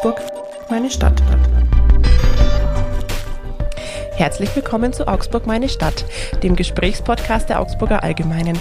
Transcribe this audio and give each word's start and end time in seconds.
Augsburg, 0.00 0.22
meine 0.70 0.90
Stadt. 0.90 1.22
Herzlich 4.12 4.56
willkommen 4.56 4.94
zu 4.94 5.06
Augsburg, 5.06 5.46
meine 5.46 5.68
Stadt, 5.68 6.06
dem 6.42 6.56
Gesprächspodcast 6.56 7.50
der 7.50 7.60
Augsburger 7.60 8.02
Allgemeinen. 8.02 8.58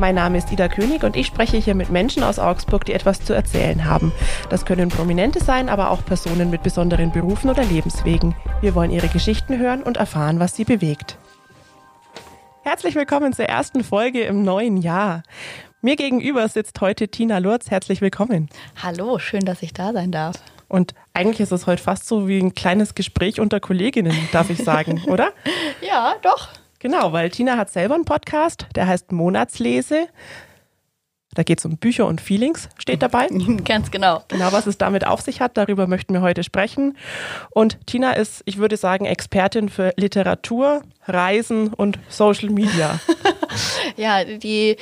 Mein 0.00 0.16
Name 0.16 0.38
ist 0.38 0.50
Ida 0.50 0.66
König 0.66 1.04
und 1.04 1.14
ich 1.14 1.28
spreche 1.28 1.58
hier 1.58 1.76
mit 1.76 1.90
Menschen 1.90 2.24
aus 2.24 2.40
Augsburg, 2.40 2.86
die 2.86 2.92
etwas 2.92 3.22
zu 3.22 3.32
erzählen 3.32 3.84
haben. 3.84 4.10
Das 4.48 4.64
können 4.64 4.88
Prominente 4.88 5.38
sein, 5.38 5.68
aber 5.68 5.92
auch 5.92 6.04
Personen 6.04 6.50
mit 6.50 6.64
besonderen 6.64 7.12
Berufen 7.12 7.50
oder 7.50 7.62
Lebenswegen. 7.62 8.34
Wir 8.60 8.74
wollen 8.74 8.90
ihre 8.90 9.06
Geschichten 9.06 9.60
hören 9.60 9.84
und 9.84 9.96
erfahren, 9.96 10.40
was 10.40 10.56
sie 10.56 10.64
bewegt. 10.64 11.18
Herzlich 12.64 12.96
willkommen 12.96 13.32
zur 13.32 13.44
ersten 13.44 13.84
Folge 13.84 14.22
im 14.22 14.42
neuen 14.42 14.76
Jahr. 14.76 15.22
Mir 15.82 15.94
gegenüber 15.94 16.48
sitzt 16.48 16.80
heute 16.80 17.06
Tina 17.06 17.38
Lurz. 17.38 17.70
Herzlich 17.70 18.00
willkommen. 18.00 18.48
Hallo, 18.82 19.20
schön, 19.20 19.44
dass 19.44 19.62
ich 19.62 19.72
da 19.72 19.92
sein 19.92 20.10
darf. 20.10 20.34
Und 20.70 20.94
eigentlich 21.14 21.40
ist 21.40 21.50
es 21.50 21.66
heute 21.66 21.82
fast 21.82 22.06
so 22.06 22.28
wie 22.28 22.38
ein 22.38 22.54
kleines 22.54 22.94
Gespräch 22.94 23.40
unter 23.40 23.58
Kolleginnen, 23.58 24.16
darf 24.30 24.50
ich 24.50 24.58
sagen, 24.58 25.02
oder? 25.08 25.32
Ja, 25.82 26.14
doch. 26.22 26.48
Genau, 26.78 27.12
weil 27.12 27.28
Tina 27.30 27.56
hat 27.56 27.70
selber 27.70 27.96
einen 27.96 28.04
Podcast, 28.04 28.66
der 28.76 28.86
heißt 28.86 29.10
Monatslese. 29.10 30.06
Da 31.34 31.42
geht 31.42 31.58
es 31.58 31.64
um 31.64 31.76
Bücher 31.76 32.06
und 32.06 32.20
Feelings, 32.20 32.68
steht 32.78 33.02
dabei. 33.02 33.28
Ganz 33.64 33.90
genau. 33.90 34.22
Genau, 34.28 34.52
was 34.52 34.68
es 34.68 34.78
damit 34.78 35.04
auf 35.04 35.20
sich 35.20 35.40
hat, 35.40 35.56
darüber 35.56 35.88
möchten 35.88 36.14
wir 36.14 36.22
heute 36.22 36.44
sprechen. 36.44 36.96
Und 37.50 37.84
Tina 37.86 38.12
ist, 38.12 38.42
ich 38.44 38.58
würde 38.58 38.76
sagen, 38.76 39.06
Expertin 39.06 39.68
für 39.68 39.92
Literatur, 39.96 40.82
Reisen 41.06 41.74
und 41.74 41.98
Social 42.08 42.50
Media. 42.50 43.00
ja, 43.96 44.24
die, 44.24 44.76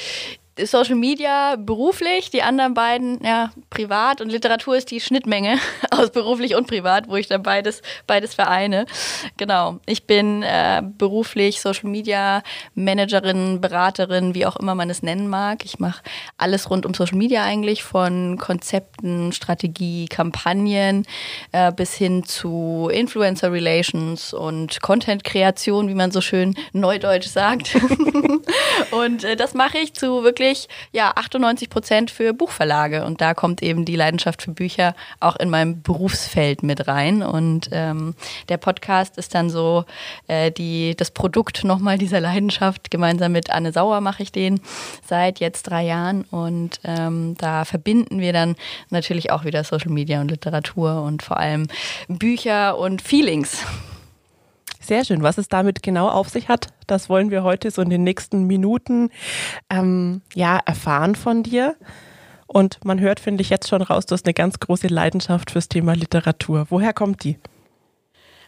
Social 0.64 0.96
Media 0.96 1.56
beruflich, 1.56 2.30
die 2.30 2.42
anderen 2.42 2.74
beiden 2.74 3.22
ja 3.22 3.50
privat 3.70 4.20
und 4.20 4.30
Literatur 4.30 4.76
ist 4.76 4.90
die 4.90 5.00
Schnittmenge 5.00 5.59
aus 5.90 6.10
beruflich 6.10 6.54
und 6.54 6.66
privat, 6.66 7.09
wo 7.09 7.16
ich 7.16 7.28
dann 7.28 7.42
beides, 7.42 7.82
beides 8.06 8.34
vereine. 8.34 8.87
Genau. 9.37 9.78
Ich 9.87 10.06
bin 10.06 10.42
äh, 10.42 10.82
beruflich 10.82 11.60
Social 11.60 11.88
Media 11.88 12.42
Managerin, 12.74 13.60
Beraterin, 13.60 14.34
wie 14.34 14.46
auch 14.46 14.56
immer 14.56 14.74
man 14.74 14.90
es 14.90 15.02
nennen 15.02 15.28
mag. 15.28 15.65
Ich 15.65 15.78
mache 15.78 16.02
alles 16.37 16.70
rund 16.70 16.87
um 16.87 16.95
Social 16.95 17.18
Media 17.18 17.45
eigentlich, 17.45 17.84
von 17.84 18.38
Konzepten, 18.38 19.32
Strategie, 19.32 20.06
Kampagnen 20.06 21.06
äh, 21.52 21.72
bis 21.72 21.95
hin 21.95 22.24
zu 22.24 22.90
Influencer 22.93 23.52
Relations 23.52 24.32
und 24.32 24.80
Content 24.80 25.24
Kreation, 25.24 25.88
wie 25.88 25.95
man 25.95 26.10
so 26.10 26.20
schön 26.20 26.54
neudeutsch 26.72 27.28
sagt. 27.28 27.76
und 28.90 29.24
äh, 29.24 29.37
das 29.37 29.54
mache 29.54 29.78
ich 29.78 29.95
zu 29.95 30.24
wirklich 30.24 30.48
wirklich 30.49 30.68
ja 30.93 31.13
98 31.15 31.68
Prozent 31.68 32.10
für 32.10 32.32
Buchverlage 32.32 33.04
und 33.04 33.21
da 33.21 33.35
kommt 33.35 33.63
eben 33.63 33.85
die 33.85 33.96
Leidenschaft 33.96 34.43
für 34.43 34.52
Bücher 34.52 34.95
auch 35.21 35.37
in 35.37 35.51
meinem 35.51 35.82
Berufsfeld 35.82 36.63
mit 36.63 36.88
rein 36.88 37.23
und 37.23 37.68
ähm, 37.73 38.15
der 38.49 38.57
Podcast 38.57 39.18
ist 39.18 39.35
dann 39.35 39.51
so 39.51 39.85
äh, 40.27 40.51
die 40.51 40.95
das 40.96 41.10
Produkt 41.10 41.65
nochmal 41.65 41.99
dieser 41.99 42.21
Leidenschaft. 42.21 42.90
Gemeinsam 42.90 43.32
mit 43.32 43.51
Anne 43.51 43.73
Sauer 43.73 44.01
mache 44.01 44.23
ich 44.23 44.32
den 44.32 44.60
seit 45.07 45.40
jetzt 45.40 45.65
drei 45.65 45.85
Jahren 45.85 46.23
und 46.30 46.80
ähm, 46.85 47.35
da 47.38 47.65
verbinden 47.65 48.21
wir 48.21 48.33
dann 48.33 48.57
natürlich 48.90 49.30
auch 49.30 49.45
wieder 49.45 49.65
Social 49.65 49.90
Media 49.90 50.21
und 50.21 50.30
Literatur 50.30 51.02
und 51.02 51.23
vor 51.23 51.37
allem 51.38 51.66
Bücher 52.09 52.79
und 52.79 53.02
Feelings. 53.02 53.65
Sehr 54.88 55.04
schön. 55.04 55.22
Was 55.22 55.36
es 55.36 55.48
damit 55.48 55.82
genau 55.82 56.08
auf 56.08 56.30
sich 56.30 56.48
hat, 56.48 56.68
das 56.86 57.10
wollen 57.10 57.30
wir 57.30 57.42
heute 57.42 57.70
so 57.70 57.82
in 57.82 57.90
den 57.90 58.04
nächsten 58.04 58.44
Minuten 58.44 59.10
ähm, 59.68 60.22
ja, 60.34 60.60
erfahren 60.64 61.14
von 61.14 61.42
dir. 61.42 61.76
Und 62.46 62.82
man 62.86 62.98
hört, 62.98 63.20
finde 63.20 63.42
ich, 63.42 63.50
jetzt 63.50 63.68
schon 63.68 63.82
raus, 63.82 64.06
du 64.06 64.14
hast 64.14 64.25
eine 64.25 64.32
ganz 64.32 64.59
große 64.60 64.86
Leidenschaft 64.86 65.50
fürs 65.50 65.69
Thema 65.69 65.92
Literatur. 65.92 66.69
Woher 66.70 66.94
kommt 66.94 67.22
die? 67.25 67.36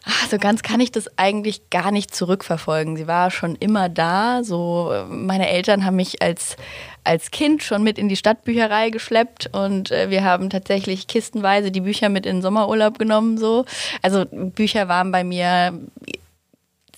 Ach, 0.03 0.29
so 0.29 0.39
ganz 0.39 0.63
kann 0.63 0.79
ich 0.79 0.91
das 0.91 1.15
eigentlich 1.19 1.69
gar 1.69 1.91
nicht 1.91 2.15
zurückverfolgen. 2.15 2.97
Sie 2.97 3.05
war 3.05 3.29
schon 3.29 3.55
immer 3.55 3.87
da. 3.87 4.43
So, 4.43 4.91
meine 5.07 5.47
Eltern 5.47 5.85
haben 5.85 5.97
mich 5.97 6.23
als, 6.23 6.55
als 7.03 7.29
Kind 7.29 7.61
schon 7.61 7.83
mit 7.83 7.99
in 7.99 8.09
die 8.09 8.15
Stadtbücherei 8.15 8.89
geschleppt 8.89 9.51
und 9.53 9.91
äh, 9.91 10.09
wir 10.09 10.23
haben 10.23 10.49
tatsächlich 10.49 11.05
kistenweise 11.05 11.69
die 11.69 11.81
Bücher 11.81 12.09
mit 12.09 12.25
in 12.25 12.37
den 12.37 12.41
Sommerurlaub 12.41 12.97
genommen. 12.97 13.37
So. 13.37 13.65
Also 14.01 14.25
Bücher 14.25 14.87
waren 14.87 15.11
bei 15.11 15.23
mir 15.23 15.79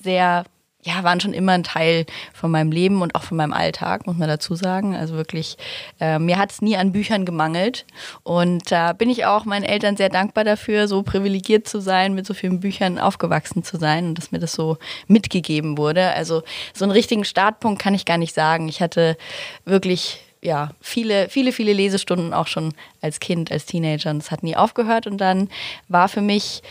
sehr, 0.03 0.43
ja, 0.83 1.03
waren 1.03 1.19
schon 1.19 1.33
immer 1.33 1.53
ein 1.53 1.63
Teil 1.63 2.05
von 2.33 2.51
meinem 2.51 2.71
Leben 2.71 3.01
und 3.01 3.15
auch 3.15 3.23
von 3.23 3.37
meinem 3.37 3.53
Alltag, 3.53 4.05
muss 4.05 4.17
man 4.17 4.27
dazu 4.27 4.55
sagen. 4.55 4.95
Also 4.95 5.15
wirklich, 5.15 5.57
äh, 5.99 6.19
mir 6.19 6.37
hat 6.37 6.51
es 6.51 6.61
nie 6.61 6.75
an 6.75 6.91
Büchern 6.91 7.25
gemangelt. 7.25 7.85
Und 8.23 8.71
da 8.71 8.91
äh, 8.91 8.93
bin 8.93 9.09
ich 9.09 9.25
auch 9.25 9.45
meinen 9.45 9.63
Eltern 9.63 9.95
sehr 9.95 10.09
dankbar 10.09 10.43
dafür, 10.43 10.87
so 10.87 11.03
privilegiert 11.03 11.67
zu 11.67 11.79
sein, 11.79 12.13
mit 12.13 12.25
so 12.25 12.33
vielen 12.33 12.59
Büchern 12.59 12.99
aufgewachsen 12.99 13.63
zu 13.63 13.77
sein 13.77 14.07
und 14.07 14.17
dass 14.17 14.31
mir 14.31 14.39
das 14.39 14.53
so 14.53 14.77
mitgegeben 15.07 15.77
wurde. 15.77 16.11
Also 16.13 16.43
so 16.73 16.85
einen 16.85 16.91
richtigen 16.91 17.25
Startpunkt 17.25 17.81
kann 17.81 17.93
ich 17.93 18.05
gar 18.05 18.17
nicht 18.17 18.33
sagen. 18.33 18.67
Ich 18.67 18.81
hatte 18.81 19.17
wirklich 19.65 20.19
ja, 20.43 20.71
viele, 20.81 21.29
viele, 21.29 21.53
viele 21.53 21.73
Lesestunden 21.73 22.33
auch 22.33 22.47
schon 22.47 22.73
als 23.01 23.19
Kind, 23.19 23.51
als 23.51 23.65
Teenager. 23.65 24.11
Und 24.11 24.17
es 24.17 24.29
hat 24.29 24.43
nie 24.43 24.55
aufgehört. 24.57 25.07
Und 25.07 25.17
dann 25.19 25.49
war 25.87 26.09
für 26.09 26.21
mich 26.21 26.61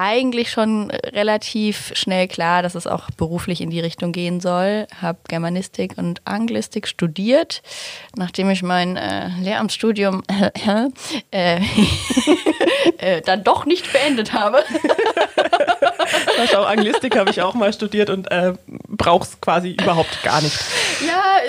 eigentlich 0.00 0.50
schon 0.50 0.90
relativ 0.90 1.92
schnell 1.94 2.26
klar, 2.26 2.62
dass 2.62 2.74
es 2.74 2.86
auch 2.86 3.10
beruflich 3.18 3.60
in 3.60 3.68
die 3.68 3.80
Richtung 3.80 4.12
gehen 4.12 4.40
soll. 4.40 4.86
Habe 5.02 5.18
Germanistik 5.28 5.98
und 5.98 6.26
Anglistik 6.26 6.88
studiert, 6.88 7.60
nachdem 8.16 8.48
ich 8.48 8.62
mein 8.62 8.96
äh, 8.96 9.28
Lehramtsstudium 9.42 10.22
äh, 11.30 11.60
äh, 12.96 13.20
dann 13.20 13.44
doch 13.44 13.66
nicht 13.66 13.92
beendet 13.92 14.32
habe. 14.32 14.64
Schau, 16.50 16.62
Anglistik 16.62 17.16
habe 17.18 17.28
ich 17.30 17.42
auch 17.42 17.54
mal 17.54 17.72
studiert 17.72 18.08
und 18.08 18.30
äh, 18.30 18.54
brauch's 18.88 19.38
quasi 19.42 19.72
überhaupt 19.72 20.22
gar 20.22 20.40
nicht. 20.40 20.58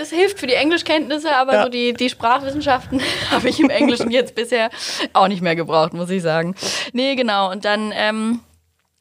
Es 0.01 0.09
hilft 0.09 0.39
für 0.39 0.47
die 0.47 0.53
Englischkenntnisse, 0.53 1.35
aber 1.35 1.53
ja. 1.53 1.63
so 1.63 1.69
die, 1.69 1.93
die 1.93 2.09
Sprachwissenschaften 2.09 3.01
habe 3.31 3.49
ich 3.49 3.59
im 3.59 3.69
Englischen 3.69 4.11
jetzt 4.11 4.35
bisher 4.35 4.69
auch 5.13 5.27
nicht 5.27 5.41
mehr 5.41 5.55
gebraucht, 5.55 5.93
muss 5.93 6.09
ich 6.09 6.21
sagen. 6.21 6.55
Nee, 6.93 7.15
genau. 7.15 7.51
Und 7.51 7.65
dann 7.65 7.93
ähm, 7.95 8.39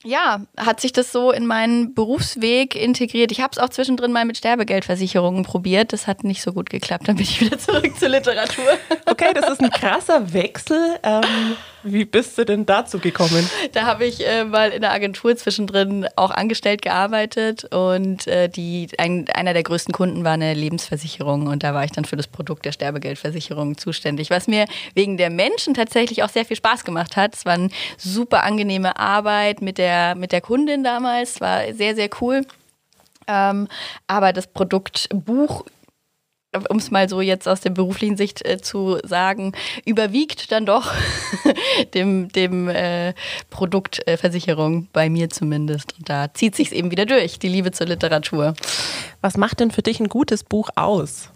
ja, 0.03 0.41
hat 0.57 0.81
sich 0.81 0.93
das 0.93 1.13
so 1.13 1.31
in 1.31 1.47
meinen 1.47 1.95
Berufsweg 1.95 2.75
integriert. 2.75 3.33
Ich 3.33 3.41
habe 3.41 3.51
es 3.53 3.59
auch 3.59 3.69
zwischendrin 3.69 4.13
mal 4.13 4.25
mit 4.25 4.39
Sterbegeldversicherungen 4.39 5.45
probiert. 5.45 5.93
Das 5.93 6.07
hat 6.07 6.25
nicht 6.25 6.43
so 6.43 6.53
gut 6.53 6.71
geklappt. 6.71 7.09
Dann 7.09 7.17
bin 7.17 7.25
ich 7.25 7.41
wieder 7.41 7.59
zurück 7.59 7.99
zur 7.99 8.09
Literatur. 8.09 8.79
Okay, 9.07 9.33
das 9.35 9.51
ist 9.51 9.61
ein 9.61 9.71
krasser 9.71 10.33
Wechsel. 10.33 10.99
Ähm, 11.03 11.23
wie 11.83 12.05
bist 12.05 12.37
du 12.39 12.45
denn 12.45 12.67
dazu 12.67 12.99
gekommen? 12.99 13.49
Da 13.73 13.87
habe 13.87 14.05
ich 14.05 14.27
äh, 14.27 14.45
mal 14.45 14.71
in 14.71 14.81
der 14.81 14.93
Agentur 14.93 15.37
zwischendrin 15.37 16.07
auch 16.17 16.31
angestellt 16.31 16.83
gearbeitet 16.83 17.65
und 17.73 18.27
äh, 18.27 18.49
die, 18.49 18.89
ein, 18.99 19.27
einer 19.33 19.53
der 19.53 19.63
größten 19.63 19.93
Kunden 19.93 20.25
war 20.25 20.33
eine 20.33 20.55
Lebensversicherung 20.55 21.47
und 21.47 21.63
da 21.63 21.75
war 21.75 21.85
ich 21.85 21.93
dann 21.93 22.05
für 22.05 22.17
das 22.17 22.27
Produkt 22.27 22.65
der 22.65 22.73
Sterbegeldversicherung 22.73 23.79
zuständig, 23.79 24.31
was 24.31 24.47
mir 24.47 24.67
wegen 24.95 25.17
der 25.17 25.31
Menschen 25.31 25.75
tatsächlich 25.75 26.23
auch 26.23 26.29
sehr 26.29 26.45
viel 26.45 26.57
Spaß 26.57 26.85
gemacht 26.85 27.17
hat. 27.17 27.35
Es 27.35 27.45
war 27.45 27.55
eine 27.55 27.71
super 27.97 28.45
angenehme 28.45 28.99
Arbeit 28.99 29.63
mit 29.63 29.79
der, 29.79 30.15
mit 30.15 30.33
der 30.33 30.41
Kundin 30.41 30.85
damals, 30.85 31.41
war 31.41 31.73
sehr, 31.73 31.95
sehr 31.95 32.11
cool. 32.21 32.45
Ähm, 33.27 33.69
aber 34.07 34.33
das 34.33 34.47
Produkt 34.47 35.09
Buch 35.13 35.65
um 36.69 36.79
es 36.79 36.91
mal 36.91 37.09
so 37.09 37.21
jetzt 37.21 37.47
aus 37.47 37.61
der 37.61 37.71
beruflichen 37.71 38.17
Sicht 38.17 38.45
äh, 38.45 38.61
zu 38.61 38.99
sagen, 39.05 39.53
überwiegt 39.85 40.51
dann 40.51 40.67
doch 40.67 40.93
dem, 41.95 42.29
dem 42.29 42.69
äh, 42.69 43.15
Produktversicherung, 43.51 44.83
äh, 44.83 44.87
bei 44.93 45.11
mir 45.11 45.31
zumindest. 45.31 45.95
Und 45.99 46.09
da 46.09 46.33
zieht 46.35 46.57
sich 46.57 46.73
eben 46.73 46.91
wieder 46.91 47.07
durch, 47.07 47.39
die 47.39 47.49
Liebe 47.49 47.71
zur 47.71 47.87
Literatur. 47.87 48.55
Was 49.21 49.37
macht 49.37 49.61
denn 49.61 49.71
für 49.71 49.83
dich 49.83 50.01
ein 50.01 50.09
gutes 50.09 50.43
Buch 50.43 50.71
aus? 50.75 51.31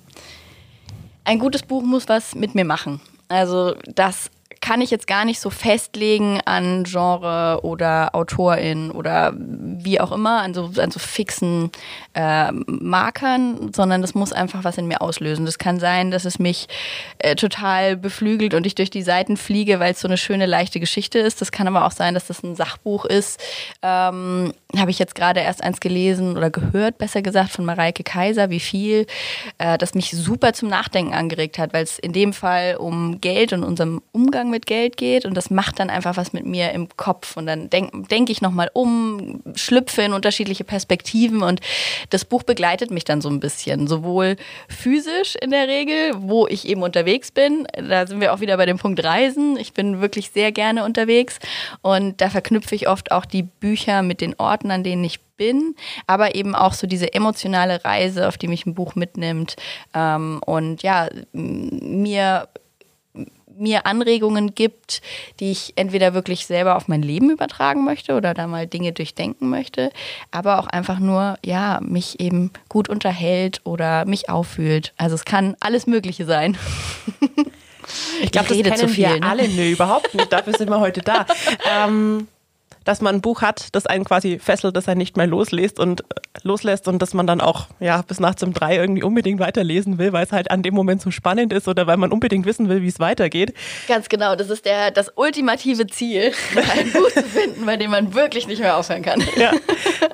Ein 1.25 1.39
gutes 1.39 1.63
Buch 1.63 1.83
muss 1.83 2.09
was 2.09 2.35
mit 2.35 2.55
mir 2.55 2.65
machen. 2.65 3.01
Also 3.29 3.75
das 3.87 4.31
kann 4.65 4.81
ich 4.81 4.91
jetzt 4.91 5.07
gar 5.07 5.27
nicht 5.27 5.41
so 5.41 5.51
festlegen 5.51 6.41
an 6.47 6.85
Genre 6.85 7.61
oder 7.65 8.15
Autorin 8.15 8.91
oder 8.91 9.35
wie 9.37 10.01
auch 10.01 10.11
immer, 10.11 10.41
an 10.41 10.55
so, 10.55 10.71
an 10.81 10.91
so 10.91 10.99
fixen 10.99 11.71
äh, 12.15 12.51
Markern, 12.51 13.75
sondern 13.75 14.01
das 14.01 14.15
muss 14.15 14.33
einfach 14.33 14.65
was 14.65 14.79
in 14.79 14.87
mir 14.87 15.03
auslösen. 15.03 15.45
Das 15.45 15.59
kann 15.59 15.79
sein, 15.79 16.11
dass 16.11 16.25
es 16.25 16.39
mich 16.39 16.67
äh, 17.19 17.35
total 17.35 17.99
beflügelt 17.99 18.55
und 18.55 18.65
ich 18.67 18.75
durch 18.75 18.89
die 18.89 19.03
Seiten 19.03 19.37
fliege, 19.37 19.81
weil 19.81 19.93
es 19.93 20.01
so 20.01 20.09
eine 20.09 20.17
schöne, 20.17 20.47
leichte 20.47 20.81
Geschichte 20.81 21.19
ist. 21.19 21.43
Das 21.43 21.53
kann 21.53 21.69
aber 21.69 21.85
auch 21.85 21.93
sein, 21.93 22.15
dass 22.15 22.27
das 22.29 22.43
ein 22.43 22.57
Sachbuch 22.57 23.05
ist. 23.05 23.39
Ähm, 23.83 24.55
Habe 24.79 24.91
ich 24.91 24.99
jetzt 24.99 25.15
gerade 25.15 25.41
erst 25.41 25.63
eins 25.63 25.79
gelesen 25.79 26.39
oder 26.39 26.49
gehört, 26.49 26.97
besser 26.97 27.21
gesagt, 27.21 27.51
von 27.51 27.67
Mareike 27.67 28.03
Kaiser, 28.03 28.49
wie 28.49 28.61
viel, 28.61 29.07
äh, 29.59 29.77
das 29.77 29.93
mich 29.93 30.13
super 30.13 30.55
zum 30.55 30.71
Nachdenken 30.71 31.13
angeregt 31.13 31.59
hat, 31.59 31.75
weil 31.75 31.85
es 31.85 31.99
in 31.99 32.15
dem 32.15 32.33
Fall 32.33 32.77
um 32.77 33.21
Geld 33.21 33.53
und 33.53 33.63
unserem 33.63 34.01
Umgang 34.13 34.54
mit 34.54 34.54
Geld 34.61 34.97
geht 34.97 35.25
und 35.25 35.35
das 35.35 35.51
macht 35.51 35.79
dann 35.79 35.91
einfach 35.91 36.17
was 36.17 36.33
mit 36.33 36.47
mir 36.47 36.73
im 36.73 36.89
Kopf. 36.97 37.37
Und 37.37 37.47
dann 37.47 37.71
denke 37.71 38.03
denk 38.09 38.31
ich 38.31 38.41
nochmal 38.41 38.71
um, 38.73 39.43
schlüpfe 39.55 40.03
in 40.03 40.13
unterschiedliche 40.13 40.65
Perspektiven 40.65 41.43
und 41.43 41.61
das 42.11 42.25
Buch 42.25 42.43
begleitet 42.43 42.91
mich 42.91 43.05
dann 43.05 43.21
so 43.21 43.29
ein 43.29 43.41
bisschen, 43.41 43.87
sowohl 43.87 44.37
physisch 44.69 45.37
in 45.41 45.51
der 45.51 45.69
Regel, 45.69 46.13
wo 46.17 46.47
ich 46.47 46.67
eben 46.67 46.83
unterwegs 46.83 47.31
bin, 47.31 47.67
da 47.77 48.07
sind 48.07 48.21
wir 48.21 48.33
auch 48.33 48.41
wieder 48.41 48.57
bei 48.57 48.67
dem 48.67 48.79
Punkt 48.79 49.03
Reisen, 49.03 49.57
ich 49.57 49.73
bin 49.73 50.01
wirklich 50.01 50.31
sehr 50.31 50.53
gerne 50.53 50.85
unterwegs 50.85 51.39
und 51.83 52.21
da 52.21 52.31
verknüpfe 52.31 52.75
ich 52.75 52.89
oft 52.89 53.13
auch 53.13 53.25
die 53.25 53.43
Bücher 53.43 54.03
mit 54.03 54.21
den 54.21 54.35
Orten, 54.39 54.71
an 54.71 54.85
denen 54.85 55.05
ich 55.05 55.21
bin, 55.37 55.75
aber 56.07 56.35
eben 56.35 56.55
auch 56.55 56.73
so 56.75 56.87
diese 56.87 57.13
emotionale 57.13 57.85
Reise, 57.85 58.29
auf 58.29 58.39
die 58.39 58.49
mich 58.49 58.67
ein 58.67 58.75
Buch 58.75 58.95
mitnimmt. 58.95 59.57
Ähm, 59.95 60.41
und 60.45 60.83
ja, 60.83 61.09
mir 61.33 62.49
mir 63.59 63.87
Anregungen 63.87 64.55
gibt, 64.55 65.03
die 65.41 65.51
ich 65.51 65.73
entweder 65.77 66.15
wirklich 66.15 66.47
selber 66.47 66.77
auf 66.77 66.89
mein 66.89 67.03
Leben 67.03 67.31
übertragen 67.31 67.85
möchte 67.85 68.15
oder 68.15 68.35
da 68.35 68.47
mal 68.47 68.67
Dinge 68.67 68.93
durchdenken 68.93 69.49
möchte, 69.51 69.91
aber 70.31 70.59
auch 70.59 70.67
einfach 70.67 70.99
nur, 70.99 71.39
ja, 71.45 71.81
mich 71.83 72.21
eben 72.21 72.51
gut 72.69 72.89
unterhält 72.89 73.61
oder 73.65 74.05
mich 74.05 74.29
auffühlt. 74.29 74.93
Also 74.97 75.15
es 75.15 75.25
kann 75.25 75.57
alles 75.61 75.87
Mögliche 75.87 76.25
sein. 76.25 76.57
Ich 78.23 78.33
glaube, 78.33 78.49
das 78.49 78.57
kennen 78.57 78.89
viel, 78.89 79.05
wir 79.05 79.21
ne? 79.21 79.29
alle. 79.29 79.47
Nö, 79.47 79.73
überhaupt 79.73 80.15
nicht. 80.15 80.33
Dafür 80.33 80.55
sind 80.57 80.71
wir 80.71 80.81
heute 80.81 81.03
da. 81.03 81.27
Ähm, 81.71 82.29
dass 82.85 83.01
man 83.01 83.17
ein 83.17 83.21
Buch 83.21 83.43
hat, 83.43 83.69
das 83.73 83.87
einen 83.87 84.05
quasi 84.05 84.39
fesselt, 84.39 84.77
das 84.77 84.89
einen 84.89 84.99
nicht 84.99 85.17
mehr 85.17 85.27
loslässt 85.27 85.79
und 85.79 86.03
äh, 86.03 86.05
loslässt 86.43 86.87
und 86.87 87.01
dass 87.01 87.15
man 87.15 87.27
dann 87.27 87.41
auch 87.41 87.67
ja 87.81 88.03
bis 88.03 88.21
nachts 88.21 88.43
um 88.43 88.53
drei 88.53 88.77
irgendwie 88.77 89.03
unbedingt 89.03 89.41
weiterlesen 89.41 89.99
will, 89.99 90.13
weil 90.13 90.25
es 90.25 90.33
halt 90.33 90.51
an 90.51 90.63
dem 90.63 90.75
Moment 90.75 91.01
so 91.01 91.11
spannend 91.11 91.53
ist 91.53 91.67
oder 91.67 91.87
weil 91.87 91.97
man 91.97 92.13
unbedingt 92.13 92.47
wissen 92.47 92.69
will, 92.69 92.83
wie 92.83 92.89
es 92.89 93.01
weitergeht. 93.01 93.55
Ganz 93.89 94.09
genau, 94.09 94.37
das 94.37 94.51
ist 94.51 94.65
der 94.65 94.91
das 94.91 95.13
ultimative 95.17 95.87
Ziel, 95.87 96.33
ein 96.77 96.93
Buch 96.93 97.11
zu 97.11 97.23
finden, 97.23 97.65
bei 97.67 97.77
dem 97.77 97.91
man 97.91 98.15
wirklich 98.15 98.47
nicht 98.47 98.61
mehr 98.61 98.77
aufhören 98.77 99.03
kann. 99.03 99.23
Ja. 99.37 99.53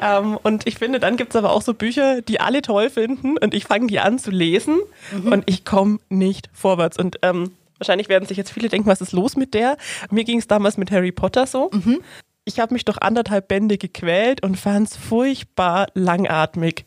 Ähm, 0.01 0.39
und 0.43 0.67
ich 0.67 0.79
finde, 0.79 1.01
dann 1.01 1.17
gibt 1.17 1.31
es 1.31 1.37
aber 1.37 1.53
auch 1.53 1.63
so 1.63 1.75
Bücher, 1.75 2.23
die 2.23 2.41
alle 2.41 2.63
toll 2.63 2.91
finden 2.91 3.37
und 3.37 3.55
ich 3.55 3.65
fange 3.65 3.89
die 3.89 3.99
an 3.99 4.19
zu 4.19 4.31
lesen 4.31 4.79
mhm. 5.13 5.33
und 5.33 5.45
ich 5.47 5.65
komme 5.65 5.99
nicht 6.09 6.49
vorwärts 6.53 6.97
und 6.97 7.19
ähm, 7.23 7.53
Wahrscheinlich 7.79 8.11
werden 8.11 8.29
sich 8.29 8.37
jetzt 8.37 8.53
viele 8.53 8.69
denken, 8.69 8.91
was 8.91 9.01
ist 9.01 9.13
los 9.13 9.37
mit 9.37 9.55
der? 9.55 9.79
Mir 10.11 10.25
ging 10.25 10.39
es 10.39 10.47
damals 10.47 10.77
mit 10.77 10.91
Harry 10.91 11.13
Potter 11.13 11.47
so. 11.47 11.71
Mhm 11.73 12.01
ich 12.50 12.61
habe 12.61 12.75
mich 12.75 12.85
durch 12.85 12.99
anderthalb 12.99 13.49
Bände 13.49 13.79
gequält 13.79 14.43
und 14.43 14.56
fand 14.56 14.88
es 14.88 14.97
furchtbar 14.97 15.87
langatmig. 15.94 16.85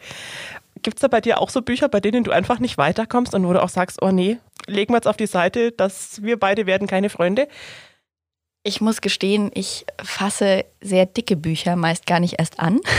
Gibt 0.82 0.98
es 0.98 1.02
da 1.02 1.08
bei 1.08 1.22
dir 1.22 1.40
auch 1.40 1.50
so 1.50 1.62
Bücher, 1.62 1.88
bei 1.88 2.02
denen 2.02 2.24
du 2.24 2.32
einfach 2.32 2.60
nicht 2.60 2.78
weiterkommst 2.78 3.34
und 3.34 3.48
wo 3.48 3.54
du 3.54 3.64
auch 3.64 3.70
sagst, 3.70 4.02
oh 4.02 4.12
nee, 4.12 4.38
legen 4.68 4.92
wir 4.94 4.98
jetzt 4.98 5.08
auf 5.08 5.18
die 5.18 5.28
Seite, 5.28 5.72
dass 5.72 6.22
wir 6.22 6.38
beide 6.38 6.66
werden 6.66 6.88
keine 6.88 7.10
Freunde? 7.10 7.48
Ich 8.66 8.80
muss 8.80 9.02
gestehen, 9.02 9.52
ich 9.54 9.86
fasse 10.02 10.64
sehr 10.80 11.06
dicke 11.06 11.36
Bücher 11.36 11.76
meist 11.76 12.06
gar 12.08 12.22
nicht 12.22 12.40
erst 12.40 12.60
an. 12.60 12.80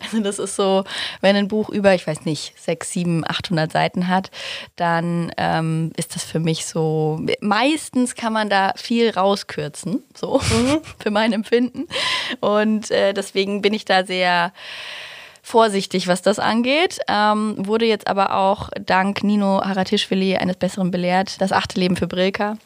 Also 0.00 0.22
das 0.22 0.38
ist 0.38 0.54
so, 0.54 0.84
wenn 1.22 1.34
ein 1.34 1.48
Buch 1.48 1.70
über, 1.70 1.94
ich 1.94 2.06
weiß 2.06 2.24
nicht, 2.24 2.52
sechs, 2.60 2.92
sieben, 2.92 3.24
800 3.26 3.72
Seiten 3.72 4.06
hat, 4.06 4.30
dann 4.76 5.32
ähm, 5.38 5.92
ist 5.96 6.14
das 6.14 6.22
für 6.22 6.38
mich 6.38 6.66
so, 6.66 7.20
meistens 7.40 8.14
kann 8.14 8.32
man 8.32 8.48
da 8.48 8.74
viel 8.76 9.10
rauskürzen, 9.10 10.02
so 10.14 10.40
mhm. 10.50 10.80
für 11.02 11.10
mein 11.10 11.32
Empfinden. 11.32 11.88
Und 12.40 12.90
äh, 12.90 13.12
deswegen 13.12 13.62
bin 13.62 13.72
ich 13.72 13.86
da 13.86 14.04
sehr 14.04 14.52
vorsichtig, 15.42 16.06
was 16.06 16.22
das 16.22 16.38
angeht. 16.38 17.00
Ähm, 17.08 17.54
wurde 17.58 17.86
jetzt 17.86 18.06
aber 18.06 18.36
auch 18.36 18.68
dank 18.80 19.24
Nino 19.24 19.62
Haratischvili 19.64 20.36
eines 20.36 20.56
Besseren 20.56 20.90
belehrt, 20.90 21.40
das 21.40 21.50
achte 21.50 21.80
Leben 21.80 21.96
für 21.96 22.06
Brilka 22.06 22.58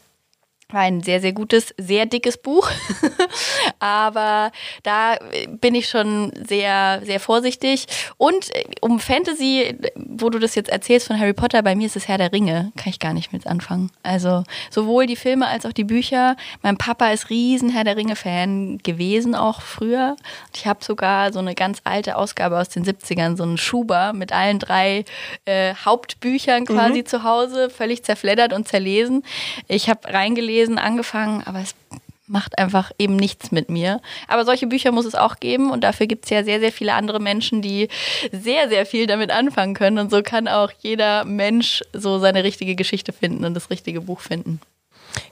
ein 0.76 1.02
sehr, 1.02 1.20
sehr 1.20 1.32
gutes, 1.32 1.74
sehr 1.78 2.06
dickes 2.06 2.36
Buch. 2.36 2.70
Aber 3.78 4.52
da 4.82 5.16
bin 5.48 5.74
ich 5.74 5.88
schon 5.88 6.32
sehr, 6.46 7.00
sehr 7.04 7.20
vorsichtig. 7.20 7.86
Und 8.18 8.54
äh, 8.54 8.64
um 8.80 9.00
Fantasy, 9.00 9.76
wo 9.94 10.28
du 10.28 10.38
das 10.38 10.54
jetzt 10.54 10.68
erzählst 10.68 11.06
von 11.06 11.18
Harry 11.18 11.32
Potter, 11.32 11.62
bei 11.62 11.74
mir 11.74 11.86
ist 11.86 11.96
es 11.96 12.06
Herr 12.06 12.18
der 12.18 12.32
Ringe. 12.32 12.72
Kann 12.76 12.90
ich 12.90 12.98
gar 12.98 13.14
nicht 13.14 13.32
mit 13.32 13.46
anfangen. 13.46 13.90
Also 14.02 14.44
sowohl 14.70 15.06
die 15.06 15.16
Filme 15.16 15.46
als 15.46 15.64
auch 15.64 15.72
die 15.72 15.84
Bücher. 15.84 16.36
Mein 16.62 16.76
Papa 16.76 17.10
ist 17.10 17.30
riesen 17.30 17.70
Herr 17.70 17.84
der 17.84 17.96
Ringe-Fan 17.96 18.78
gewesen, 18.78 19.34
auch 19.34 19.62
früher. 19.62 20.16
Ich 20.54 20.66
habe 20.66 20.84
sogar 20.84 21.32
so 21.32 21.38
eine 21.38 21.54
ganz 21.54 21.80
alte 21.84 22.16
Ausgabe 22.16 22.58
aus 22.58 22.68
den 22.68 22.84
70ern, 22.84 23.36
so 23.36 23.42
einen 23.42 23.56
Schuber 23.56 24.12
mit 24.12 24.32
allen 24.32 24.58
drei 24.58 25.04
äh, 25.46 25.74
Hauptbüchern 25.74 26.66
quasi 26.66 27.00
mhm. 27.00 27.06
zu 27.06 27.22
Hause, 27.22 27.70
völlig 27.70 28.02
zerfleddert 28.02 28.52
und 28.52 28.68
zerlesen. 28.68 29.22
Ich 29.66 29.88
habe 29.88 30.12
reingelesen, 30.12 30.57
lesen 30.58 30.78
angefangen, 30.78 31.42
aber 31.44 31.60
es 31.60 31.74
macht 32.26 32.58
einfach 32.58 32.90
eben 32.98 33.16
nichts 33.16 33.52
mit 33.52 33.70
mir. 33.70 34.00
Aber 34.26 34.44
solche 34.44 34.66
Bücher 34.66 34.92
muss 34.92 35.06
es 35.06 35.14
auch 35.14 35.40
geben 35.40 35.70
und 35.70 35.82
dafür 35.82 36.06
gibt 36.06 36.24
es 36.24 36.30
ja 36.30 36.44
sehr, 36.44 36.60
sehr 36.60 36.72
viele 36.72 36.94
andere 36.94 37.20
Menschen, 37.20 37.62
die 37.62 37.88
sehr, 38.32 38.68
sehr 38.68 38.84
viel 38.84 39.06
damit 39.06 39.30
anfangen 39.30 39.74
können. 39.74 39.98
Und 39.98 40.10
so 40.10 40.22
kann 40.22 40.46
auch 40.46 40.70
jeder 40.80 41.24
Mensch 41.24 41.82
so 41.92 42.18
seine 42.18 42.44
richtige 42.44 42.74
Geschichte 42.74 43.12
finden 43.12 43.44
und 43.44 43.54
das 43.54 43.70
richtige 43.70 44.02
Buch 44.02 44.20
finden. 44.20 44.60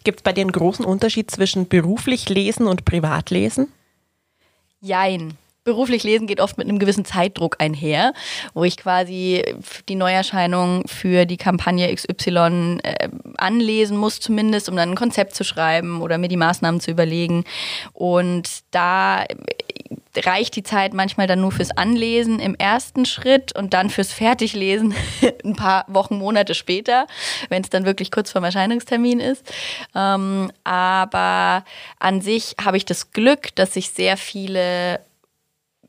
Gibt 0.04 0.20
es 0.20 0.22
bei 0.22 0.32
dir 0.32 0.40
einen 0.40 0.52
großen 0.52 0.84
Unterschied 0.84 1.30
zwischen 1.30 1.68
beruflich 1.68 2.28
lesen 2.28 2.66
und 2.66 2.84
Privatlesen? 2.84 3.70
Jein 4.80 5.36
beruflich 5.66 6.04
lesen 6.04 6.26
geht 6.26 6.40
oft 6.40 6.56
mit 6.56 6.66
einem 6.66 6.78
gewissen 6.78 7.04
Zeitdruck 7.04 7.56
einher, 7.58 8.14
wo 8.54 8.64
ich 8.64 8.78
quasi 8.78 9.44
die 9.88 9.96
Neuerscheinung 9.96 10.86
für 10.86 11.26
die 11.26 11.36
Kampagne 11.36 11.94
XY 11.94 12.78
äh, 12.82 13.08
anlesen 13.36 13.98
muss 13.98 14.20
zumindest, 14.20 14.70
um 14.70 14.76
dann 14.76 14.90
ein 14.90 14.96
Konzept 14.96 15.34
zu 15.34 15.44
schreiben 15.44 16.00
oder 16.00 16.16
mir 16.16 16.28
die 16.28 16.38
Maßnahmen 16.38 16.80
zu 16.80 16.90
überlegen. 16.90 17.44
Und 17.92 18.48
da 18.70 19.24
reicht 20.16 20.56
die 20.56 20.62
Zeit 20.62 20.94
manchmal 20.94 21.26
dann 21.26 21.40
nur 21.40 21.52
fürs 21.52 21.76
Anlesen 21.76 22.38
im 22.38 22.54
ersten 22.54 23.04
Schritt 23.04 23.54
und 23.56 23.74
dann 23.74 23.90
fürs 23.90 24.12
Fertiglesen 24.12 24.94
ein 25.44 25.56
paar 25.56 25.84
Wochen, 25.88 26.16
Monate 26.16 26.54
später, 26.54 27.06
wenn 27.48 27.62
es 27.62 27.70
dann 27.70 27.84
wirklich 27.84 28.10
kurz 28.10 28.30
vorm 28.30 28.44
Erscheinungstermin 28.44 29.20
ist. 29.20 29.52
Ähm, 29.94 30.50
aber 30.64 31.64
an 31.98 32.20
sich 32.20 32.54
habe 32.64 32.76
ich 32.76 32.84
das 32.84 33.10
Glück, 33.10 33.54
dass 33.56 33.76
ich 33.76 33.90
sehr 33.90 34.16
viele 34.16 35.00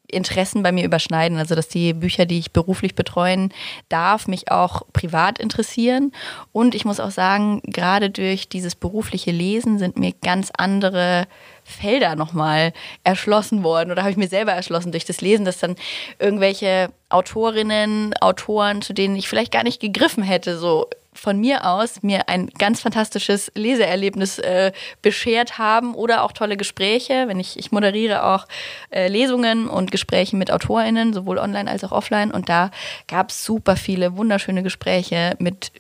Interessen 0.10 0.64
bei 0.64 0.72
mir 0.72 0.86
überschneiden. 0.86 1.38
Also 1.38 1.56
dass 1.56 1.68
die 1.68 1.94
Bücher, 1.94 2.26
die 2.26 2.40
ich 2.40 2.52
beruflich 2.52 2.96
betreuen 2.96 3.54
darf, 3.90 4.28
mich 4.28 4.52
auch 4.52 4.84
privat 4.94 5.40
interessieren. 5.40 6.12
Und 6.52 6.76
ich 6.76 6.86
muss 6.86 7.00
auch 7.00 7.12
sagen, 7.12 7.62
gerade 7.66 8.10
durch 8.10 8.50
dieses 8.50 8.76
berufliche 8.76 9.32
Lesen 9.32 9.80
sind 9.80 9.98
mir 9.98 10.14
ganz 10.24 10.52
andere 10.56 11.28
Felder 11.64 12.16
nochmal 12.16 12.72
erschlossen 13.04 13.64
worden 13.64 13.92
oder 13.92 14.04
habe 14.04 14.12
ich 14.12 14.18
mir 14.18 14.30
selber 14.30 14.54
erschlossen 14.54 14.94
durch 14.94 15.04
das 15.04 15.20
Lesen, 15.20 15.44
dass 15.44 15.60
dann 15.60 15.76
irgendwelche 16.18 16.90
Autorinnen, 17.10 18.14
Autoren, 18.22 18.82
zu 18.82 18.94
denen 18.94 19.18
ich 19.18 19.28
vielleicht 19.28 19.52
gar 19.52 19.64
nicht 19.64 19.82
gegriffen 19.82 20.24
hätte, 20.24 20.58
so 20.58 20.88
von 21.18 21.40
mir 21.40 21.66
aus 21.66 22.04
mir 22.04 22.30
ein 22.30 22.48
ganz 22.48 22.82
fantastisches 22.82 23.52
Leseerlebnis 23.56 24.40
äh, 24.40 24.72
beschert 25.02 25.58
haben 25.58 25.96
oder 25.96 26.24
auch 26.24 26.32
tolle 26.32 26.58
Gespräche. 26.58 27.28
Wenn 27.28 27.40
ich, 27.40 27.58
ich 27.58 27.72
moderiere 27.72 28.24
auch 28.24 28.48
äh, 28.90 29.08
Lesungen 29.08 29.68
und 29.68 29.92
Gespräche 29.92 30.36
mit 30.36 30.52
AutorInnen, 30.52 31.14
sowohl 31.14 31.38
online 31.38 31.70
als 31.70 31.84
auch 31.84 31.92
offline. 31.92 32.32
Und 32.32 32.50
da 32.50 32.72
gab 33.08 33.30
es 33.30 33.44
super 33.44 33.76
viele 33.76 34.18
wunderschöne 34.18 34.64
Gespräche 34.64 35.36
mit 35.40 35.72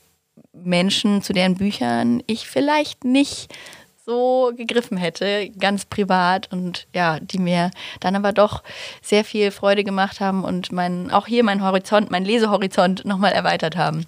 Menschen, 0.54 1.22
zu 1.22 1.34
deren 1.34 1.56
Büchern 1.56 2.24
ich 2.28 2.48
vielleicht 2.48 3.04
nicht 3.06 3.54
so 4.08 4.54
gegriffen 4.56 4.98
hätte, 4.98 5.50
ganz 5.60 5.84
privat 5.86 6.52
und 6.52 6.88
ja, 6.96 7.20
die 7.20 7.40
mir 7.40 7.72
dann 8.00 8.16
aber 8.16 8.32
doch 8.32 8.64
sehr 9.02 9.26
viel 9.26 9.52
Freude 9.52 9.84
gemacht 9.84 10.22
haben 10.22 10.46
und 10.46 10.72
mein, 10.72 11.12
auch 11.12 11.28
hier 11.28 11.44
mein 11.44 11.62
Horizont, 11.62 12.10
mein 12.10 12.24
Lesehorizont 12.24 13.04
nochmal 13.04 13.34
erweitert 13.34 13.76
haben. 13.76 14.06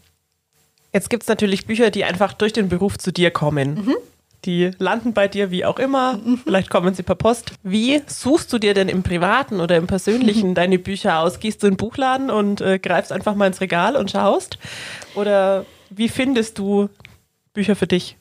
Jetzt 0.94 1.10
gibt 1.10 1.24
es 1.24 1.30
natürlich 1.30 1.66
Bücher, 1.66 1.92
die 1.92 2.04
einfach 2.04 2.34
durch 2.34 2.54
den 2.54 2.70
Beruf 2.70 2.98
zu 2.98 3.12
dir 3.12 3.32
kommen. 3.32 3.86
Mhm. 3.86 3.96
Die 4.46 4.72
landen 4.80 5.14
bei 5.14 5.28
dir 5.28 5.52
wie 5.52 5.66
auch 5.66 5.80
immer. 5.80 6.14
Mhm. 6.14 6.38
Vielleicht 6.44 6.70
kommen 6.70 6.94
sie 6.94 7.04
per 7.04 7.16
Post. 7.16 7.54
Wie 7.64 8.02
suchst 8.08 8.52
du 8.54 8.58
dir 8.58 8.74
denn 8.74 8.88
im 8.88 9.04
Privaten 9.04 9.60
oder 9.60 9.76
im 9.76 9.88
Persönlichen 9.88 10.56
deine 10.56 10.80
Bücher 10.80 11.20
aus? 11.20 11.40
Gehst 11.40 11.62
du 11.62 11.68
in 11.68 11.74
den 11.74 11.78
Buchladen 11.78 12.30
und 12.30 12.62
äh, 12.62 12.80
greifst 12.80 13.12
einfach 13.12 13.36
mal 13.36 13.48
ins 13.48 13.62
Regal 13.62 13.96
und 13.96 14.12
schaust? 14.12 14.58
Oder 15.16 15.66
wie 15.90 16.08
findest 16.08 16.58
du 16.58 16.90
Bücher 17.54 17.76
für 17.76 17.88
dich? 17.88 18.16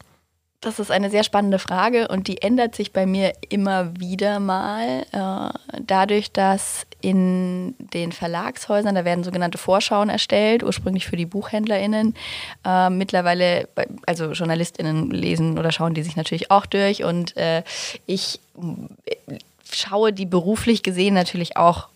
Das 0.61 0.81
ist 0.81 0.91
eine 0.91 1.09
sehr 1.09 1.23
spannende 1.23 1.61
Frage 1.61 2.09
und 2.09 2.27
die 2.27 2.43
ändert 2.43 2.75
sich 2.75 2.93
bei 2.93 3.07
mir 3.07 3.33
immer 3.49 3.97
wieder 4.01 4.41
mal. 4.41 5.05
Äh, 5.13 5.79
dadurch, 5.87 6.33
dass 6.33 6.85
in 7.01 7.77
den 7.79 8.11
Verlagshäusern, 8.11 8.97
da 8.97 9.05
werden 9.05 9.23
sogenannte 9.23 9.57
Vorschauen 9.57 10.09
erstellt, 10.09 10.65
ursprünglich 10.65 11.07
für 11.07 11.17
die 11.17 11.27
BuchhändlerInnen. 11.27 12.17
Äh, 12.65 12.91
mittlerweile, 12.91 13.69
also 14.05 14.33
JournalistInnen 14.33 15.13
lesen 15.13 15.61
oder 15.61 15.71
schauen 15.71 15.95
die 15.95 16.03
sich 16.03 16.17
natürlich 16.17 16.51
auch 16.51 16.67
durch 16.67 17.05
und 17.05 17.37
äh, 17.37 17.63
ich 18.07 18.41
schaue 19.71 20.13
die 20.13 20.27
beruflich 20.27 20.83
gesehen 20.83 21.15
natürlich 21.15 21.57
auch 21.57 21.87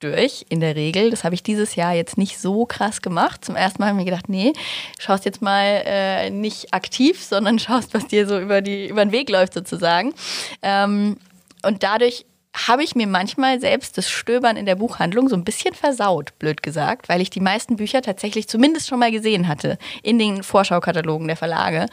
durch, 0.00 0.44
in 0.48 0.60
der 0.60 0.76
Regel. 0.76 1.10
Das 1.10 1.24
habe 1.24 1.34
ich 1.34 1.42
dieses 1.42 1.76
Jahr 1.76 1.94
jetzt 1.94 2.18
nicht 2.18 2.38
so 2.38 2.66
krass 2.66 3.02
gemacht. 3.02 3.44
Zum 3.44 3.56
ersten 3.56 3.80
Mal 3.80 3.88
habe 3.88 3.98
ich 3.98 4.04
mir 4.04 4.10
gedacht, 4.10 4.28
nee, 4.28 4.52
schaust 4.98 5.24
jetzt 5.24 5.42
mal 5.42 5.82
äh, 5.84 6.30
nicht 6.30 6.72
aktiv, 6.74 7.22
sondern 7.22 7.58
schaust, 7.58 7.94
was 7.94 8.06
dir 8.06 8.26
so 8.26 8.38
über, 8.38 8.60
die, 8.60 8.88
über 8.88 9.04
den 9.04 9.12
Weg 9.12 9.30
läuft 9.30 9.54
sozusagen. 9.54 10.14
Ähm, 10.62 11.16
und 11.62 11.82
dadurch 11.82 12.26
habe 12.54 12.84
ich 12.84 12.94
mir 12.94 13.08
manchmal 13.08 13.60
selbst 13.60 13.98
das 13.98 14.08
Stöbern 14.08 14.56
in 14.56 14.66
der 14.66 14.76
Buchhandlung 14.76 15.28
so 15.28 15.34
ein 15.34 15.44
bisschen 15.44 15.74
versaut, 15.74 16.38
blöd 16.38 16.62
gesagt, 16.62 17.08
weil 17.08 17.20
ich 17.20 17.30
die 17.30 17.40
meisten 17.40 17.76
Bücher 17.76 18.00
tatsächlich 18.00 18.48
zumindest 18.48 18.86
schon 18.86 19.00
mal 19.00 19.10
gesehen 19.10 19.48
hatte 19.48 19.76
in 20.02 20.18
den 20.20 20.44
Vorschaukatalogen 20.44 21.26
der 21.26 21.36
Verlage 21.36 21.86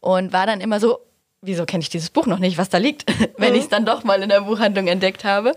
und 0.00 0.32
war 0.32 0.46
dann 0.46 0.62
immer 0.62 0.80
so, 0.80 0.98
wieso 1.46 1.64
kenne 1.64 1.82
ich 1.82 1.88
dieses 1.88 2.10
Buch 2.10 2.26
noch 2.26 2.38
nicht, 2.38 2.58
was 2.58 2.68
da 2.68 2.78
liegt, 2.78 3.04
wenn 3.38 3.54
ich 3.54 3.62
es 3.62 3.68
dann 3.68 3.86
doch 3.86 4.04
mal 4.04 4.22
in 4.22 4.28
der 4.28 4.42
Buchhandlung 4.42 4.88
entdeckt 4.88 5.24
habe. 5.24 5.54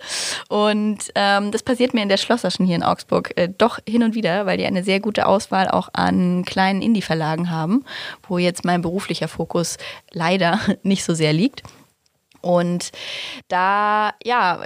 Und 0.48 1.00
ähm, 1.16 1.52
das 1.52 1.64
passiert 1.64 1.94
mir 1.94 2.04
in 2.04 2.10
der 2.10 2.18
Schlosserschen 2.18 2.66
hier 2.66 2.76
in 2.76 2.84
Augsburg 2.84 3.34
äh, 3.36 3.50
doch 3.50 3.80
hin 3.88 4.04
und 4.04 4.16
wieder, 4.16 4.46
weil 4.46 4.58
die 4.58 4.66
eine 4.66 4.84
sehr 4.84 5.00
gute 5.00 5.26
Auswahl 5.26 5.68
auch 5.68 5.90
an 5.94 6.46
kleinen 6.46 6.82
Indie-Verlagen 6.82 7.50
haben, 7.50 7.84
wo 8.28 8.38
jetzt 8.38 8.64
mein 8.64 8.82
beruflicher 8.82 9.28
Fokus 9.28 9.78
leider 10.12 10.60
nicht 10.84 11.04
so 11.04 11.14
sehr 11.14 11.34
liegt. 11.34 11.64
Und 12.42 12.92
da, 13.50 14.14
ja, 14.24 14.62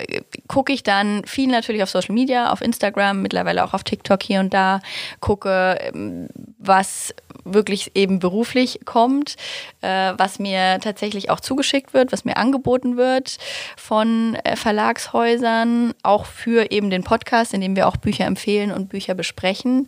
gucke 0.48 0.74
ich 0.74 0.84
dann 0.84 1.25
viel 1.25 1.50
natürlich 1.50 1.82
auf 1.82 1.89
Social 1.89 2.13
Media, 2.13 2.51
auf 2.51 2.62
Instagram, 2.62 3.22
mittlerweile 3.22 3.63
auch 3.63 3.74
auf 3.74 3.84
TikTok 3.84 4.22
hier 4.22 4.42
und 4.42 4.53
da, 4.53 4.80
gucke, 5.20 5.80
ähm, 5.94 6.27
was 6.60 7.15
wirklich 7.43 7.91
eben 7.95 8.19
beruflich 8.19 8.81
kommt, 8.85 9.35
äh, 9.81 10.13
was 10.17 10.39
mir 10.39 10.79
tatsächlich 10.81 11.29
auch 11.29 11.39
zugeschickt 11.39 11.93
wird, 11.93 12.12
was 12.12 12.25
mir 12.25 12.38
angeboten 12.38 12.97
wird 12.97 13.38
von 13.77 14.35
äh, 14.43 14.55
Verlagshäusern, 14.55 15.93
auch 16.03 16.25
für 16.25 16.71
eben 16.71 16.89
den 16.89 17.03
Podcast, 17.03 17.53
in 17.53 17.62
dem 17.62 17.75
wir 17.75 17.88
auch 17.88 17.97
Bücher 17.97 18.25
empfehlen 18.25 18.71
und 18.71 18.89
Bücher 18.89 19.13
besprechen 19.13 19.88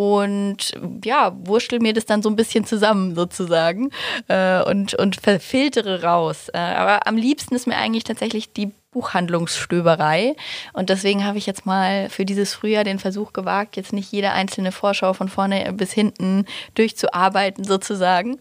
und 0.00 0.72
ja, 1.04 1.36
wurschtel 1.44 1.78
mir 1.78 1.92
das 1.92 2.06
dann 2.06 2.22
so 2.22 2.30
ein 2.30 2.36
bisschen 2.36 2.64
zusammen 2.64 3.14
sozusagen 3.14 3.90
äh, 4.28 4.62
und, 4.62 4.94
und 4.94 5.16
filtere 5.16 6.02
raus. 6.02 6.48
Äh, 6.54 6.56
aber 6.56 7.06
am 7.06 7.18
liebsten 7.18 7.54
ist 7.54 7.66
mir 7.66 7.76
eigentlich 7.76 8.04
tatsächlich 8.04 8.50
die 8.50 8.72
Buchhandlungsstöberei. 8.92 10.36
Und 10.72 10.88
deswegen 10.88 11.26
habe 11.26 11.36
ich 11.36 11.44
jetzt 11.44 11.66
mal 11.66 12.08
für 12.08 12.24
dieses 12.24 12.54
Frühjahr 12.54 12.82
den 12.82 12.98
Versuch 12.98 13.34
gewagt, 13.34 13.76
jetzt 13.76 13.92
nicht 13.92 14.10
jede 14.10 14.30
einzelne 14.30 14.72
Vorschau 14.72 15.12
von 15.12 15.28
vorne 15.28 15.70
bis 15.74 15.92
hinten 15.92 16.46
durchzuarbeiten 16.76 17.64
sozusagen, 17.64 18.40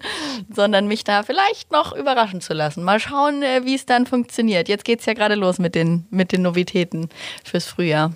sondern 0.50 0.88
mich 0.88 1.04
da 1.04 1.24
vielleicht 1.24 1.74
noch 1.74 1.92
überraschen 1.94 2.40
zu 2.40 2.54
lassen. 2.54 2.86
Mal 2.86 3.02
schauen, 3.02 3.44
äh, 3.44 3.66
wie 3.66 3.76
es 3.76 3.86
dann 3.86 4.06
funktioniert. 4.06 4.70
Jetzt 4.70 4.86
geht 4.86 5.02
es 5.02 5.06
ja 5.06 5.14
gerade 5.14 5.36
los 5.36 5.60
mit 5.60 5.76
den, 5.76 6.08
mit 6.10 6.32
den 6.32 6.42
Novitäten 6.42 7.10
fürs 7.44 7.66
Frühjahr 7.66 8.14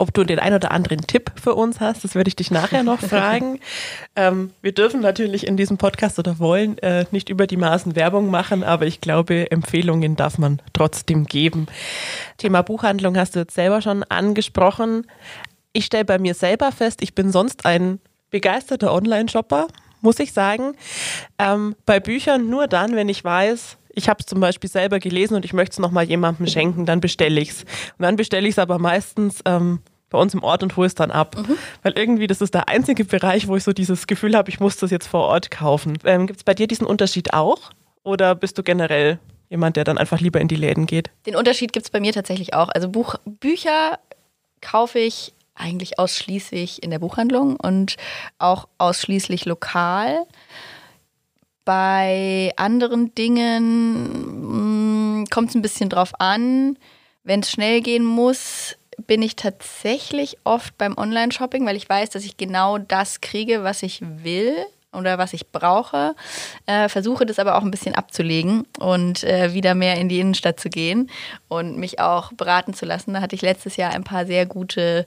ob 0.00 0.14
du 0.14 0.24
den 0.24 0.38
ein 0.38 0.54
oder 0.54 0.70
anderen 0.70 1.02
Tipp 1.02 1.30
für 1.40 1.54
uns 1.54 1.78
hast. 1.78 2.04
Das 2.04 2.14
werde 2.14 2.28
ich 2.28 2.36
dich 2.36 2.50
nachher 2.50 2.82
noch 2.82 3.00
fragen. 3.00 3.60
ähm, 4.16 4.50
wir 4.62 4.72
dürfen 4.72 5.00
natürlich 5.00 5.46
in 5.46 5.56
diesem 5.56 5.76
Podcast 5.76 6.18
oder 6.18 6.38
wollen 6.38 6.78
äh, 6.78 7.04
nicht 7.10 7.28
über 7.28 7.46
die 7.46 7.58
Maßen 7.58 7.94
Werbung 7.96 8.30
machen, 8.30 8.64
aber 8.64 8.86
ich 8.86 9.02
glaube, 9.02 9.50
Empfehlungen 9.50 10.16
darf 10.16 10.38
man 10.38 10.62
trotzdem 10.72 11.26
geben. 11.26 11.66
Thema 12.38 12.62
Buchhandlung 12.62 13.16
hast 13.18 13.36
du 13.36 13.40
jetzt 13.40 13.54
selber 13.54 13.82
schon 13.82 14.02
angesprochen. 14.04 15.06
Ich 15.72 15.84
stelle 15.84 16.06
bei 16.06 16.18
mir 16.18 16.34
selber 16.34 16.72
fest, 16.72 17.02
ich 17.02 17.14
bin 17.14 17.30
sonst 17.30 17.66
ein 17.66 18.00
begeisterter 18.30 18.94
Online-Shopper, 18.94 19.68
muss 20.00 20.18
ich 20.18 20.32
sagen. 20.32 20.72
Ähm, 21.38 21.76
bei 21.84 22.00
Büchern 22.00 22.48
nur 22.48 22.68
dann, 22.68 22.96
wenn 22.96 23.10
ich 23.10 23.22
weiß, 23.22 23.76
ich 23.94 24.08
habe 24.08 24.20
es 24.20 24.26
zum 24.26 24.40
Beispiel 24.40 24.70
selber 24.70 24.98
gelesen 24.98 25.34
und 25.34 25.44
ich 25.44 25.52
möchte 25.52 25.74
es 25.74 25.78
nochmal 25.78 26.04
jemandem 26.04 26.46
schenken, 26.46 26.86
dann 26.86 27.00
bestelle 27.00 27.40
ich 27.40 27.50
es. 27.50 27.62
Und 27.62 28.02
dann 28.02 28.16
bestelle 28.16 28.46
ich 28.46 28.54
es 28.54 28.58
aber 28.58 28.78
meistens 28.78 29.42
ähm, 29.44 29.80
bei 30.10 30.18
uns 30.18 30.34
im 30.34 30.42
Ort 30.42 30.62
und 30.62 30.76
hole 30.76 30.86
es 30.86 30.94
dann 30.94 31.10
ab. 31.10 31.36
Mhm. 31.36 31.56
Weil 31.82 31.92
irgendwie, 31.96 32.26
das 32.26 32.40
ist 32.40 32.52
der 32.52 32.68
einzige 32.68 33.04
Bereich, 33.04 33.48
wo 33.48 33.56
ich 33.56 33.64
so 33.64 33.72
dieses 33.72 34.06
Gefühl 34.06 34.36
habe, 34.36 34.50
ich 34.50 34.60
muss 34.60 34.76
das 34.76 34.90
jetzt 34.90 35.06
vor 35.06 35.26
Ort 35.26 35.50
kaufen. 35.50 35.98
Ähm, 36.04 36.26
Gibt 36.26 36.40
es 36.40 36.44
bei 36.44 36.54
dir 36.54 36.66
diesen 36.66 36.86
Unterschied 36.86 37.32
auch? 37.32 37.70
Oder 38.02 38.34
bist 38.34 38.58
du 38.58 38.62
generell 38.62 39.18
jemand, 39.48 39.76
der 39.76 39.84
dann 39.84 39.98
einfach 39.98 40.20
lieber 40.20 40.40
in 40.40 40.48
die 40.48 40.56
Läden 40.56 40.86
geht? 40.86 41.10
Den 41.26 41.36
Unterschied 41.36 41.72
gibt 41.72 41.86
es 41.86 41.90
bei 41.90 42.00
mir 42.00 42.12
tatsächlich 42.12 42.54
auch. 42.54 42.68
Also 42.68 42.88
Buch, 42.88 43.16
Bücher 43.24 43.98
kaufe 44.60 44.98
ich 44.98 45.32
eigentlich 45.54 45.98
ausschließlich 45.98 46.82
in 46.82 46.90
der 46.90 46.98
Buchhandlung 46.98 47.56
und 47.56 47.96
auch 48.38 48.68
ausschließlich 48.78 49.44
lokal. 49.44 50.26
Bei 51.64 52.52
anderen 52.56 53.14
Dingen 53.14 55.20
mm, 55.20 55.26
kommt 55.26 55.50
es 55.50 55.54
ein 55.54 55.62
bisschen 55.62 55.90
drauf 55.90 56.12
an. 56.18 56.78
Wenn 57.22 57.40
es 57.40 57.50
schnell 57.50 57.82
gehen 57.82 58.04
muss, 58.04 58.76
bin 59.06 59.22
ich 59.22 59.36
tatsächlich 59.36 60.38
oft 60.44 60.76
beim 60.78 60.96
Online-Shopping, 60.96 61.66
weil 61.66 61.76
ich 61.76 61.88
weiß, 61.88 62.10
dass 62.10 62.24
ich 62.24 62.36
genau 62.36 62.78
das 62.78 63.20
kriege, 63.20 63.62
was 63.64 63.82
ich 63.82 64.00
will 64.02 64.54
oder 64.92 65.18
was 65.18 65.32
ich 65.32 65.48
brauche. 65.48 66.14
Äh, 66.66 66.88
versuche 66.88 67.26
das 67.26 67.38
aber 67.38 67.56
auch 67.56 67.62
ein 67.62 67.70
bisschen 67.70 67.94
abzulegen 67.94 68.66
und 68.78 69.24
äh, 69.24 69.54
wieder 69.54 69.74
mehr 69.74 69.96
in 69.96 70.08
die 70.08 70.20
Innenstadt 70.20 70.58
zu 70.58 70.68
gehen 70.68 71.10
und 71.48 71.78
mich 71.78 72.00
auch 72.00 72.32
beraten 72.32 72.74
zu 72.74 72.86
lassen. 72.86 73.14
Da 73.14 73.20
hatte 73.20 73.36
ich 73.36 73.42
letztes 73.42 73.76
Jahr 73.76 73.92
ein 73.92 74.04
paar 74.04 74.26
sehr 74.26 74.46
gute 74.46 75.06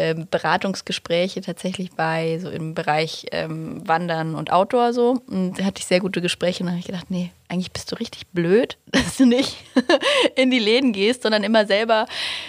äh, 0.00 0.14
Beratungsgespräche 0.14 1.42
tatsächlich 1.42 1.90
bei 1.90 2.38
so 2.38 2.48
im 2.48 2.74
Bereich 2.74 3.26
ähm, 3.32 3.86
Wandern 3.86 4.34
und 4.34 4.50
Outdoor 4.50 4.94
so. 4.94 5.20
Und 5.26 5.58
da 5.58 5.64
hatte 5.64 5.80
ich 5.80 5.86
sehr 5.86 6.00
gute 6.00 6.22
Gespräche 6.22 6.62
und 6.62 6.68
dann 6.68 6.76
habe 6.76 6.80
ich 6.80 6.86
gedacht, 6.86 7.10
nee, 7.10 7.32
eigentlich 7.48 7.70
bist 7.70 7.92
du 7.92 7.96
richtig 7.96 8.26
blöd, 8.28 8.78
dass 8.86 9.18
du 9.18 9.26
nicht 9.26 9.56
in 10.36 10.50
die 10.50 10.58
Läden 10.58 10.92
gehst, 10.92 11.22
sondern 11.22 11.44
immer 11.44 11.66
selber 11.66 12.06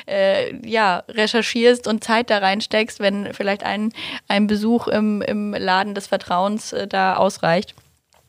äh, 0.08 0.56
ja, 0.66 1.04
recherchierst 1.10 1.88
und 1.88 2.04
Zeit 2.04 2.30
da 2.30 2.38
reinsteckst, 2.38 3.02
wenn 3.02 3.34
vielleicht 3.34 3.64
ein, 3.64 3.92
ein 4.30 4.48
Besuch 4.48 4.88
im, 4.88 5.22
im 5.22 5.54
Laden 5.54 5.94
des 5.94 6.08
Vertrauens 6.08 6.72
äh, 6.72 6.88
da 6.88 7.18
ausreicht. 7.18 7.76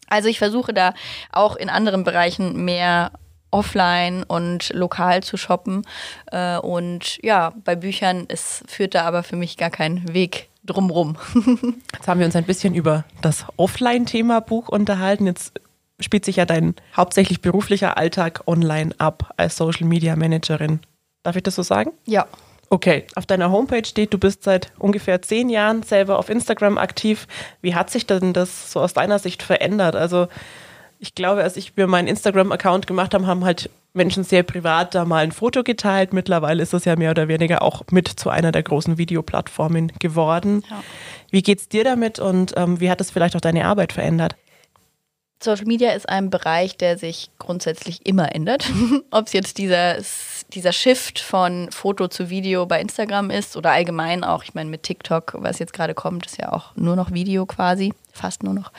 Also 0.08 0.28
ich 0.28 0.38
versuche 0.38 0.74
da 0.74 0.94
auch 1.30 1.54
in 1.54 1.70
anderen 1.70 2.02
Bereichen 2.02 2.64
mehr 2.64 3.12
offline 3.52 4.24
und 4.24 4.72
lokal 4.74 5.22
zu 5.22 5.36
shoppen. 5.36 5.86
Äh, 6.32 6.58
und 6.58 7.18
ja, 7.22 7.52
bei 7.64 7.76
Büchern, 7.76 8.24
es 8.28 8.64
führt 8.66 8.94
da 8.94 9.04
aber 9.04 9.22
für 9.22 9.36
mich 9.36 9.56
gar 9.56 9.70
kein 9.70 10.12
Weg 10.12 10.48
drumrum. 10.64 11.16
Jetzt 11.94 12.08
haben 12.08 12.20
wir 12.20 12.26
uns 12.26 12.36
ein 12.36 12.44
bisschen 12.44 12.74
über 12.74 13.04
das 13.20 13.44
Offline-Thema 13.56 14.40
Buch 14.40 14.68
unterhalten. 14.68 15.26
Jetzt 15.26 15.60
spielt 16.00 16.24
sich 16.24 16.36
ja 16.36 16.46
dein 16.46 16.74
hauptsächlich 16.96 17.40
beruflicher 17.40 17.96
Alltag 17.96 18.42
online 18.46 18.94
ab 18.98 19.32
als 19.36 19.56
Social 19.56 19.86
Media 19.86 20.16
Managerin. 20.16 20.80
Darf 21.22 21.36
ich 21.36 21.42
das 21.42 21.54
so 21.54 21.62
sagen? 21.62 21.92
Ja. 22.06 22.26
Okay, 22.70 23.04
auf 23.16 23.26
deiner 23.26 23.50
Homepage 23.52 23.84
steht, 23.84 24.14
du 24.14 24.18
bist 24.18 24.44
seit 24.44 24.72
ungefähr 24.78 25.20
zehn 25.20 25.50
Jahren 25.50 25.82
selber 25.82 26.18
auf 26.18 26.30
Instagram 26.30 26.78
aktiv. 26.78 27.28
Wie 27.60 27.74
hat 27.74 27.90
sich 27.90 28.06
denn 28.06 28.32
das 28.32 28.72
so 28.72 28.80
aus 28.80 28.94
deiner 28.94 29.18
Sicht 29.18 29.42
verändert? 29.42 29.94
Also 29.94 30.28
ich 31.02 31.16
glaube, 31.16 31.42
als 31.42 31.56
ich 31.56 31.76
mir 31.76 31.88
meinen 31.88 32.06
Instagram-Account 32.06 32.86
gemacht 32.86 33.12
habe, 33.12 33.26
haben 33.26 33.44
halt 33.44 33.68
Menschen 33.92 34.22
sehr 34.22 34.44
privat 34.44 34.94
da 34.94 35.04
mal 35.04 35.24
ein 35.24 35.32
Foto 35.32 35.64
geteilt. 35.64 36.12
Mittlerweile 36.12 36.62
ist 36.62 36.72
das 36.72 36.84
ja 36.84 36.94
mehr 36.94 37.10
oder 37.10 37.26
weniger 37.26 37.60
auch 37.60 37.82
mit 37.90 38.06
zu 38.06 38.30
einer 38.30 38.52
der 38.52 38.62
großen 38.62 38.98
Videoplattformen 38.98 39.90
geworden. 39.98 40.62
Ja. 40.70 40.82
Wie 41.30 41.42
geht's 41.42 41.68
dir 41.68 41.82
damit 41.82 42.20
und 42.20 42.54
ähm, 42.56 42.78
wie 42.78 42.88
hat 42.88 43.00
es 43.00 43.10
vielleicht 43.10 43.34
auch 43.34 43.40
deine 43.40 43.64
Arbeit 43.64 43.92
verändert? 43.92 44.36
Social 45.42 45.66
Media 45.66 45.90
ist 45.90 46.08
ein 46.08 46.30
Bereich, 46.30 46.76
der 46.76 46.96
sich 46.96 47.30
grundsätzlich 47.40 48.06
immer 48.06 48.32
ändert. 48.32 48.70
Ob 49.10 49.26
es 49.26 49.32
jetzt 49.32 49.58
dieser, 49.58 49.96
dieser 50.52 50.72
Shift 50.72 51.18
von 51.18 51.68
Foto 51.72 52.06
zu 52.06 52.30
Video 52.30 52.64
bei 52.64 52.80
Instagram 52.80 53.30
ist 53.30 53.56
oder 53.56 53.72
allgemein 53.72 54.22
auch, 54.22 54.44
ich 54.44 54.54
meine, 54.54 54.70
mit 54.70 54.84
TikTok, 54.84 55.34
was 55.38 55.58
jetzt 55.58 55.72
gerade 55.72 55.94
kommt, 55.94 56.26
ist 56.26 56.40
ja 56.40 56.52
auch 56.52 56.76
nur 56.76 56.94
noch 56.94 57.10
Video 57.10 57.44
quasi, 57.44 57.92
fast 58.12 58.42
nur 58.42 58.54
noch. 58.54 58.72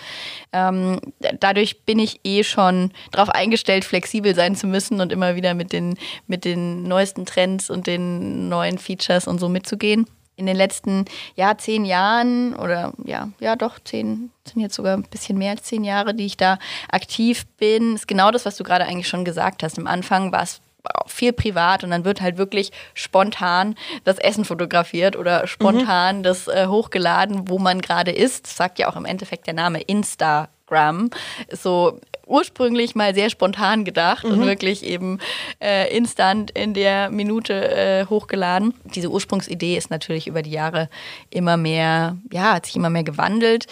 Ähm, 0.52 1.00
dadurch 1.40 1.82
bin 1.82 2.00
ich 2.00 2.20
eh 2.24 2.44
schon 2.44 2.92
darauf 3.12 3.30
eingestellt, 3.30 3.86
flexibel 3.86 4.36
sein 4.36 4.56
zu 4.56 4.68
müssen 4.68 5.02
und 5.02 5.12
immer 5.12 5.36
wieder 5.36 5.54
mit 5.54 5.74
den, 5.74 5.98
mit 6.28 6.46
den 6.46 6.84
neuesten 6.84 7.26
Trends 7.26 7.70
und 7.70 7.88
den 7.88 8.50
neuen 8.50 8.78
Features 8.78 9.28
und 9.28 9.40
so 9.40 9.50
mitzugehen 9.50 10.06
in 10.36 10.46
den 10.46 10.56
letzten 10.56 11.06
ja, 11.36 11.58
zehn 11.58 11.86
Jahren 11.86 12.56
oder 12.56 12.94
ja, 13.06 13.30
ja 13.40 13.56
doch, 13.56 13.80
zehn, 13.80 14.32
sind 14.46 14.62
jetzt 14.62 14.76
sogar 14.76 14.98
ein 14.98 15.04
bisschen 15.04 15.38
mehr 15.38 15.52
als 15.52 15.64
zehn 15.64 15.84
Jahre, 15.84 16.14
die 16.14 16.26
ich 16.26 16.38
da 16.38 16.58
aktiv 16.90 17.46
bin, 17.58 17.96
ist 17.96 18.08
genau 18.08 18.32
das, 18.32 18.46
was 18.46 18.58
du 18.58 18.64
gerade 18.64 18.86
eigentlich 18.86 19.08
schon 19.08 19.26
gesagt 19.26 19.64
hast. 19.64 19.78
Am 19.78 19.88
Anfang 19.88 20.32
war 20.32 20.44
es 20.44 20.62
viel 21.08 21.34
privat 21.34 21.84
und 21.84 21.92
dann 21.92 22.06
wird 22.06 22.22
halt 22.22 22.38
wirklich 22.38 22.72
spontan 22.94 23.76
das 24.04 24.18
Essen 24.18 24.46
fotografiert 24.46 25.16
oder 25.16 25.48
spontan 25.48 26.20
mhm. 26.20 26.24
das 26.24 26.48
äh, 26.48 26.68
hochgeladen, 26.68 27.50
wo 27.50 27.60
man 27.60 27.82
gerade 27.82 28.12
ist. 28.12 28.46
Das 28.46 28.58
sagt 28.58 28.80
ja 28.80 28.90
auch 28.90 28.96
im 28.96 29.06
Endeffekt 29.06 29.48
der 29.48 29.54
Name 29.54 29.82
Instagram. 29.82 31.10
So 31.52 32.00
ursprünglich 32.26 32.96
mal 32.96 33.14
sehr 33.14 33.30
spontan 33.30 33.86
gedacht 33.86 34.24
mhm. 34.24 34.32
und 34.32 34.46
wirklich 34.46 34.84
eben 34.84 35.20
äh, 35.62 35.96
instant 35.96 36.52
in 36.52 36.74
der 36.74 37.10
Minute 37.10 37.54
äh, 37.54 38.06
hochgeladen. 38.06 38.74
Diese 38.84 39.10
Ursprungsidee 39.10 39.78
ist 39.78 39.90
natürlich 39.90 40.28
über 40.28 40.42
die 40.42 40.52
Jahre 40.52 40.90
immer 41.30 41.58
mehr, 41.58 42.18
ja, 42.32 42.54
hat 42.54 42.66
sich 42.66 42.76
immer 42.76 42.90
mehr 42.90 43.04
gewandelt. 43.04 43.68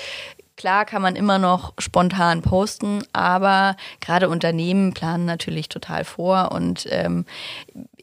Klar 0.62 0.86
kann 0.86 1.01
man 1.01 1.15
immer 1.15 1.39
noch 1.39 1.74
spontan 1.80 2.44
posten, 2.44 3.01
aber 3.13 3.75
gerade 4.00 4.30
Unternehmen 4.30 4.94
planen 4.94 5.25
natürlich 5.25 5.70
total 5.70 6.06
vor 6.06 6.51
und 6.51 6.88
ähm, 6.91 7.25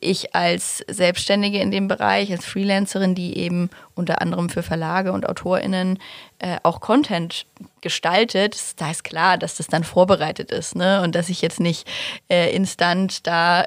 ich 0.01 0.35
als 0.35 0.85
Selbstständige 0.89 1.61
in 1.61 1.71
dem 1.71 1.89
Bereich, 1.89 2.33
als 2.33 2.47
Freelancerin, 2.47 3.15
die 3.15 3.39
eben 3.39 3.71
unter 3.95 4.23
anderem 4.23 4.49
für 4.49 4.63
Verlage 4.63 5.13
und 5.13 5.29
AutorInnen 5.29 5.99
äh, 6.39 6.57
auch 6.63 6.81
Content 6.81 7.47
gestaltet, 7.81 8.57
da 8.77 8.91
ist 8.91 9.03
klar, 9.03 9.39
dass 9.39 9.57
das 9.57 9.67
dann 9.67 9.83
vorbereitet 9.83 10.53
ist, 10.53 10.77
ne? 10.77 11.03
Und 11.03 11.15
dass 11.15 11.29
ich 11.29 11.43
jetzt 11.43 11.59
nicht 11.59 11.89
äh, 12.31 12.55
instant 12.55 13.27
da 13.27 13.65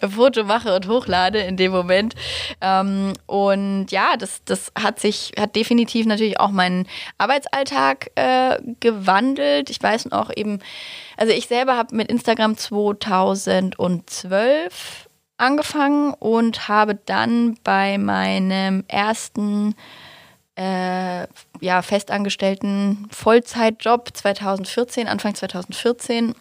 ein 0.00 0.10
Foto 0.14 0.44
mache 0.44 0.74
und 0.74 0.86
hochlade 0.86 1.40
in 1.40 1.56
dem 1.56 1.72
Moment. 1.72 2.14
Ähm, 2.60 3.14
und 3.24 3.86
ja, 3.90 4.16
das, 4.18 4.42
das 4.44 4.70
hat 4.78 5.00
sich, 5.00 5.32
hat 5.38 5.56
definitiv 5.56 6.04
natürlich 6.06 6.38
auch 6.38 6.50
meinen 6.50 6.86
Arbeitsalltag 7.16 8.10
äh, 8.16 8.58
gewandelt. 8.80 9.70
Ich 9.70 9.82
weiß 9.82 10.06
noch 10.06 10.30
eben, 10.34 10.58
also 11.16 11.32
ich 11.32 11.46
selber 11.46 11.76
habe 11.76 11.96
mit 11.96 12.10
Instagram 12.10 12.58
2012 12.58 15.05
angefangen 15.38 16.14
und 16.14 16.68
habe 16.68 16.94
dann 16.94 17.58
bei 17.62 17.98
meinem 17.98 18.84
ersten 18.88 19.74
äh, 20.56 21.26
ja, 21.60 21.82
festangestellten 21.82 23.08
Vollzeitjob 23.10 24.10
2014, 24.14 25.06
Anfang 25.06 25.34
2014, 25.34 26.34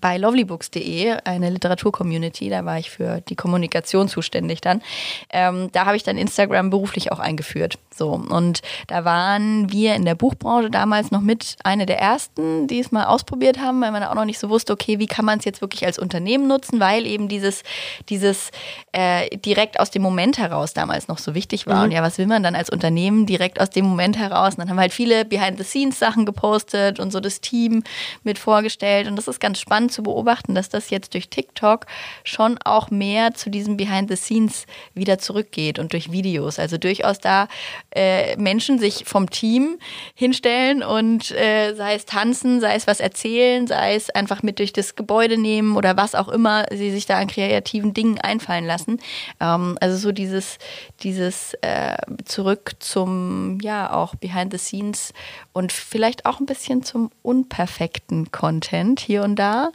bei 0.00 0.18
lovelybooks.de, 0.18 1.16
eine 1.24 1.50
Literaturcommunity, 1.50 2.50
da 2.50 2.64
war 2.64 2.78
ich 2.78 2.90
für 2.90 3.20
die 3.22 3.36
Kommunikation 3.36 4.08
zuständig 4.08 4.60
dann. 4.60 4.82
Ähm, 5.30 5.70
da 5.72 5.86
habe 5.86 5.96
ich 5.96 6.02
dann 6.02 6.18
Instagram 6.18 6.70
beruflich 6.70 7.10
auch 7.10 7.18
eingeführt. 7.18 7.78
So 7.94 8.10
und 8.10 8.60
da 8.86 9.04
waren 9.04 9.72
wir 9.72 9.94
in 9.94 10.04
der 10.04 10.14
Buchbranche 10.14 10.70
damals 10.70 11.10
noch 11.10 11.20
mit 11.20 11.56
eine 11.64 11.84
der 11.84 11.98
ersten, 11.98 12.68
die 12.68 12.78
es 12.78 12.92
mal 12.92 13.06
ausprobiert 13.06 13.58
haben, 13.58 13.80
weil 13.80 13.90
man 13.90 14.04
auch 14.04 14.14
noch 14.14 14.24
nicht 14.24 14.38
so 14.38 14.50
wusste, 14.50 14.72
okay, 14.72 15.00
wie 15.00 15.06
kann 15.06 15.24
man 15.24 15.40
es 15.40 15.44
jetzt 15.44 15.60
wirklich 15.60 15.84
als 15.84 15.98
Unternehmen 15.98 16.46
nutzen, 16.46 16.78
weil 16.78 17.06
eben 17.06 17.28
dieses 17.28 17.64
dieses 18.08 18.50
äh, 18.92 19.36
direkt 19.38 19.80
aus 19.80 19.90
dem 19.90 20.02
Moment 20.02 20.38
heraus 20.38 20.74
damals 20.74 21.08
noch 21.08 21.18
so 21.18 21.34
wichtig 21.34 21.66
war. 21.66 21.78
Mhm. 21.78 21.84
Und 21.84 21.90
ja, 21.92 22.02
was 22.02 22.18
will 22.18 22.26
man 22.26 22.42
dann 22.42 22.54
als 22.54 22.70
Unternehmen 22.70 23.26
direkt 23.26 23.60
aus 23.60 23.70
dem 23.70 23.86
Moment 23.86 24.16
heraus? 24.16 24.54
Und 24.54 24.60
dann 24.60 24.68
haben 24.68 24.76
wir 24.76 24.82
halt 24.82 24.92
viele 24.92 25.24
Behind-the-Scenes-Sachen 25.24 26.24
gepostet 26.24 27.00
und 27.00 27.10
so 27.10 27.18
das 27.18 27.40
Team 27.40 27.82
mit 28.22 28.38
vorgestellt 28.38 29.08
und 29.08 29.16
das 29.16 29.26
ist 29.26 29.40
ganz 29.40 29.58
spannend 29.58 29.77
spannend 29.78 29.92
zu 29.92 30.02
beobachten, 30.02 30.56
dass 30.56 30.68
das 30.68 30.90
jetzt 30.90 31.14
durch 31.14 31.28
TikTok 31.28 31.86
schon 32.24 32.58
auch 32.64 32.90
mehr 32.90 33.34
zu 33.34 33.48
diesem 33.48 33.76
Behind 33.76 34.10
the 34.10 34.16
Scenes 34.16 34.66
wieder 34.92 35.20
zurückgeht 35.20 35.78
und 35.78 35.92
durch 35.92 36.10
Videos. 36.10 36.58
Also 36.58 36.78
durchaus 36.78 37.20
da 37.20 37.46
äh, 37.94 38.36
Menschen 38.36 38.80
sich 38.80 39.04
vom 39.04 39.30
Team 39.30 39.78
hinstellen 40.16 40.82
und 40.82 41.30
äh, 41.30 41.74
sei 41.74 41.94
es 41.94 42.06
tanzen, 42.06 42.60
sei 42.60 42.74
es 42.74 42.88
was 42.88 42.98
erzählen, 42.98 43.68
sei 43.68 43.94
es 43.94 44.10
einfach 44.10 44.42
mit 44.42 44.58
durch 44.58 44.72
das 44.72 44.96
Gebäude 44.96 45.38
nehmen 45.38 45.76
oder 45.76 45.96
was 45.96 46.16
auch 46.16 46.28
immer 46.28 46.66
sie 46.72 46.90
sich 46.90 47.06
da 47.06 47.18
an 47.18 47.28
kreativen 47.28 47.94
Dingen 47.94 48.18
einfallen 48.18 48.66
lassen. 48.66 48.98
Ähm, 49.38 49.78
also 49.80 49.96
so 49.96 50.10
dieses, 50.10 50.58
dieses 51.04 51.54
äh, 51.60 51.96
zurück 52.24 52.72
zum, 52.80 53.58
ja, 53.62 53.92
auch 53.92 54.16
Behind 54.16 54.52
the 54.52 54.58
Scenes 54.58 55.12
und 55.52 55.70
vielleicht 55.70 56.26
auch 56.26 56.40
ein 56.40 56.46
bisschen 56.46 56.82
zum 56.82 57.10
unperfekten 57.22 58.32
Content 58.32 58.98
hier 58.98 59.22
und 59.22 59.36
da. 59.36 59.67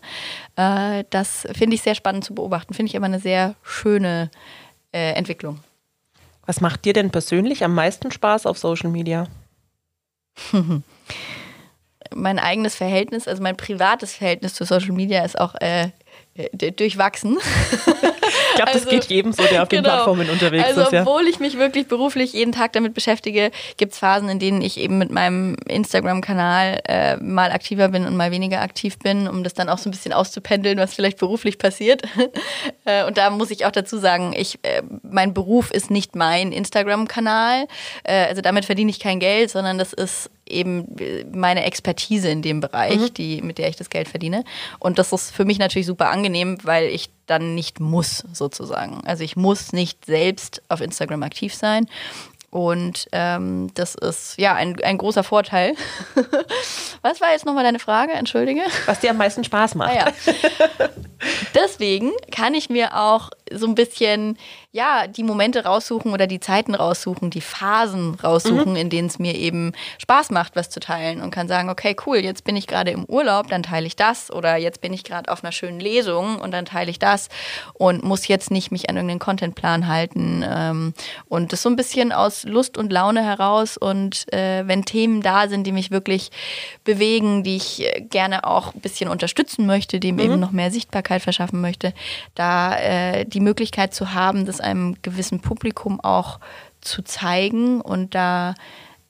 Äh, 0.55 1.03
das 1.09 1.47
finde 1.53 1.75
ich 1.75 1.81
sehr 1.81 1.95
spannend 1.95 2.23
zu 2.23 2.33
beobachten. 2.35 2.73
Finde 2.73 2.89
ich 2.89 2.95
immer 2.95 3.05
eine 3.05 3.19
sehr 3.19 3.55
schöne 3.63 4.29
äh, 4.91 5.13
Entwicklung. 5.13 5.59
Was 6.45 6.61
macht 6.61 6.85
dir 6.85 6.93
denn 6.93 7.09
persönlich 7.09 7.63
am 7.63 7.73
meisten 7.73 8.11
Spaß 8.11 8.45
auf 8.45 8.57
Social 8.57 8.89
Media? 8.89 9.27
mein 12.15 12.39
eigenes 12.39 12.75
Verhältnis, 12.75 13.27
also 13.27 13.41
mein 13.41 13.57
privates 13.57 14.15
Verhältnis 14.15 14.53
zu 14.53 14.65
Social 14.65 14.91
Media 14.91 15.23
ist 15.23 15.39
auch 15.39 15.55
äh, 15.55 15.89
durchwachsen. 16.53 17.37
Ich 18.53 18.57
glaube, 18.57 18.71
das 18.71 18.85
also, 18.85 18.89
geht 18.89 19.05
jedem 19.05 19.33
so, 19.33 19.43
der 19.43 19.63
auf 19.63 19.69
genau. 19.69 19.81
den 19.81 19.83
Plattformen 19.83 20.29
unterwegs 20.29 20.65
also, 20.65 20.81
ist. 20.81 20.91
Ja. 20.91 21.01
Obwohl 21.01 21.27
ich 21.27 21.39
mich 21.39 21.57
wirklich 21.57 21.87
beruflich 21.87 22.33
jeden 22.33 22.51
Tag 22.51 22.73
damit 22.73 22.93
beschäftige, 22.93 23.51
gibt 23.77 23.93
es 23.93 23.99
Phasen, 23.99 24.29
in 24.29 24.37
denen 24.37 24.61
ich 24.61 24.79
eben 24.79 24.99
mit 24.99 25.11
meinem 25.11 25.55
Instagram-Kanal 25.67 26.81
äh, 26.87 27.17
mal 27.17 27.51
aktiver 27.51 27.89
bin 27.89 28.05
und 28.05 28.15
mal 28.15 28.31
weniger 28.31 28.61
aktiv 28.61 28.99
bin, 28.99 29.27
um 29.27 29.43
das 29.43 29.55
dann 29.55 29.69
auch 29.69 29.79
so 29.79 29.89
ein 29.89 29.91
bisschen 29.91 30.13
auszupendeln, 30.13 30.77
was 30.77 30.93
vielleicht 30.93 31.17
beruflich 31.17 31.57
passiert. 31.57 32.03
äh, 32.85 33.05
und 33.05 33.17
da 33.17 33.31
muss 33.31 33.49
ich 33.49 33.65
auch 33.65 33.71
dazu 33.71 33.97
sagen, 33.97 34.33
ich, 34.37 34.59
äh, 34.63 34.83
mein 35.01 35.33
Beruf 35.33 35.71
ist 35.71 35.89
nicht 35.89 36.15
mein 36.15 36.51
Instagram-Kanal. 36.51 37.67
Äh, 38.03 38.27
also 38.27 38.41
damit 38.41 38.65
verdiene 38.65 38.91
ich 38.91 38.99
kein 38.99 39.19
Geld, 39.19 39.49
sondern 39.49 39.79
das 39.79 39.93
ist 39.93 40.29
eben 40.53 40.87
meine 41.33 41.63
Expertise 41.63 42.29
in 42.29 42.41
dem 42.41 42.59
Bereich, 42.61 42.97
mhm. 42.97 43.13
die, 43.13 43.41
mit 43.41 43.57
der 43.57 43.69
ich 43.69 43.75
das 43.75 43.89
Geld 43.89 44.07
verdiene. 44.07 44.43
Und 44.79 44.99
das 44.99 45.11
ist 45.11 45.31
für 45.31 45.45
mich 45.45 45.59
natürlich 45.59 45.87
super 45.87 46.09
angenehm, 46.09 46.57
weil 46.63 46.85
ich 46.85 47.09
dann 47.25 47.55
nicht 47.55 47.79
muss, 47.79 48.23
sozusagen. 48.33 49.01
Also 49.05 49.23
ich 49.23 49.35
muss 49.35 49.73
nicht 49.73 50.05
selbst 50.05 50.61
auf 50.69 50.81
Instagram 50.81 51.23
aktiv 51.23 51.53
sein. 51.53 51.87
Und 52.53 53.07
ähm, 53.13 53.71
das 53.73 53.95
ist 53.95 54.35
ja 54.37 54.53
ein, 54.53 54.79
ein 54.83 54.99
großer 54.99 55.23
Vorteil. 55.23 55.73
Was 57.01 57.19
war 57.19 57.31
jetzt 57.31 57.47
nochmal 57.47 57.63
deine 57.63 57.79
Frage? 57.79 58.13
Entschuldige. 58.13 58.61
Was 58.85 58.99
dir 58.99 59.09
am 59.09 59.17
meisten 59.17 59.43
Spaß 59.43 59.73
macht. 59.73 59.89
Ah, 59.89 59.95
ja. 59.95 60.87
Deswegen 61.55 62.11
kann 62.29 62.53
ich 62.53 62.69
mir 62.69 62.95
auch 62.95 63.31
so 63.55 63.67
ein 63.67 63.75
bisschen 63.75 64.37
ja, 64.75 65.05
die 65.05 65.23
Momente 65.23 65.65
raussuchen 65.65 66.11
oder 66.11 66.25
die 66.25 66.39
Zeiten 66.39 66.73
raussuchen, 66.73 67.29
die 67.29 67.41
Phasen 67.41 68.15
raussuchen, 68.15 68.71
mhm. 68.71 68.75
in 68.75 68.89
denen 68.89 69.07
es 69.07 69.19
mir 69.19 69.35
eben 69.35 69.73
Spaß 69.99 70.31
macht, 70.31 70.55
was 70.55 70.71
zu 70.71 70.79
teilen 70.79 71.21
und 71.21 71.29
kann 71.29 71.47
sagen, 71.47 71.69
okay, 71.69 71.95
cool, 72.07 72.17
jetzt 72.17 72.43
bin 72.43 72.55
ich 72.55 72.65
gerade 72.65 72.89
im 72.89 73.05
Urlaub, 73.05 73.49
dann 73.49 73.61
teile 73.61 73.85
ich 73.85 73.95
das 73.95 74.31
oder 74.31 74.55
jetzt 74.57 74.81
bin 74.81 74.91
ich 74.91 75.03
gerade 75.03 75.31
auf 75.31 75.43
einer 75.43 75.51
schönen 75.51 75.79
Lesung 75.79 76.39
und 76.39 76.51
dann 76.51 76.65
teile 76.65 76.89
ich 76.89 76.97
das 76.97 77.29
und 77.73 78.03
muss 78.03 78.27
jetzt 78.27 78.49
nicht 78.49 78.71
mich 78.71 78.89
an 78.89 78.95
irgendeinen 78.95 79.19
Contentplan 79.19 79.87
halten 79.87 80.43
ähm, 80.43 80.95
und 81.29 81.53
das 81.53 81.61
so 81.61 81.69
ein 81.69 81.75
bisschen 81.75 82.11
aus 82.11 82.43
Lust 82.43 82.75
und 82.75 82.91
Laune 82.91 83.23
heraus 83.23 83.77
und 83.77 84.25
äh, 84.33 84.67
wenn 84.67 84.85
Themen 84.85 85.21
da 85.21 85.49
sind, 85.49 85.67
die 85.67 85.71
mich 85.71 85.91
wirklich 85.91 86.31
bewegen, 86.83 87.43
die 87.43 87.57
ich 87.57 87.87
gerne 88.09 88.43
auch 88.47 88.73
ein 88.73 88.81
bisschen 88.81 89.07
unterstützen 89.07 89.67
möchte, 89.67 89.99
die 89.99 90.13
mir 90.13 90.23
mhm. 90.23 90.31
eben 90.31 90.39
noch 90.39 90.51
mehr 90.51 90.71
Sichtbarkeit 90.71 91.21
verschaffen 91.21 91.61
möchte, 91.61 91.93
da 92.33 92.75
äh, 92.79 93.25
die 93.25 93.39
Möglichkeit 93.43 93.93
zu 93.93 94.13
haben, 94.13 94.45
das 94.45 94.59
einem 94.59 94.95
gewissen 95.01 95.39
Publikum 95.39 95.99
auch 95.99 96.39
zu 96.81 97.03
zeigen 97.03 97.81
und 97.81 98.15
da 98.15 98.55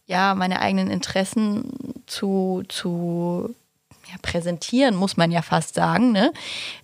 ja 0.06 0.36
meine 0.36 0.62
eigenen 0.62 0.90
Interessen 0.90 2.04
zu, 2.06 2.64
zu 2.68 3.56
ja, 4.10 4.16
präsentieren, 4.22 4.96
muss 4.96 5.18
man 5.18 5.32
ja 5.32 5.42
fast 5.42 5.76
sagen. 5.76 6.12
Ne? 6.12 6.34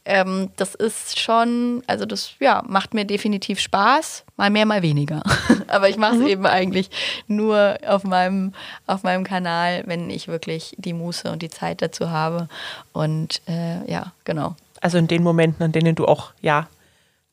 Ähm, 0.05 0.49
das 0.55 0.73
ist 0.73 1.19
schon, 1.19 1.83
also 1.85 2.05
das 2.05 2.31
ja, 2.39 2.63
macht 2.67 2.93
mir 2.93 3.05
definitiv 3.05 3.59
Spaß, 3.59 4.23
mal 4.37 4.49
mehr, 4.49 4.65
mal 4.65 4.81
weniger. 4.81 5.21
Aber 5.67 5.89
ich 5.89 5.97
mache 5.97 6.15
es 6.15 6.21
mhm. 6.21 6.27
eben 6.27 6.45
eigentlich 6.45 6.89
nur 7.27 7.77
auf 7.85 8.03
meinem, 8.03 8.53
auf 8.87 9.03
meinem 9.03 9.23
Kanal, 9.23 9.83
wenn 9.85 10.09
ich 10.09 10.27
wirklich 10.27 10.75
die 10.77 10.93
Muße 10.93 11.29
und 11.31 11.41
die 11.41 11.49
Zeit 11.49 11.81
dazu 11.81 12.09
habe. 12.09 12.47
Und 12.93 13.41
äh, 13.47 13.89
ja, 13.91 14.13
genau. 14.23 14.55
Also 14.81 14.97
in 14.97 15.07
den 15.07 15.23
Momenten, 15.23 15.63
an 15.63 15.71
denen 15.71 15.95
du 15.95 16.05
auch 16.05 16.31
ja 16.41 16.67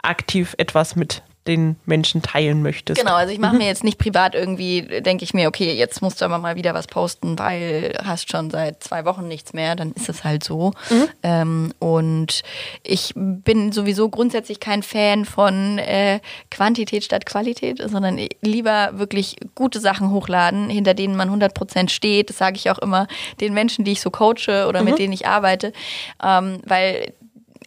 aktiv 0.07 0.55
etwas 0.59 0.97
mit 0.97 1.23
den 1.47 1.77
Menschen 1.87 2.23
teilen 2.23 2.62
möchtest. 2.62 3.01
Genau, 3.01 3.14
also 3.14 3.33
ich 3.33 3.38
mache 3.38 3.53
mhm. 3.53 3.59
mir 3.59 3.66
jetzt 3.66 3.85
nicht 3.85 3.99
privat 3.99 4.35
irgendwie, 4.35 4.83
denke 5.01 5.25
ich 5.25 5.35
mir, 5.35 5.49
okay, 5.49 5.73
jetzt 5.75 6.03
musst 6.03 6.21
du 6.21 6.25
aber 6.25 6.38
mal 6.38 6.57
wieder 6.57 6.75
was 6.75 6.87
posten, 6.87 7.38
weil 7.38 7.97
hast 8.03 8.31
schon 8.31 8.51
seit 8.51 8.83
zwei 8.83 9.05
Wochen 9.05 9.29
nichts 9.29 9.53
mehr, 9.53 9.77
dann 9.77 9.92
ist 9.92 10.09
es 10.09 10.25
halt 10.25 10.42
so. 10.42 10.73
Mhm. 10.90 11.09
Ähm, 11.23 11.73
und 11.79 12.42
ich 12.83 13.12
bin 13.14 13.73
sowieso 13.73 14.09
grundsätzlich 14.09 14.61
kein 14.61 14.83
Fan 14.83 15.25
von 15.25 15.79
äh, 15.79 16.21
Quantität 16.51 17.05
statt 17.05 17.27
Qualität, 17.27 17.83
sondern 17.85 18.19
lieber 18.42 18.90
wirklich 18.95 19.37
gute 19.55 19.81
Sachen 19.81 20.11
hochladen, 20.11 20.69
hinter 20.69 20.95
denen 20.95 21.16
man 21.16 21.31
100% 21.31 21.90
steht. 21.90 22.31
Das 22.31 22.38
sage 22.38 22.57
ich 22.57 22.71
auch 22.71 22.79
immer 22.79 23.07
den 23.40 23.55
Menschen, 23.55 23.85
die 23.85 23.92
ich 23.92 24.01
so 24.01 24.11
coache 24.11 24.66
oder 24.69 24.81
mhm. 24.81 24.90
mit 24.90 24.99
denen 24.99 25.12
ich 25.12 25.27
arbeite, 25.27 25.73
ähm, 26.23 26.61
weil 26.64 27.12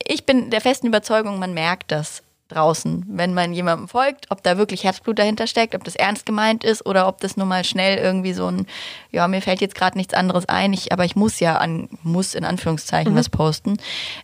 ich 0.07 0.25
bin 0.25 0.49
der 0.49 0.61
festen 0.61 0.87
Überzeugung, 0.87 1.39
man 1.39 1.53
merkt 1.53 1.91
das 1.91 2.23
draußen, 2.49 3.05
wenn 3.07 3.33
man 3.33 3.53
jemandem 3.53 3.87
folgt, 3.87 4.25
ob 4.29 4.43
da 4.43 4.57
wirklich 4.57 4.83
Herzblut 4.83 5.19
dahinter 5.19 5.47
steckt, 5.47 5.75
ob 5.75 5.83
das 5.83 5.95
ernst 5.95 6.25
gemeint 6.25 6.63
ist 6.63 6.85
oder 6.85 7.07
ob 7.07 7.21
das 7.21 7.37
nur 7.37 7.45
mal 7.45 7.63
schnell 7.63 7.97
irgendwie 7.97 8.33
so 8.33 8.47
ein, 8.47 8.65
ja, 9.11 9.27
mir 9.27 9.41
fällt 9.41 9.61
jetzt 9.61 9.75
gerade 9.75 9.97
nichts 9.97 10.13
anderes 10.13 10.49
ein, 10.49 10.73
ich, 10.73 10.91
aber 10.91 11.05
ich 11.05 11.15
muss 11.15 11.39
ja 11.39 11.57
an, 11.57 11.89
muss 12.03 12.35
in 12.35 12.43
Anführungszeichen 12.43 13.13
mhm. 13.13 13.17
was 13.17 13.29
posten. 13.29 13.77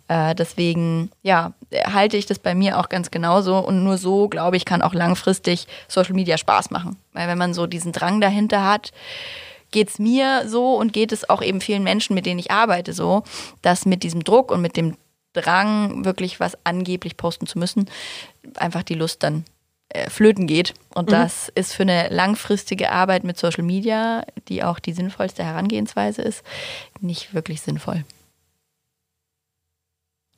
Äh, 0.08 0.36
deswegen, 0.36 1.12
ja, 1.22 1.54
halte 1.86 2.18
ich 2.18 2.26
das 2.26 2.40
bei 2.40 2.56
mir 2.56 2.80
auch 2.80 2.90
ganz 2.90 3.12
genauso 3.12 3.60
und 3.60 3.84
nur 3.84 3.98
so, 3.98 4.28
glaube 4.28 4.58
ich, 4.58 4.66
kann 4.66 4.82
auch 4.82 4.94
langfristig 4.94 5.68
Social 5.88 6.14
Media 6.14 6.38
Spaß 6.38 6.72
machen. 6.72 6.98
Weil 7.14 7.28
wenn 7.28 7.38
man 7.38 7.54
so 7.54 7.68
diesen 7.68 7.92
Drang 7.92 8.22
dahinter 8.22 8.66
hat, 8.66 8.92
geht 9.72 9.90
es 9.90 10.00
mir 10.00 10.44
so 10.48 10.76
und 10.76 10.94
geht 10.94 11.12
es 11.12 11.30
auch 11.30 11.42
eben 11.42 11.62
vielen 11.62 11.84
Menschen, 11.84 12.16
mit 12.16 12.26
denen 12.26 12.40
ich 12.40 12.50
arbeite, 12.50 12.94
so, 12.94 13.24
dass 13.62 13.86
mit 13.86 14.04
diesem 14.04 14.24
Druck 14.24 14.52
und 14.52 14.62
mit 14.62 14.78
dem 14.78 14.96
Drang, 15.36 16.06
wirklich 16.06 16.40
was 16.40 16.58
angeblich 16.64 17.18
posten 17.18 17.48
zu 17.48 17.60
müssen, 17.60 17.90
einfach 18.56 18.84
die 18.84 18.96
Lust 18.96 19.24
dann 19.24 19.46
äh, 19.90 20.10
flöten 20.10 20.48
geht. 20.48 20.74
Und 20.94 21.10
mhm. 21.10 21.12
das 21.12 21.50
ist 21.54 21.74
für 21.74 21.84
eine 21.84 22.10
langfristige 22.10 22.92
Arbeit 22.92 23.24
mit 23.24 23.38
Social 23.38 23.64
Media, 23.64 24.24
die 24.48 24.64
auch 24.64 24.80
die 24.80 24.94
sinnvollste 24.94 25.44
Herangehensweise 25.44 26.22
ist, 26.22 26.44
nicht 27.02 27.34
wirklich 27.34 27.62
sinnvoll. 27.62 28.04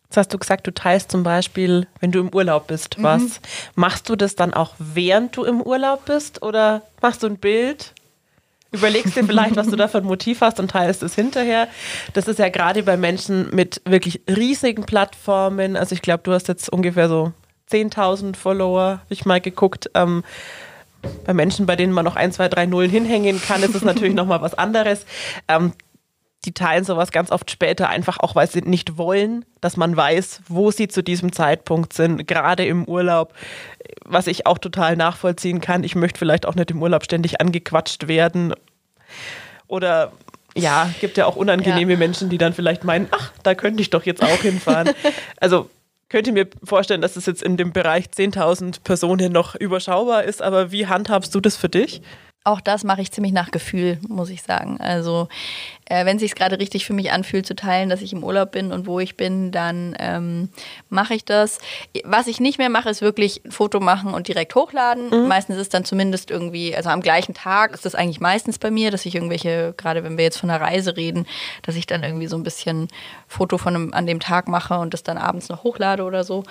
Jetzt 0.04 0.18
hast 0.18 0.34
du 0.34 0.38
gesagt, 0.38 0.66
du 0.68 0.74
teilst 0.74 1.12
zum 1.12 1.24
Beispiel, 1.24 1.88
wenn 2.00 2.12
du 2.12 2.20
im 2.20 2.34
Urlaub 2.34 2.68
bist, 2.68 3.02
was. 3.04 3.22
Mhm. 3.22 3.32
Machst 3.76 4.10
du 4.10 4.16
das 4.16 4.36
dann 4.36 4.54
auch 4.54 4.74
während 4.80 5.36
du 5.36 5.44
im 5.44 5.62
Urlaub 5.62 6.06
bist 6.06 6.42
oder 6.44 6.82
machst 7.02 7.24
du 7.24 7.28
ein 7.28 7.38
Bild? 7.38 7.94
Überlegst 8.72 9.16
dir 9.16 9.24
vielleicht, 9.24 9.56
was 9.56 9.68
du 9.68 9.76
da 9.76 9.88
für 9.88 10.00
ein 10.00 10.04
Motiv 10.04 10.42
hast 10.42 10.60
und 10.60 10.72
teilst 10.72 11.04
es 11.04 11.16
hinterher. 11.16 11.68
Das 12.14 12.28
ist 12.28 12.40
ja 12.40 12.50
gerade 12.50 12.84
bei 12.84 12.98
Menschen 12.98 13.50
mit 13.56 13.82
wirklich 13.86 14.22
riesigen 14.28 14.86
Plattformen. 14.86 15.78
Also 15.78 15.96
ich 15.96 16.02
glaube, 16.02 16.24
du 16.24 16.34
hast 16.34 16.48
jetzt 16.48 16.70
ungefähr 16.70 17.08
so 17.08 17.32
10.000 17.72 18.36
Follower, 18.36 18.82
habe 18.82 19.02
ich 19.10 19.26
mal 19.26 19.42
geguckt. 19.42 19.90
Ähm, 19.94 20.24
bei 21.26 21.34
Menschen, 21.34 21.66
bei 21.66 21.76
denen 21.76 21.94
man 21.94 22.06
noch 22.06 22.16
ein, 22.16 22.32
zwei, 22.32 22.50
drei 22.50 22.66
Nullen 22.66 22.90
hinhängen 22.90 23.42
kann, 23.42 23.64
ist 23.64 23.76
es 23.76 23.84
natürlich 23.84 24.16
nochmal 24.16 24.42
was 24.42 24.54
anderes. 24.54 25.06
Ähm, 25.48 25.74
die 26.48 26.54
teilen 26.54 26.86
sowas 26.86 27.12
ganz 27.12 27.30
oft 27.30 27.52
später 27.52 27.90
einfach 27.90 28.20
auch, 28.20 28.34
weil 28.34 28.50
sie 28.50 28.62
nicht 28.62 28.98
wollen, 28.98 29.44
dass 29.60 29.76
man 29.76 29.96
weiß, 29.98 30.42
wo 30.48 30.72
sie 30.72 30.88
zu 30.88 31.04
diesem 31.04 31.34
Zeitpunkt 31.34 31.92
sind, 31.92 32.26
gerade 32.26 32.66
im 32.66 32.86
Urlaub, 32.86 33.34
was 34.06 34.28
ich 34.28 34.48
auch 34.48 34.58
total 34.58 34.96
nachvollziehen 34.96 35.60
kann. 35.60 35.84
Ich 35.84 35.96
möchte 35.96 36.18
vielleicht 36.18 36.46
auch 36.46 36.56
nicht 36.56 36.72
im 36.72 36.82
Urlaub 36.82 37.04
ständig 37.04 37.42
angequatscht 37.42 38.08
werden. 38.08 38.54
Oder 39.68 40.14
ja, 40.56 40.90
gibt 41.02 41.18
ja 41.18 41.26
auch 41.26 41.36
unangenehme 41.36 41.92
ja. 41.92 41.98
Menschen, 42.00 42.30
die 42.30 42.38
dann 42.38 42.54
vielleicht 42.54 42.86
meinen, 42.86 43.10
ach, 43.12 43.34
da 43.44 43.54
könnte 43.54 43.82
ich 43.82 43.90
doch 43.90 44.06
jetzt 44.06 44.24
auch 44.24 44.42
hinfahren. 44.42 44.92
also 45.42 45.70
könnte 46.08 46.32
mir 46.32 46.48
vorstellen, 46.64 47.02
dass 47.02 47.18
es 47.18 47.26
jetzt 47.26 47.44
in 47.44 47.58
dem 47.58 47.74
Bereich 47.74 48.06
10.000 48.06 48.84
Personen 48.86 49.34
noch 49.34 49.56
überschaubar 49.56 50.24
ist, 50.24 50.42
aber 50.42 50.72
wie 50.72 50.88
handhabst 50.88 51.36
du 51.36 51.42
das 51.42 51.58
für 51.58 51.68
dich? 51.68 52.02
Auch 52.48 52.62
das 52.62 52.86
mache 52.86 53.02
ich 53.02 53.12
ziemlich 53.12 53.34
nach 53.34 53.52
Gefühl, 53.52 54.00
muss 54.08 54.30
ich 54.30 54.42
sagen. 54.42 54.80
Also 54.80 55.28
äh, 55.90 56.06
wenn 56.06 56.16
es 56.16 56.22
sich 56.22 56.34
gerade 56.34 56.60
richtig 56.60 56.86
für 56.86 56.94
mich 56.94 57.12
anfühlt 57.12 57.46
zu 57.46 57.56
teilen, 57.56 57.90
dass 57.90 58.02
ich 58.02 58.14
im 58.14 58.24
Urlaub 58.24 58.54
bin 58.54 58.72
und 58.72 58.88
wo 58.88 59.02
ich 59.02 59.18
bin, 59.18 59.52
dann 59.52 59.98
ähm, 60.00 60.48
mache 60.90 61.14
ich 61.14 61.26
das. 61.26 61.60
Was 62.06 62.28
ich 62.28 62.40
nicht 62.40 62.58
mehr 62.58 62.70
mache, 62.70 62.90
ist 62.90 63.02
wirklich 63.02 63.44
ein 63.44 63.52
Foto 63.52 63.82
machen 63.82 64.14
und 64.14 64.30
direkt 64.30 64.56
hochladen. 64.56 65.10
Mhm. 65.10 65.28
Meistens 65.28 65.58
ist 65.58 65.64
es 65.64 65.70
dann 65.70 65.84
zumindest 65.84 66.32
irgendwie, 66.32 66.74
also 66.74 66.90
am 66.90 67.02
gleichen 67.02 67.34
Tag 67.34 67.74
ist 67.74 67.84
das 67.84 67.96
eigentlich 67.96 68.22
meistens 68.22 68.60
bei 68.60 68.72
mir, 68.72 68.92
dass 68.92 69.06
ich 69.06 69.16
irgendwelche, 69.16 69.74
gerade 69.76 70.06
wenn 70.06 70.18
wir 70.18 70.24
jetzt 70.24 70.38
von 70.38 70.50
einer 70.50 70.64
Reise 70.64 70.96
reden, 70.96 71.28
dass 71.64 71.76
ich 71.76 71.86
dann 71.86 72.04
irgendwie 72.04 72.28
so 72.28 72.38
ein 72.38 72.44
bisschen 72.44 72.88
Foto 73.28 73.58
von 73.58 73.76
einem, 73.76 73.94
an 73.94 74.08
dem 74.08 74.22
Tag 74.22 74.48
mache 74.48 74.78
und 74.78 74.94
das 74.94 75.04
dann 75.04 75.18
abends 75.18 75.50
noch 75.50 75.64
hochlade 75.64 76.04
oder 76.04 76.24
so. 76.24 76.46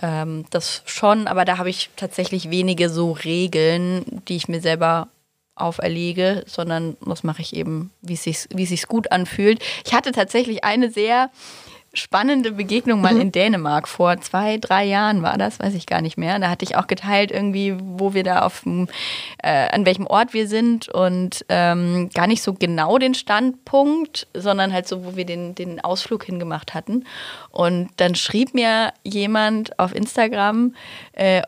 Ähm, 0.00 0.46
das 0.48 0.80
schon, 0.86 1.26
aber 1.26 1.44
da 1.44 1.58
habe 1.58 1.68
ich 1.68 1.90
tatsächlich 1.96 2.48
wenige 2.48 2.88
so 2.88 3.12
Regeln, 3.12 4.22
die 4.26 4.36
ich 4.36 4.48
mir 4.48 4.62
selber 4.62 5.08
auferlege, 5.56 6.44
sondern 6.46 6.96
das 7.04 7.22
mache 7.22 7.42
ich 7.42 7.54
eben, 7.54 7.90
wie 8.02 8.14
es 8.14 8.24
sich, 8.24 8.46
wie 8.54 8.64
es 8.64 8.70
sich 8.70 8.86
gut 8.88 9.12
anfühlt. 9.12 9.62
Ich 9.84 9.94
hatte 9.94 10.12
tatsächlich 10.12 10.64
eine 10.64 10.90
sehr 10.90 11.30
spannende 11.94 12.52
Begegnung 12.52 13.00
mal 13.00 13.14
mhm. 13.14 13.20
in 13.20 13.32
Dänemark 13.32 13.88
vor 13.88 14.20
zwei, 14.20 14.58
drei 14.58 14.84
Jahren 14.84 15.22
war 15.22 15.38
das, 15.38 15.60
weiß 15.60 15.74
ich 15.74 15.86
gar 15.86 16.00
nicht 16.00 16.18
mehr. 16.18 16.38
Da 16.38 16.50
hatte 16.50 16.64
ich 16.64 16.76
auch 16.76 16.86
geteilt 16.86 17.30
irgendwie, 17.30 17.76
wo 17.80 18.14
wir 18.14 18.24
da 18.24 18.42
auf 18.42 18.64
äh, 18.66 18.88
an 19.42 19.86
welchem 19.86 20.06
Ort 20.06 20.34
wir 20.34 20.48
sind 20.48 20.88
und 20.88 21.44
ähm, 21.48 22.10
gar 22.12 22.26
nicht 22.26 22.42
so 22.42 22.52
genau 22.52 22.98
den 22.98 23.14
Standpunkt, 23.14 24.26
sondern 24.34 24.72
halt 24.72 24.88
so, 24.88 25.04
wo 25.04 25.16
wir 25.16 25.24
den, 25.24 25.54
den 25.54 25.82
Ausflug 25.82 26.24
hingemacht 26.24 26.74
hatten. 26.74 27.04
Und 27.50 27.90
dann 27.96 28.14
schrieb 28.14 28.54
mir 28.54 28.92
jemand 29.04 29.78
auf 29.78 29.94
Instagram, 29.94 30.74
äh, 31.12 31.42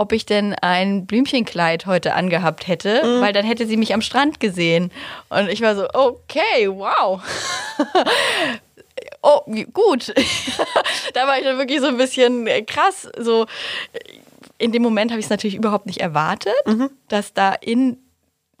ob 0.00 0.12
ich 0.12 0.24
denn 0.24 0.54
ein 0.54 1.04
Blümchenkleid 1.04 1.84
heute 1.84 2.14
angehabt 2.14 2.66
hätte, 2.66 3.02
mhm. 3.04 3.20
weil 3.20 3.34
dann 3.34 3.44
hätte 3.44 3.66
sie 3.66 3.76
mich 3.76 3.92
am 3.92 4.00
Strand 4.00 4.40
gesehen. 4.40 4.90
Und 5.28 5.50
ich 5.50 5.60
war 5.60 5.76
so, 5.76 5.86
okay, 5.92 6.68
wow. 6.68 7.20
oh, 9.22 9.40
gut. 9.74 10.14
da 11.12 11.26
war 11.26 11.38
ich 11.38 11.44
dann 11.44 11.58
wirklich 11.58 11.80
so 11.80 11.88
ein 11.88 11.98
bisschen 11.98 12.48
krass. 12.64 13.10
So, 13.18 13.44
in 14.56 14.72
dem 14.72 14.80
Moment 14.80 15.10
habe 15.10 15.20
ich 15.20 15.26
es 15.26 15.30
natürlich 15.30 15.54
überhaupt 15.54 15.84
nicht 15.84 16.00
erwartet, 16.00 16.54
mhm. 16.64 16.88
dass 17.08 17.34
da 17.34 17.52
in 17.52 17.98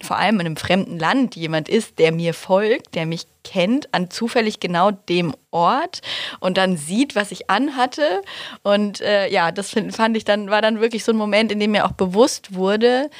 vor 0.04 0.16
allem 0.16 0.40
in 0.40 0.46
einem 0.46 0.56
fremden 0.56 0.98
Land 0.98 1.36
jemand 1.36 1.68
ist, 1.68 1.98
der 1.98 2.12
mir 2.12 2.34
folgt, 2.34 2.94
der 2.94 3.06
mich 3.06 3.26
kennt 3.44 3.92
an 3.94 4.10
zufällig 4.10 4.60
genau 4.60 4.90
dem 4.90 5.34
Ort 5.50 6.02
und 6.40 6.56
dann 6.56 6.76
sieht, 6.76 7.16
was 7.16 7.32
ich 7.32 7.50
anhatte. 7.50 8.22
Und 8.62 9.00
äh, 9.00 9.28
ja, 9.28 9.52
das 9.52 9.70
fand 9.70 10.16
ich 10.16 10.24
dann, 10.24 10.50
war 10.50 10.62
dann 10.62 10.80
wirklich 10.80 11.04
so 11.04 11.12
ein 11.12 11.16
Moment, 11.16 11.52
in 11.52 11.60
dem 11.60 11.72
mir 11.72 11.86
auch 11.86 11.92
bewusst 11.92 12.54
wurde, 12.54 13.10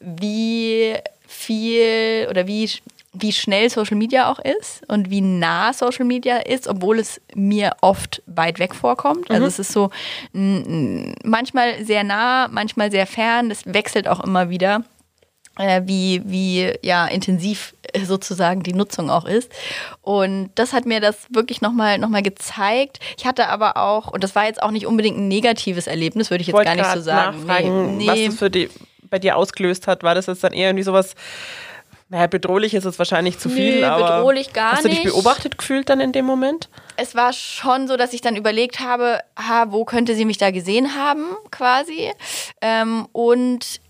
wie 0.00 0.94
viel 1.26 2.26
oder 2.30 2.46
wie, 2.46 2.70
wie 3.12 3.32
schnell 3.32 3.70
Social 3.70 3.96
Media 3.96 4.30
auch 4.30 4.38
ist 4.38 4.82
und 4.88 5.10
wie 5.10 5.20
nah 5.20 5.72
Social 5.72 6.04
Media 6.04 6.38
ist, 6.38 6.66
obwohl 6.66 6.98
es 6.98 7.20
mir 7.34 7.76
oft 7.80 8.22
weit 8.26 8.58
weg 8.58 8.74
vorkommt. 8.74 9.30
Also 9.30 9.42
mhm. 9.42 9.48
es 9.48 9.58
ist 9.58 9.72
so 9.72 9.90
manchmal 10.32 11.84
sehr 11.84 12.02
nah, 12.02 12.48
manchmal 12.48 12.90
sehr 12.90 13.06
fern. 13.06 13.48
Das 13.48 13.62
wechselt 13.66 14.08
auch 14.08 14.20
immer 14.20 14.50
wieder 14.50 14.84
wie, 15.84 16.22
wie 16.24 16.72
ja, 16.82 17.06
intensiv 17.06 17.74
sozusagen 18.04 18.62
die 18.62 18.72
Nutzung 18.72 19.10
auch 19.10 19.24
ist. 19.24 19.50
Und 20.02 20.50
das 20.54 20.72
hat 20.72 20.86
mir 20.86 21.00
das 21.00 21.16
wirklich 21.30 21.60
nochmal 21.60 21.98
noch 21.98 22.08
mal 22.08 22.22
gezeigt. 22.22 23.00
Ich 23.18 23.26
hatte 23.26 23.48
aber 23.48 23.76
auch, 23.76 24.12
und 24.12 24.22
das 24.24 24.34
war 24.34 24.46
jetzt 24.46 24.62
auch 24.62 24.70
nicht 24.70 24.86
unbedingt 24.86 25.18
ein 25.18 25.28
negatives 25.28 25.86
Erlebnis, 25.86 26.30
würde 26.30 26.42
ich 26.42 26.48
jetzt 26.48 26.56
Wollt 26.56 26.66
gar 26.66 26.76
nicht 26.76 26.92
so 26.92 27.00
sagen. 27.00 27.46
Nachfragen, 27.46 27.96
nee, 27.96 28.04
nee. 28.04 28.08
Was 28.08 28.24
das 28.26 28.38
für 28.38 28.50
die, 28.50 28.70
bei 29.10 29.18
dir 29.18 29.36
ausgelöst 29.36 29.86
hat. 29.86 30.02
War 30.02 30.14
das 30.14 30.26
jetzt 30.26 30.44
dann 30.44 30.52
eher 30.52 30.68
irgendwie 30.68 30.84
sowas, 30.84 31.14
naja, 32.08 32.26
bedrohlich 32.26 32.74
ist 32.74 32.84
es 32.84 32.98
wahrscheinlich 32.98 33.38
zu 33.38 33.48
viel, 33.48 33.80
nee, 33.80 33.84
aber 33.84 34.16
bedrohlich 34.18 34.52
gar 34.52 34.72
hast 34.72 34.84
du 34.84 34.88
dich 34.88 35.04
beobachtet 35.04 35.58
gefühlt 35.58 35.88
dann 35.88 36.00
in 36.00 36.12
dem 36.12 36.24
Moment? 36.24 36.68
Es 36.96 37.14
war 37.14 37.32
schon 37.32 37.86
so, 37.86 37.96
dass 37.96 38.12
ich 38.12 38.20
dann 38.20 38.34
überlegt 38.34 38.80
habe, 38.80 39.20
ha, 39.38 39.66
wo 39.70 39.84
könnte 39.84 40.14
sie 40.14 40.24
mich 40.24 40.36
da 40.36 40.50
gesehen 40.50 40.96
haben, 40.96 41.36
quasi. 41.50 42.10
Ähm, 42.60 43.06
und 43.12 43.80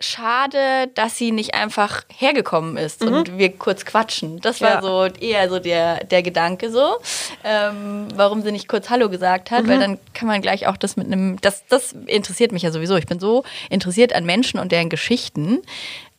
schade, 0.00 0.88
dass 0.94 1.16
sie 1.16 1.30
nicht 1.30 1.54
einfach 1.54 2.02
hergekommen 2.14 2.76
ist 2.76 3.02
mhm. 3.02 3.12
und 3.12 3.38
wir 3.38 3.56
kurz 3.56 3.84
quatschen. 3.84 4.40
Das 4.40 4.60
war 4.60 4.70
ja. 4.70 4.82
so 4.82 5.04
eher 5.20 5.48
so 5.48 5.58
der, 5.58 6.04
der 6.04 6.22
Gedanke 6.22 6.70
so, 6.70 6.96
ähm, 7.44 8.08
warum 8.14 8.42
sie 8.42 8.52
nicht 8.52 8.68
kurz 8.68 8.90
Hallo 8.90 9.08
gesagt 9.08 9.50
hat, 9.50 9.64
mhm. 9.64 9.68
weil 9.68 9.78
dann 9.78 9.98
kann 10.12 10.28
man 10.28 10.42
gleich 10.42 10.66
auch 10.66 10.76
das 10.76 10.96
mit 10.96 11.06
einem, 11.06 11.40
das, 11.40 11.64
das 11.68 11.92
interessiert 12.06 12.52
mich 12.52 12.62
ja 12.62 12.72
sowieso. 12.72 12.96
Ich 12.96 13.06
bin 13.06 13.20
so 13.20 13.44
interessiert 13.70 14.14
an 14.14 14.24
Menschen 14.24 14.58
und 14.58 14.72
deren 14.72 14.90
Geschichten, 14.90 15.62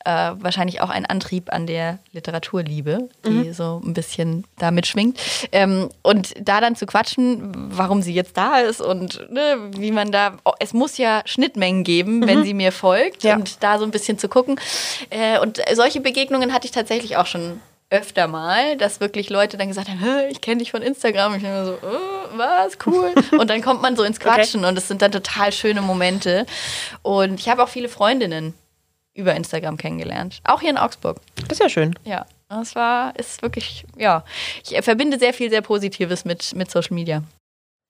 äh, 0.05 0.31
wahrscheinlich 0.37 0.81
auch 0.81 0.89
ein 0.89 1.05
Antrieb 1.05 1.51
an 1.51 1.67
der 1.67 1.99
Literaturliebe, 2.11 3.09
die 3.25 3.29
mhm. 3.29 3.53
so 3.53 3.81
ein 3.83 3.93
bisschen 3.93 4.45
da 4.57 4.71
mitschwingt. 4.71 5.19
Ähm, 5.51 5.89
und 6.01 6.33
da 6.39 6.61
dann 6.61 6.75
zu 6.75 6.85
quatschen, 6.85 7.51
warum 7.75 8.01
sie 8.01 8.13
jetzt 8.13 8.37
da 8.37 8.59
ist 8.59 8.81
und 8.81 9.29
ne, 9.31 9.57
wie 9.77 9.91
man 9.91 10.11
da, 10.11 10.37
oh, 10.45 10.53
es 10.59 10.73
muss 10.73 10.97
ja 10.97 11.21
Schnittmengen 11.25 11.83
geben, 11.83 12.19
mhm. 12.19 12.27
wenn 12.27 12.43
sie 12.43 12.53
mir 12.53 12.71
folgt 12.71 13.23
ja. 13.23 13.35
und 13.35 13.63
da 13.63 13.79
so 13.79 13.85
ein 13.85 13.91
bisschen 13.91 14.17
zu 14.17 14.29
gucken. 14.29 14.59
Äh, 15.09 15.39
und 15.39 15.61
solche 15.73 16.01
Begegnungen 16.01 16.53
hatte 16.53 16.65
ich 16.65 16.71
tatsächlich 16.71 17.17
auch 17.17 17.25
schon 17.25 17.59
öfter 17.89 18.27
mal, 18.27 18.77
dass 18.77 18.99
wirklich 18.99 19.29
Leute 19.29 19.57
dann 19.57 19.67
gesagt 19.67 19.89
haben, 19.89 19.99
ich 20.29 20.41
kenne 20.41 20.57
dich 20.57 20.71
von 20.71 20.81
Instagram. 20.81 21.35
Ich 21.35 21.41
bin 21.41 21.51
immer 21.51 21.65
so, 21.65 21.77
oh, 21.81 22.37
was, 22.37 22.77
cool. 22.85 23.13
Und 23.39 23.49
dann 23.49 23.61
kommt 23.61 23.81
man 23.81 23.95
so 23.95 24.03
ins 24.03 24.19
Quatschen 24.19 24.61
okay. 24.61 24.69
und 24.69 24.77
es 24.77 24.87
sind 24.87 25.01
dann 25.01 25.11
total 25.11 25.51
schöne 25.51 25.81
Momente. 25.81 26.45
Und 27.03 27.39
ich 27.39 27.47
habe 27.47 27.63
auch 27.63 27.69
viele 27.69 27.87
Freundinnen, 27.87 28.53
über 29.15 29.33
Instagram 29.33 29.77
kennengelernt. 29.77 30.41
Auch 30.43 30.61
hier 30.61 30.69
in 30.69 30.77
Augsburg. 30.77 31.19
Das 31.35 31.53
ist 31.53 31.59
ja 31.59 31.69
schön. 31.69 31.97
Ja, 32.03 32.25
das 32.49 32.75
war, 32.75 33.17
ist 33.17 33.41
wirklich, 33.41 33.85
ja. 33.97 34.23
Ich 34.63 34.77
verbinde 34.83 35.17
sehr 35.17 35.33
viel, 35.33 35.49
sehr 35.49 35.61
Positives 35.61 36.25
mit, 36.25 36.53
mit 36.55 36.69
Social 36.69 36.93
Media. 36.93 37.23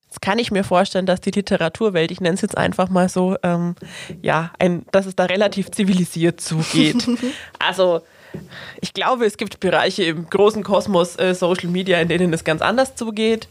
Jetzt 0.08 0.22
kann 0.22 0.40
ich 0.40 0.52
mir 0.52 0.64
vorstellen, 0.64 1.06
dass 1.06 1.20
die 1.20 1.32
Literaturwelt, 1.32 2.12
ich 2.12 2.22
nenne 2.22 2.36
es 2.36 2.42
jetzt 2.42 2.58
einfach 2.58 2.90
mal 2.90 3.10
so, 3.10 3.36
ähm, 3.44 3.76
ja, 4.22 4.52
ein, 4.60 4.86
dass 4.92 5.08
es 5.08 5.16
da 5.16 5.26
relativ 5.26 5.72
zivilisiert 5.72 6.40
zugeht. 6.40 7.06
also, 7.60 8.02
ich 8.82 8.94
glaube, 8.94 9.26
es 9.26 9.38
gibt 9.38 9.60
Bereiche 9.60 10.04
im 10.04 10.30
großen 10.30 10.64
Kosmos 10.64 11.18
äh, 11.18 11.34
Social 11.34 11.70
Media, 11.70 12.00
in 12.00 12.08
denen 12.08 12.32
es 12.34 12.44
ganz 12.44 12.62
anders 12.62 12.96
zugeht. 12.96 13.48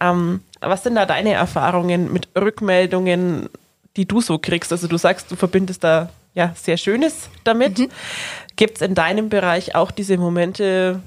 Ähm, 0.00 0.42
was 0.60 0.82
sind 0.82 0.94
da 0.94 1.06
deine 1.06 1.32
Erfahrungen 1.32 2.12
mit 2.12 2.28
Rückmeldungen, 2.36 3.48
die 3.96 4.06
du 4.06 4.20
so 4.20 4.38
kriegst? 4.38 4.72
Also 4.72 4.88
du 4.88 4.96
sagst, 4.96 5.30
du 5.30 5.36
verbindest 5.36 5.84
da 5.84 6.10
ja, 6.34 6.54
sehr 6.56 6.76
Schönes 6.76 7.28
damit. 7.44 7.78
Mhm. 7.78 7.88
Gibt 8.56 8.76
es 8.76 8.82
in 8.82 8.94
deinem 8.94 9.28
Bereich 9.28 9.74
auch 9.74 9.90
diese 9.90 10.16
Momente, 10.16 11.00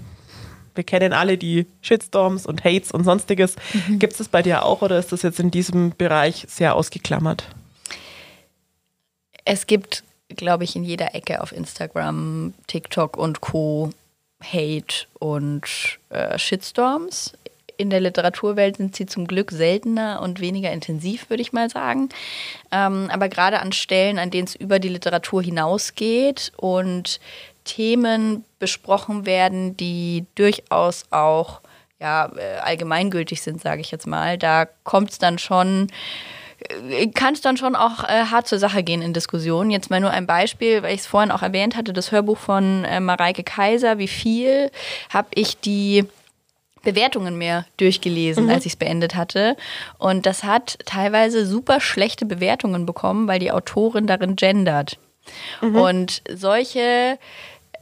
wir 0.76 0.84
kennen 0.84 1.14
alle 1.14 1.38
die 1.38 1.68
Shitstorms 1.82 2.46
und 2.46 2.64
Hates 2.64 2.92
und 2.92 3.04
sonstiges. 3.04 3.56
Mhm. 3.88 4.00
Gibt 4.00 4.14
es 4.14 4.18
das 4.20 4.30
bei 4.30 4.42
dir 4.42 4.64
auch 4.64 4.82
oder 4.82 4.98
ist 4.98 5.12
das 5.12 5.22
jetzt 5.22 5.40
in 5.40 5.52
diesem 5.52 5.96
Bereich 5.96 6.46
sehr 6.50 6.76
ausgeklammert? 6.76 7.48
Es 9.46 9.68
gibt, 9.68 10.04
glaube 10.30 10.64
ich, 10.64 10.76
in 10.76 10.84
jeder 10.84 11.16
Ecke 11.16 11.42
auf 11.42 11.52
Instagram, 11.52 12.54
TikTok 12.68 13.18
und 13.18 13.42
Co. 13.42 13.92
Hate 14.44 15.08
und 15.20 16.00
äh, 16.10 16.38
Shitstorms 16.38 17.34
in 17.78 17.90
der 17.90 18.00
Literaturwelt 18.00 18.78
sind 18.78 18.96
sie 18.96 19.06
zum 19.06 19.28
Glück 19.28 19.52
seltener 19.52 20.22
und 20.22 20.40
weniger 20.40 20.72
intensiv, 20.72 21.30
würde 21.30 21.42
ich 21.42 21.54
mal 21.54 21.70
sagen. 21.70 22.10
Ähm, 22.72 23.10
aber 23.12 23.30
gerade 23.30 23.60
an 23.60 23.72
Stellen, 23.72 24.20
an 24.20 24.32
denen 24.32 24.48
es 24.48 24.56
über 24.56 24.80
die 24.80 24.90
Literatur 24.90 25.42
hinausgeht 25.42 26.52
und 26.58 27.20
Themen 27.66 28.44
besprochen 28.60 29.26
werden, 29.26 29.78
die 29.78 30.26
durchaus 30.36 31.06
auch 31.12 31.62
ja, 32.00 32.32
äh, 32.36 32.60
allgemeingültig 32.60 33.42
sind, 33.42 33.62
sage 33.62 33.82
ich 33.82 33.92
jetzt 33.92 34.08
mal. 34.08 34.38
Da 34.38 34.68
kommt 34.84 35.12
es 35.12 35.20
dann 35.20 35.40
schon 35.40 35.88
äh, 36.90 37.08
kann 37.08 37.34
es 37.34 37.42
dann 37.42 37.58
schon 37.58 37.76
auch 37.76 38.04
äh, 38.04 38.26
hart 38.26 38.48
zur 38.48 38.60
Sache 38.60 38.84
gehen 38.84 39.02
in 39.02 39.14
Diskussionen. 39.14 39.72
Jetzt 39.72 39.90
mal 39.90 40.00
nur 40.00 40.12
ein 40.12 40.28
Beispiel, 40.28 40.84
weil 40.84 40.94
ich 40.94 41.02
es 41.02 41.08
vorhin 41.08 41.32
auch 41.32 41.42
erwähnt 41.42 41.76
hatte, 41.76 41.94
das 41.94 42.12
Hörbuch 42.12 42.38
von 42.38 42.84
äh, 42.84 43.00
Mareike 43.00 43.44
Kaiser. 43.44 43.98
Wie 43.98 44.08
viel 44.08 44.72
habe 45.10 45.30
ich 45.36 45.58
die 45.60 46.06
Bewertungen 46.84 47.38
mehr 47.38 47.66
durchgelesen, 47.78 48.46
mhm. 48.46 48.50
als 48.52 48.66
ich 48.66 48.74
es 48.74 48.78
beendet 48.78 49.16
hatte. 49.16 49.58
Und 49.98 50.26
das 50.26 50.44
hat 50.44 50.78
teilweise 50.86 51.46
super 51.46 51.80
schlechte 51.80 52.26
Bewertungen 52.26 52.86
bekommen, 52.86 53.28
weil 53.28 53.40
die 53.40 53.52
Autorin 53.52 54.06
darin 54.06 54.36
gendert. 54.36 55.00
Mhm. 55.62 55.76
Und 55.76 56.22
solche 56.30 57.18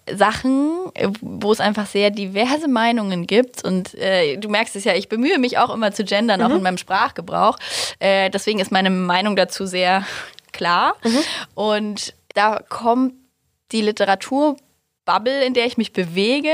Sachen, 0.09 0.91
wo 1.21 1.51
es 1.51 1.59
einfach 1.59 1.85
sehr 1.85 2.09
diverse 2.09 2.67
Meinungen 2.67 3.27
gibt. 3.27 3.63
Und 3.63 3.93
äh, 3.95 4.37
du 4.37 4.49
merkst 4.49 4.75
es 4.75 4.83
ja, 4.83 4.93
ich 4.93 5.09
bemühe 5.09 5.39
mich 5.39 5.57
auch 5.57 5.73
immer 5.73 5.91
zu 5.91 6.03
gendern, 6.03 6.39
mhm. 6.39 6.45
auch 6.45 6.55
in 6.55 6.63
meinem 6.63 6.77
Sprachgebrauch. 6.77 7.57
Äh, 7.99 8.29
deswegen 8.29 8.59
ist 8.59 8.71
meine 8.71 8.89
Meinung 8.89 9.35
dazu 9.35 9.65
sehr 9.65 10.05
klar. 10.51 10.95
Mhm. 11.03 11.19
Und 11.55 12.13
da 12.33 12.61
kommt 12.67 13.13
die 13.71 13.81
Literatur 13.81 14.57
Bubble, 15.05 15.43
in 15.43 15.53
der 15.53 15.65
ich 15.65 15.77
mich 15.77 15.93
bewege, 15.93 16.51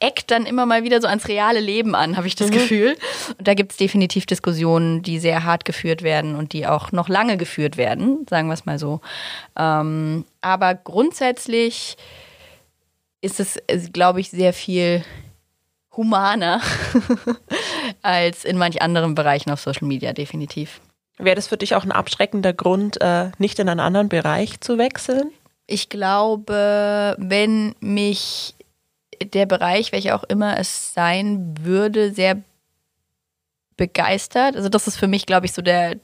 eckt 0.00 0.30
dann 0.30 0.46
immer 0.46 0.66
mal 0.66 0.84
wieder 0.84 1.00
so 1.00 1.08
ans 1.08 1.28
reale 1.28 1.60
Leben 1.60 1.94
an, 1.94 2.16
habe 2.16 2.26
ich 2.26 2.34
das 2.34 2.48
mhm. 2.48 2.54
Gefühl. 2.54 2.96
Und 3.38 3.46
da 3.46 3.54
gibt 3.54 3.72
es 3.72 3.78
definitiv 3.78 4.26
Diskussionen, 4.26 5.02
die 5.02 5.18
sehr 5.18 5.44
hart 5.44 5.64
geführt 5.64 6.02
werden 6.02 6.34
und 6.34 6.52
die 6.52 6.66
auch 6.66 6.92
noch 6.92 7.08
lange 7.08 7.36
geführt 7.36 7.76
werden, 7.76 8.26
sagen 8.28 8.48
wir 8.48 8.54
es 8.54 8.66
mal 8.66 8.78
so. 8.78 9.00
Ähm, 9.56 10.24
aber 10.40 10.74
grundsätzlich 10.74 11.96
ist 13.20 13.40
es, 13.40 13.58
glaube 13.92 14.20
ich, 14.20 14.30
sehr 14.30 14.52
viel 14.52 15.04
humaner 15.96 16.60
als 18.02 18.44
in 18.44 18.58
manch 18.58 18.82
anderen 18.82 19.14
Bereichen 19.14 19.50
auf 19.50 19.60
Social 19.60 19.88
Media, 19.88 20.12
definitiv. 20.12 20.80
Wäre 21.18 21.36
das 21.36 21.48
für 21.48 21.56
dich 21.56 21.74
auch 21.74 21.84
ein 21.84 21.92
abschreckender 21.92 22.52
Grund, 22.52 23.00
äh, 23.00 23.30
nicht 23.38 23.58
in 23.58 23.68
einen 23.68 23.80
anderen 23.80 24.08
Bereich 24.08 24.60
zu 24.60 24.76
wechseln? 24.76 25.30
Ich 25.66 25.88
glaube, 25.88 27.16
wenn 27.18 27.74
mich 27.80 28.54
der 29.22 29.46
Bereich, 29.46 29.92
welcher 29.92 30.14
auch 30.14 30.24
immer 30.24 30.58
es 30.58 30.92
sein 30.94 31.54
würde, 31.60 32.12
sehr 32.12 32.42
begeistert. 33.76 34.56
Also 34.56 34.68
das 34.68 34.86
ist 34.86 34.96
für 34.96 35.08
mich, 35.08 35.26
glaube 35.26 35.46
ich, 35.46 35.52
so 35.52 35.62
der 35.62 35.96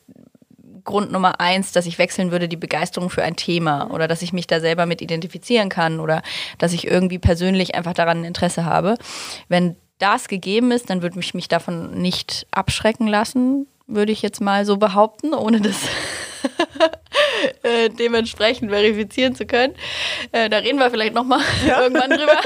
Grund 0.84 1.12
Nummer 1.12 1.40
eins, 1.40 1.72
dass 1.72 1.86
ich 1.86 1.98
wechseln 1.98 2.32
würde, 2.32 2.48
die 2.48 2.56
Begeisterung 2.56 3.08
für 3.08 3.22
ein 3.22 3.36
Thema 3.36 3.90
oder 3.92 4.08
dass 4.08 4.22
ich 4.22 4.32
mich 4.32 4.46
da 4.46 4.60
selber 4.60 4.86
mit 4.86 5.00
identifizieren 5.00 5.68
kann 5.68 6.00
oder 6.00 6.22
dass 6.58 6.72
ich 6.72 6.86
irgendwie 6.86 7.18
persönlich 7.18 7.74
einfach 7.74 7.94
daran 7.94 8.24
Interesse 8.24 8.64
habe. 8.64 8.96
Wenn 9.48 9.76
das 9.98 10.26
gegeben 10.26 10.72
ist, 10.72 10.90
dann 10.90 11.02
würde 11.02 11.18
ich 11.20 11.34
mich 11.34 11.46
davon 11.46 11.92
nicht 12.00 12.46
abschrecken 12.50 13.06
lassen, 13.06 13.68
würde 13.86 14.10
ich 14.10 14.22
jetzt 14.22 14.40
mal 14.40 14.64
so 14.66 14.76
behaupten, 14.76 15.34
ohne 15.34 15.60
das 15.60 15.76
Äh, 17.62 17.90
dementsprechend 17.90 18.70
verifizieren 18.70 19.34
zu 19.34 19.46
können. 19.46 19.74
Äh, 20.32 20.50
da 20.50 20.58
reden 20.58 20.78
wir 20.78 20.90
vielleicht 20.90 21.14
nochmal 21.14 21.40
ja. 21.66 21.80
irgendwann 21.82 22.10
drüber. 22.10 22.40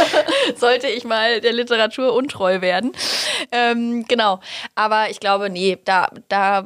Sollte 0.56 0.88
ich 0.88 1.04
mal 1.04 1.40
der 1.40 1.52
Literatur 1.52 2.14
untreu 2.14 2.60
werden. 2.60 2.92
Ähm, 3.50 4.04
genau. 4.08 4.40
Aber 4.74 5.10
ich 5.10 5.20
glaube, 5.20 5.50
nee, 5.50 5.78
da, 5.84 6.10
da 6.28 6.64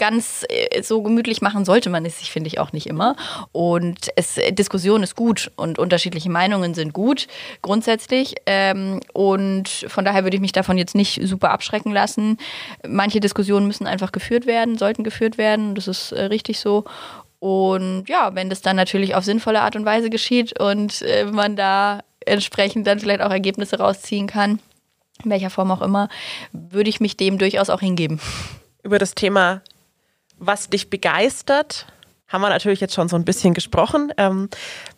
ganz 0.00 0.44
äh, 0.48 0.82
so 0.82 1.02
gemütlich 1.02 1.42
machen 1.42 1.64
sollte 1.64 1.90
man 1.90 2.04
es 2.04 2.18
sich, 2.18 2.32
finde 2.32 2.48
ich, 2.48 2.58
auch 2.58 2.72
nicht 2.72 2.86
immer. 2.86 3.14
Und 3.52 4.08
es, 4.16 4.40
Diskussion 4.50 5.04
ist 5.04 5.14
gut 5.14 5.52
und 5.56 5.78
unterschiedliche 5.78 6.30
Meinungen 6.30 6.74
sind 6.74 6.92
gut, 6.92 7.28
grundsätzlich. 7.62 8.34
Ähm, 8.46 9.00
und 9.12 9.68
von 9.68 10.04
daher 10.04 10.24
würde 10.24 10.36
ich 10.36 10.40
mich 10.40 10.52
davon 10.52 10.78
jetzt 10.78 10.96
nicht 10.96 11.20
super 11.22 11.50
abschrecken 11.50 11.92
lassen. 11.92 12.38
Manche 12.88 13.20
Diskussionen 13.20 13.66
müssen 13.66 13.86
einfach 13.86 14.10
geführt 14.10 14.46
werden, 14.46 14.78
sollten 14.78 15.04
geführt 15.04 15.38
werden. 15.38 15.74
Das 15.74 15.86
ist 15.86 16.12
äh, 16.12 16.24
richtig 16.24 16.58
so. 16.58 16.84
Und 17.38 18.04
ja, 18.08 18.34
wenn 18.34 18.50
das 18.50 18.62
dann 18.62 18.76
natürlich 18.76 19.14
auf 19.14 19.24
sinnvolle 19.24 19.60
Art 19.60 19.76
und 19.76 19.84
Weise 19.84 20.10
geschieht 20.10 20.58
und 20.58 21.02
äh, 21.02 21.24
man 21.24 21.56
da 21.56 22.00
entsprechend 22.24 22.86
dann 22.86 23.00
vielleicht 23.00 23.20
auch 23.20 23.30
Ergebnisse 23.30 23.78
rausziehen 23.78 24.26
kann, 24.26 24.60
in 25.24 25.30
welcher 25.30 25.50
Form 25.50 25.70
auch 25.70 25.82
immer, 25.82 26.08
würde 26.52 26.88
ich 26.88 27.00
mich 27.00 27.16
dem 27.16 27.38
durchaus 27.38 27.70
auch 27.70 27.80
hingeben. 27.80 28.20
Über 28.82 28.98
das 28.98 29.14
Thema 29.14 29.62
was 30.40 30.68
dich 30.68 30.90
begeistert, 30.90 31.86
haben 32.28 32.42
wir 32.42 32.48
natürlich 32.48 32.80
jetzt 32.80 32.94
schon 32.94 33.08
so 33.08 33.16
ein 33.16 33.24
bisschen 33.24 33.54
gesprochen. 33.54 34.12
Ähm, 34.16 34.48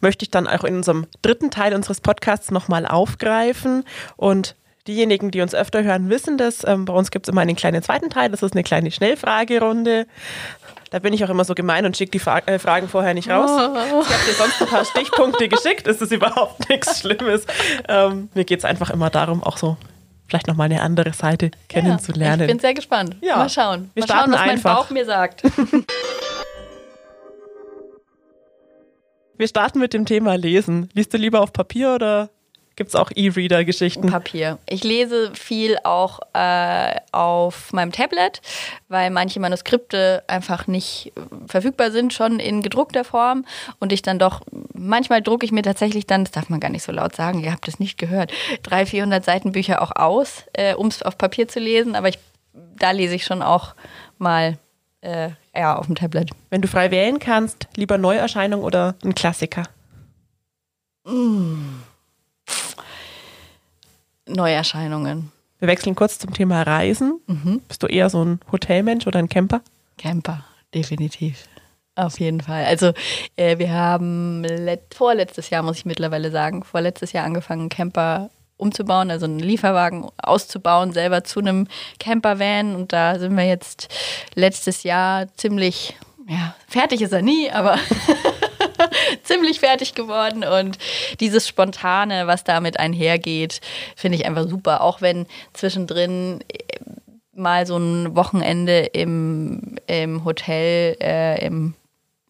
möchte 0.01 0.25
ich 0.25 0.31
dann 0.31 0.47
auch 0.47 0.65
in 0.65 0.77
unserem 0.77 1.07
dritten 1.23 1.51
Teil 1.51 1.75
unseres 1.75 2.01
Podcasts 2.01 2.51
nochmal 2.51 2.87
aufgreifen. 2.87 3.85
Und 4.17 4.55
diejenigen, 4.87 5.31
die 5.31 5.41
uns 5.41 5.55
öfter 5.55 5.83
hören, 5.83 6.11
wissen 6.11 6.37
das. 6.37 6.65
Ähm, 6.67 6.85
bei 6.85 6.93
uns 6.93 7.11
gibt 7.11 7.27
es 7.27 7.33
immer 7.33 7.41
einen 7.41 7.57
kleinen 7.57 7.83
zweiten 7.83 8.11
Teil. 8.11 8.31
Das 8.31 8.43
ist 8.43 8.53
eine 8.53 8.63
kleine 8.63 8.91
Schnellfragerunde. 8.91 10.07
Da 10.91 10.99
bin 10.99 11.15
ich 11.15 11.25
auch 11.25 11.31
immer 11.31 11.45
so 11.45 11.55
gemein 11.55 11.87
und 11.87 11.97
schicke 11.97 12.13
die 12.13 12.19
Fra 12.19 12.41
äh, 12.41 12.59
Fragen 12.59 12.89
vorher 12.89 13.15
nicht 13.15 13.31
raus. 13.31 13.51
Oh. 13.51 14.03
Ich 14.03 14.09
habe 14.11 14.25
dir 14.27 14.35
sonst 14.35 14.61
ein 14.61 14.69
paar 14.69 14.85
Stichpunkte 14.85 15.49
geschickt. 15.49 15.87
Das 15.87 16.03
ist 16.03 16.13
überhaupt 16.13 16.69
nichts 16.69 17.01
Schlimmes. 17.01 17.47
Ähm, 17.89 18.29
mir 18.35 18.45
geht 18.45 18.59
es 18.59 18.67
einfach 18.67 18.91
immer 18.91 19.09
darum, 19.09 19.43
auch 19.43 19.57
so 19.57 19.79
vielleicht 20.33 20.47
nochmal 20.47 20.65
eine 20.65 20.81
andere 20.81 21.13
Seite 21.13 21.51
kennenzulernen. 21.69 22.41
Ja, 22.41 22.47
ich 22.47 22.53
bin 22.53 22.59
sehr 22.59 22.73
gespannt. 22.73 23.17
Ja. 23.21 23.37
Mal 23.37 23.51
schauen. 23.51 23.91
Wir 23.93 24.07
mal 24.07 24.17
schauen, 24.17 24.33
was 24.33 24.41
einfach. 24.41 24.65
mein 24.65 24.77
Bauch 24.77 24.91
mir 24.91 25.05
sagt. 25.05 25.43
Wir 29.39 29.49
starten 29.49 29.81
mit 29.81 29.93
dem 29.93 30.07
Thema 30.07 30.37
Lesen. 30.37 30.89
Liest 30.93 31.13
du 31.13 31.19
lieber 31.19 31.41
auf 31.41 31.53
Papier 31.53 31.95
oder 31.95 32.31
gibt 32.77 32.89
es 32.89 32.95
auch 32.95 33.11
E-Reader-Geschichten? 33.15 34.09
Papier. 34.09 34.59
Ich 34.69 34.85
lese 34.85 35.33
viel 35.35 35.77
auch 35.85 36.21
äh, 36.35 36.97
auf 37.13 37.73
meinem 37.73 37.93
Tablet, 37.93 38.41
weil 38.89 39.11
manche 39.11 39.41
Manuskripte 39.41 40.23
einfach 40.27 40.67
nicht 40.67 41.13
verfügbar 41.47 41.91
sind, 41.91 42.13
schon 42.13 42.41
in 42.41 42.63
gedruckter 42.63 43.05
Form. 43.05 43.45
Und 43.79 43.93
ich 43.93 44.03
dann 44.03 44.19
doch, 44.19 44.41
manchmal 44.73 45.23
drucke 45.23 45.45
ich 45.45 45.53
mir 45.53 45.63
tatsächlich 45.63 46.07
dann, 46.07 46.25
das 46.25 46.33
darf 46.33 46.49
man 46.49 46.61
gar 46.61 46.71
nicht 46.71 46.85
so 46.85 46.93
laut 46.93 47.15
sagen, 47.15 47.43
ihr 47.43 47.53
habt 47.53 47.69
es 47.69 47.79
nicht 47.79 47.99
gehört, 47.99 48.33
300, 48.63 48.89
400 48.89 49.25
Seiten 49.25 49.53
Bücher 49.53 49.83
auch 49.83 49.95
aus, 49.95 50.45
äh, 50.53 50.75
um 50.75 50.89
es 50.89 51.03
auf 51.03 51.19
Papier 51.19 51.49
zu 51.49 51.61
lesen. 51.61 51.95
Aber 51.95 52.09
ich, 52.09 52.19
da 52.53 52.91
lese 52.91 53.15
ich 53.15 53.25
schon 53.25 53.43
auch 53.43 53.75
mal 54.19 54.59
äh, 55.03 55.31
ja, 55.55 55.77
auf 55.77 55.87
dem 55.87 55.95
Tablet. 55.95 56.31
Wenn 56.51 56.63
du 56.63 56.69
frei 56.69 56.91
wählen 56.91 57.19
kannst, 57.19 57.69
lieber 57.77 57.99
Neuerscheinung 57.99 58.63
oder 58.63 58.95
ein 59.05 59.15
Klassiker? 59.15 59.65
Mmh. 61.05 61.83
Neuerscheinungen. 64.29 65.33
Wir 65.59 65.69
wechseln 65.69 65.95
kurz 65.95 66.19
zum 66.19 66.35
Thema 66.35 66.63
Reisen. 66.63 67.21
Mhm. 67.27 67.61
Bist 67.69 67.83
du 67.83 67.87
eher 67.87 68.11
so 68.11 68.25
ein 68.25 68.41
Hotelmensch 68.51 69.07
oder 69.07 69.19
ein 69.19 69.29
Camper? 69.29 69.61
Camper, 69.99 70.45
definitiv. 70.75 71.47
Auf 71.95 72.19
jeden 72.19 72.41
Fall. 72.41 72.65
Also 72.65 72.93
äh, 73.37 73.59
wir 73.59 73.73
haben 73.73 74.47
vorletztes 74.95 75.51
Jahr, 75.51 75.63
muss 75.63 75.79
ich 75.79 75.85
mittlerweile 75.85 76.31
sagen, 76.31 76.65
vorletztes 76.65 77.13
Jahr 77.13 77.25
angefangen, 77.25 77.69
Camper 77.69 78.31
umzubauen, 78.57 79.11
also 79.11 79.27
einen 79.27 79.41
Lieferwagen 79.41 80.09
auszubauen, 80.17 80.93
selber 80.93 81.25
zu 81.25 81.41
einem 81.41 81.69
Campervan. 81.99 82.75
Und 82.75 82.93
da 82.93 83.19
sind 83.19 83.37
wir 83.37 83.45
jetzt 83.45 83.89
letztes 84.35 84.85
Jahr 84.85 85.27
ziemlich, 85.37 85.95
ja, 86.29 86.55
fertig 86.67 87.03
ist 87.03 87.13
er 87.13 87.23
nie, 87.23 87.51
aber 87.51 87.79
ziemlich 89.23 89.61
fertig 89.61 89.95
geworden 89.95 90.45
und 90.45 90.79
dieses 91.21 91.49
Spontane, 91.49 92.27
was 92.27 92.45
damit 92.45 92.79
einhergeht, 92.79 93.61
finde 93.97 94.19
ich 94.19 94.27
einfach 94.27 94.49
super. 94.49 94.81
Auch 94.81 95.01
wenn 95.01 95.27
zwischendrin 95.53 96.41
äh, 96.53 96.59
mal 97.35 97.67
so 97.67 97.77
ein 97.77 98.15
Wochenende 98.15 98.81
im, 98.81 99.77
im 99.87 100.25
Hotel, 100.25 100.97
äh, 101.01 101.45
im 101.45 101.75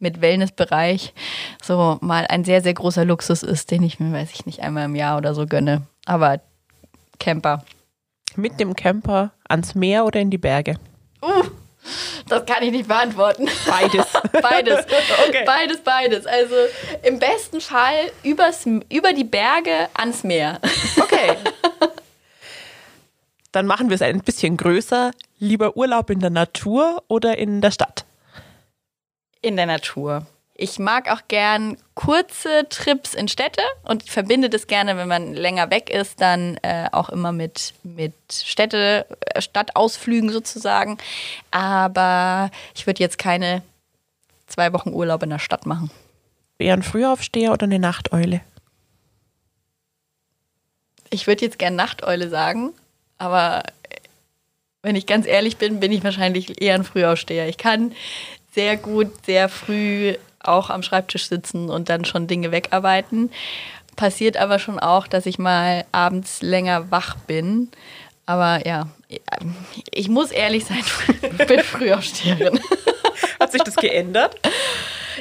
mit 0.03 0.21
Wellnessbereich 0.21 1.15
so 1.63 1.97
mal 2.01 2.27
ein 2.27 2.45
sehr, 2.45 2.61
sehr 2.61 2.75
großer 2.75 3.05
Luxus 3.05 3.45
ist, 3.45 3.71
den 3.71 3.85
ich 3.85 4.01
mir, 4.01 4.13
weiß 4.13 4.33
ich 4.33 4.47
nicht, 4.47 4.61
einmal 4.61 4.87
im 4.87 4.97
Jahr 4.97 5.17
oder 5.17 5.33
so 5.33 5.47
gönne. 5.47 5.83
Aber 6.05 6.41
Camper. 7.21 7.65
Mit 8.35 8.59
dem 8.59 8.75
Camper 8.75 9.31
ans 9.49 9.75
Meer 9.77 10.05
oder 10.05 10.19
in 10.19 10.31
die 10.31 10.39
Berge? 10.39 10.77
Uh, 11.23 11.45
das 12.29 12.47
kann 12.47 12.63
ich 12.63 12.71
nicht 12.71 12.89
beantworten. 12.89 13.49
Beides. 13.67 14.07
beides. 14.43 14.87
Okay. 15.29 15.45
Beides, 15.45 15.81
beides. 15.81 16.27
Also 16.27 16.55
im 17.03 17.19
besten 17.19 17.61
Fall 17.61 18.11
übers, 18.23 18.67
über 18.89 19.13
die 19.13 19.25
Berge 19.25 19.89
ans 19.95 20.25
Meer. 20.25 20.61
Okay. 21.01 21.37
Dann 23.53 23.67
machen 23.67 23.91
wir 23.91 23.97
es 23.97 24.03
ein 24.03 24.21
bisschen 24.21 24.57
größer. 24.57 25.11
Lieber 25.39 25.77
Urlaub 25.77 26.09
in 26.09 26.21
der 26.21 26.31
Natur 26.31 27.03
oder 27.09 27.37
in 27.37 27.61
der 27.61 27.71
Stadt? 27.71 28.07
In 29.43 29.57
der 29.57 29.67
Natur. 29.67 30.27
Ich 30.55 30.79
mag 30.79 31.11
auch 31.11 31.23
gern 31.29 31.79
kurze 31.95 32.69
Trips 32.69 33.15
in 33.15 33.29
Städte 33.29 33.63
und 33.85 34.09
verbinde 34.09 34.51
das 34.51 34.67
gerne, 34.67 34.97
wenn 34.97 35.09
man 35.09 35.33
länger 35.33 35.71
weg 35.71 35.89
ist, 35.89 36.21
dann 36.21 36.59
äh, 36.63 36.89
auch 36.93 37.09
immer 37.09 37.33
mit, 37.33 37.75
mit 37.83 38.15
Städte, 38.31 39.07
äh, 39.21 39.41
Stadtausflügen 39.41 40.31
sozusagen. 40.31 40.99
Aber 41.51 42.51
ich 42.75 42.87
würde 42.87 43.03
jetzt 43.03 43.19
keine 43.19 43.63
zwei 44.47 44.73
Wochen 44.73 44.91
Urlaub 44.91 45.23
in 45.23 45.31
der 45.31 45.39
Stadt 45.39 45.65
machen. 45.65 45.91
Eher 46.59 46.75
ein 46.75 46.83
Frühaufsteher 46.83 47.53
oder 47.53 47.65
eine 47.65 47.79
Nachteule? 47.79 48.43
Ich 51.11 51.27
würde 51.27 51.45
jetzt 51.45 51.59
gern 51.59 51.77
Nachteule 51.77 52.29
sagen, 52.29 52.73
Aber 53.23 53.63
wenn 54.83 54.97
ich 54.97 55.07
ganz 55.07 55.27
ehrlich 55.27 55.59
bin, 55.59 55.79
bin 55.79 55.93
ich 55.93 56.03
wahrscheinlich 56.03 56.61
eher 56.61 56.75
ein 56.75 56.83
Frühaufsteher. 56.83 57.49
Ich 57.49 57.57
kann 57.57 57.93
sehr 58.53 58.77
gut, 58.77 59.25
sehr 59.25 59.49
früh 59.49 60.17
auch 60.45 60.71
am 60.71 60.83
Schreibtisch 60.83 61.27
sitzen 61.29 61.71
und 61.71 61.89
dann 61.89 62.05
schon 62.05 62.27
Dinge 62.27 62.53
wegarbeiten. 62.53 63.31
Passiert 63.97 64.37
aber 64.37 64.59
schon 64.59 64.79
auch, 64.79 65.07
dass 65.07 65.27
ich 65.27 65.39
mal 65.39 65.85
abends 65.93 66.43
länger 66.43 66.91
wach 66.91 67.17
bin. 67.17 67.71
Aber 68.27 68.67
ja, 68.67 68.89
ich 69.91 70.09
muss 70.09 70.31
ehrlich 70.31 70.65
sein, 70.65 70.83
ich 71.23 71.47
bin 71.47 71.61
Frühaufsteherin. 71.61 72.59
Hat 73.41 73.53
sich 73.53 73.63
das 73.63 73.77
geändert? 73.77 74.37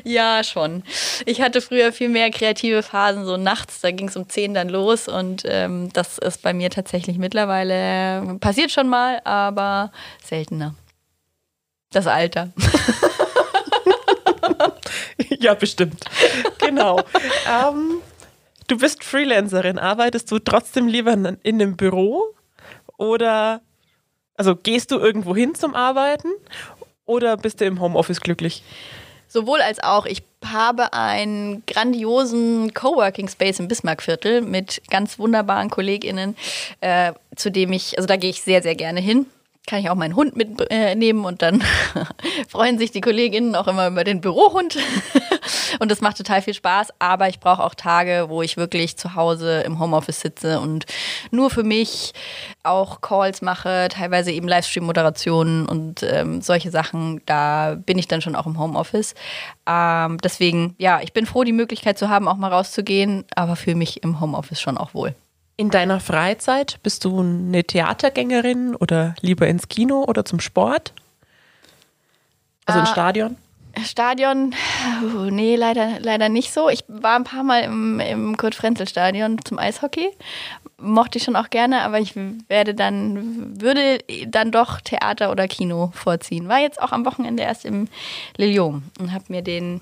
Ja, 0.04 0.44
schon. 0.44 0.84
Ich 1.26 1.42
hatte 1.42 1.62
früher 1.62 1.92
viel 1.92 2.10
mehr 2.10 2.32
kreative 2.32 2.84
Phasen, 2.84 3.26
so 3.26 3.38
nachts, 3.38 3.82
da 3.82 3.92
ging 3.92 4.08
es 4.08 4.16
um 4.16 4.28
10 4.28 4.54
dann 4.54 4.70
los 4.70 5.08
und 5.08 5.44
ähm, 5.46 5.92
das 5.94 6.18
ist 6.18 6.42
bei 6.42 6.54
mir 6.54 6.70
tatsächlich 6.70 7.18
mittlerweile, 7.18 8.38
passiert 8.40 8.72
schon 8.72 8.90
mal, 8.90 9.22
aber 9.26 9.92
seltener. 10.24 10.76
Das 11.92 12.08
Alter. 12.08 12.50
ja, 15.40 15.54
bestimmt. 15.54 16.04
Genau. 16.60 17.00
ähm, 17.50 18.02
du 18.68 18.78
bist 18.78 19.04
Freelancerin. 19.04 19.80
Arbeitest 19.80 20.32
du 20.32 20.40
trotzdem 20.40 20.88
lieber 20.88 21.14
in 21.14 21.38
einem 21.44 21.78
Büro 21.78 22.36
oder 22.98 23.62
also 24.36 24.56
gehst 24.56 24.92
du 24.92 24.98
irgendwo 24.98 25.36
hin 25.36 25.56
zum 25.56 25.76
Arbeiten 25.76 26.30
oder 27.06 27.38
bist 27.38 27.62
du 27.62 27.66
im 27.66 27.80
Homeoffice 27.80 28.22
glücklich? 28.22 28.64
Sowohl 29.28 29.62
als 29.62 29.82
auch. 29.82 30.06
Ich 30.06 30.24
habe 30.44 30.94
einen 30.94 31.64
grandiosen 31.66 32.74
Coworking 32.74 33.30
Space 33.30 33.60
im 33.60 33.68
Bismarckviertel 33.68 34.42
mit 34.42 34.82
ganz 34.90 35.20
wunderbaren 35.20 35.70
KollegInnen, 35.70 36.36
äh, 36.82 37.14
zu 37.36 37.50
dem 37.50 37.72
ich, 37.72 37.98
also 37.98 38.08
da 38.08 38.18
gehe 38.18 38.32
ich 38.32 38.42
sehr, 38.42 38.62
sehr 38.62 38.76
gerne 38.76 39.00
hin 39.00 39.26
kann 39.68 39.80
ich 39.80 39.90
auch 39.90 39.96
meinen 39.96 40.16
Hund 40.16 40.36
mitnehmen 40.36 41.24
und 41.24 41.42
dann 41.42 41.64
freuen 42.50 42.80
sich 42.80 42.92
die 42.92 43.02
Kolleginnen 43.02 43.56
auch 43.56 43.68
immer 43.68 43.88
über 43.88 44.04
den 44.04 44.20
Bürohund. 44.20 44.76
und 45.80 45.92
das 45.92 46.02
macht 46.02 46.18
total 46.18 46.42
viel 46.42 46.54
Spaß. 46.54 46.90
Aber 47.00 47.30
ich 47.30 47.40
brauche 47.40 47.64
auch 47.64 47.76
Tage, 47.76 48.26
wo 48.28 48.42
ich 48.42 48.58
wirklich 48.58 48.98
zu 48.98 49.16
Hause 49.16 49.62
im 49.62 49.80
Homeoffice 49.80 50.22
sitze 50.22 50.60
und 50.60 50.86
nur 51.30 51.50
für 51.50 51.64
mich 51.64 52.14
auch 52.64 53.02
Calls 53.02 53.42
mache, 53.42 53.88
teilweise 53.90 54.32
eben 54.32 54.48
Livestream-Moderationen 54.48 55.68
und 55.68 56.04
ähm, 56.04 56.42
solche 56.42 56.72
Sachen. 56.72 57.22
Da 57.26 57.76
bin 57.76 58.00
ich 58.00 58.08
dann 58.08 58.22
schon 58.22 58.36
auch 58.36 58.48
im 58.48 58.60
Homeoffice. 58.60 59.14
Ähm, 59.68 60.18
deswegen, 60.18 60.76
ja, 60.80 61.02
ich 61.02 61.14
bin 61.14 61.26
froh, 61.28 61.44
die 61.44 61.54
Möglichkeit 61.54 62.00
zu 62.00 62.10
haben, 62.10 62.28
auch 62.28 62.38
mal 62.38 62.52
rauszugehen, 62.52 63.26
aber 63.36 63.56
fühle 63.56 63.76
mich 63.76 64.04
im 64.04 64.20
Homeoffice 64.20 64.60
schon 64.60 64.78
auch 64.78 64.94
wohl. 64.96 65.16
In 65.62 65.70
deiner 65.70 66.00
Freizeit 66.00 66.80
bist 66.82 67.06
du 67.06 67.20
eine 67.20 67.64
Theatergängerin 67.64 68.76
oder 68.76 69.14
lieber 69.22 69.48
ins 69.48 69.68
Kino 69.68 70.04
oder 70.08 70.26
zum 70.26 70.40
Sport? 70.40 70.92
Also 72.66 72.80
ah, 72.80 72.82
ins 72.82 72.90
Stadion? 72.90 73.38
Stadion, 73.86 74.56
uh, 75.04 75.30
nee, 75.30 75.56
leider, 75.56 76.00
leider 76.00 76.30
nicht 76.30 76.52
so. 76.52 76.68
Ich 76.68 76.84
war 76.88 77.16
ein 77.16 77.26
paar 77.26 77.44
Mal 77.44 77.60
im, 77.60 78.00
im 78.00 78.38
Kurt-Frenzel-Stadion 78.38 79.38
zum 79.46 79.60
Eishockey. 79.60 80.10
Mochte 80.80 81.20
ich 81.20 81.26
schon 81.26 81.36
auch 81.36 81.52
gerne, 81.52 81.84
aber 81.84 82.00
ich 82.00 82.16
werde 82.16 82.74
dann, 82.74 83.62
würde 83.62 84.00
dann 84.26 84.52
doch 84.52 84.82
Theater 84.82 85.30
oder 85.30 85.48
Kino 85.48 85.92
vorziehen. 85.94 86.48
War 86.48 86.58
jetzt 86.58 86.82
auch 86.82 86.92
am 86.92 87.06
Wochenende 87.06 87.44
erst 87.44 87.66
im 87.66 87.88
Lilium 88.36 88.82
und 89.00 89.14
habe 89.14 89.26
mir 89.28 89.44
den, 89.44 89.82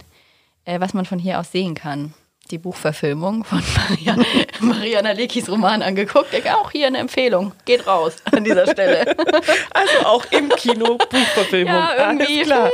äh, 0.66 0.82
was 0.82 0.94
man 0.94 1.06
von 1.06 1.20
hier 1.20 1.40
aus 1.40 1.54
sehen 1.54 1.74
kann, 1.74 2.14
die 2.52 2.58
Buchverfilmung 2.58 3.44
von 3.44 3.62
Mariana, 3.90 4.26
Mariana 4.60 5.12
Lekis 5.12 5.50
Roman 5.50 5.82
angeguckt. 5.82 6.34
Ich 6.34 6.50
auch 6.50 6.72
hier 6.72 6.88
eine 6.88 6.98
Empfehlung. 6.98 7.54
Geht 7.66 7.86
raus 7.88 8.16
an 8.32 8.44
dieser 8.44 8.68
Stelle. 8.68 9.16
Also 9.72 10.06
auch 10.06 10.26
im 10.32 10.50
Kino 10.50 10.98
Buchverfilmung. 10.98 11.74
Ja, 11.74 12.10
irgendwie. 12.10 12.42
klar. 12.42 12.70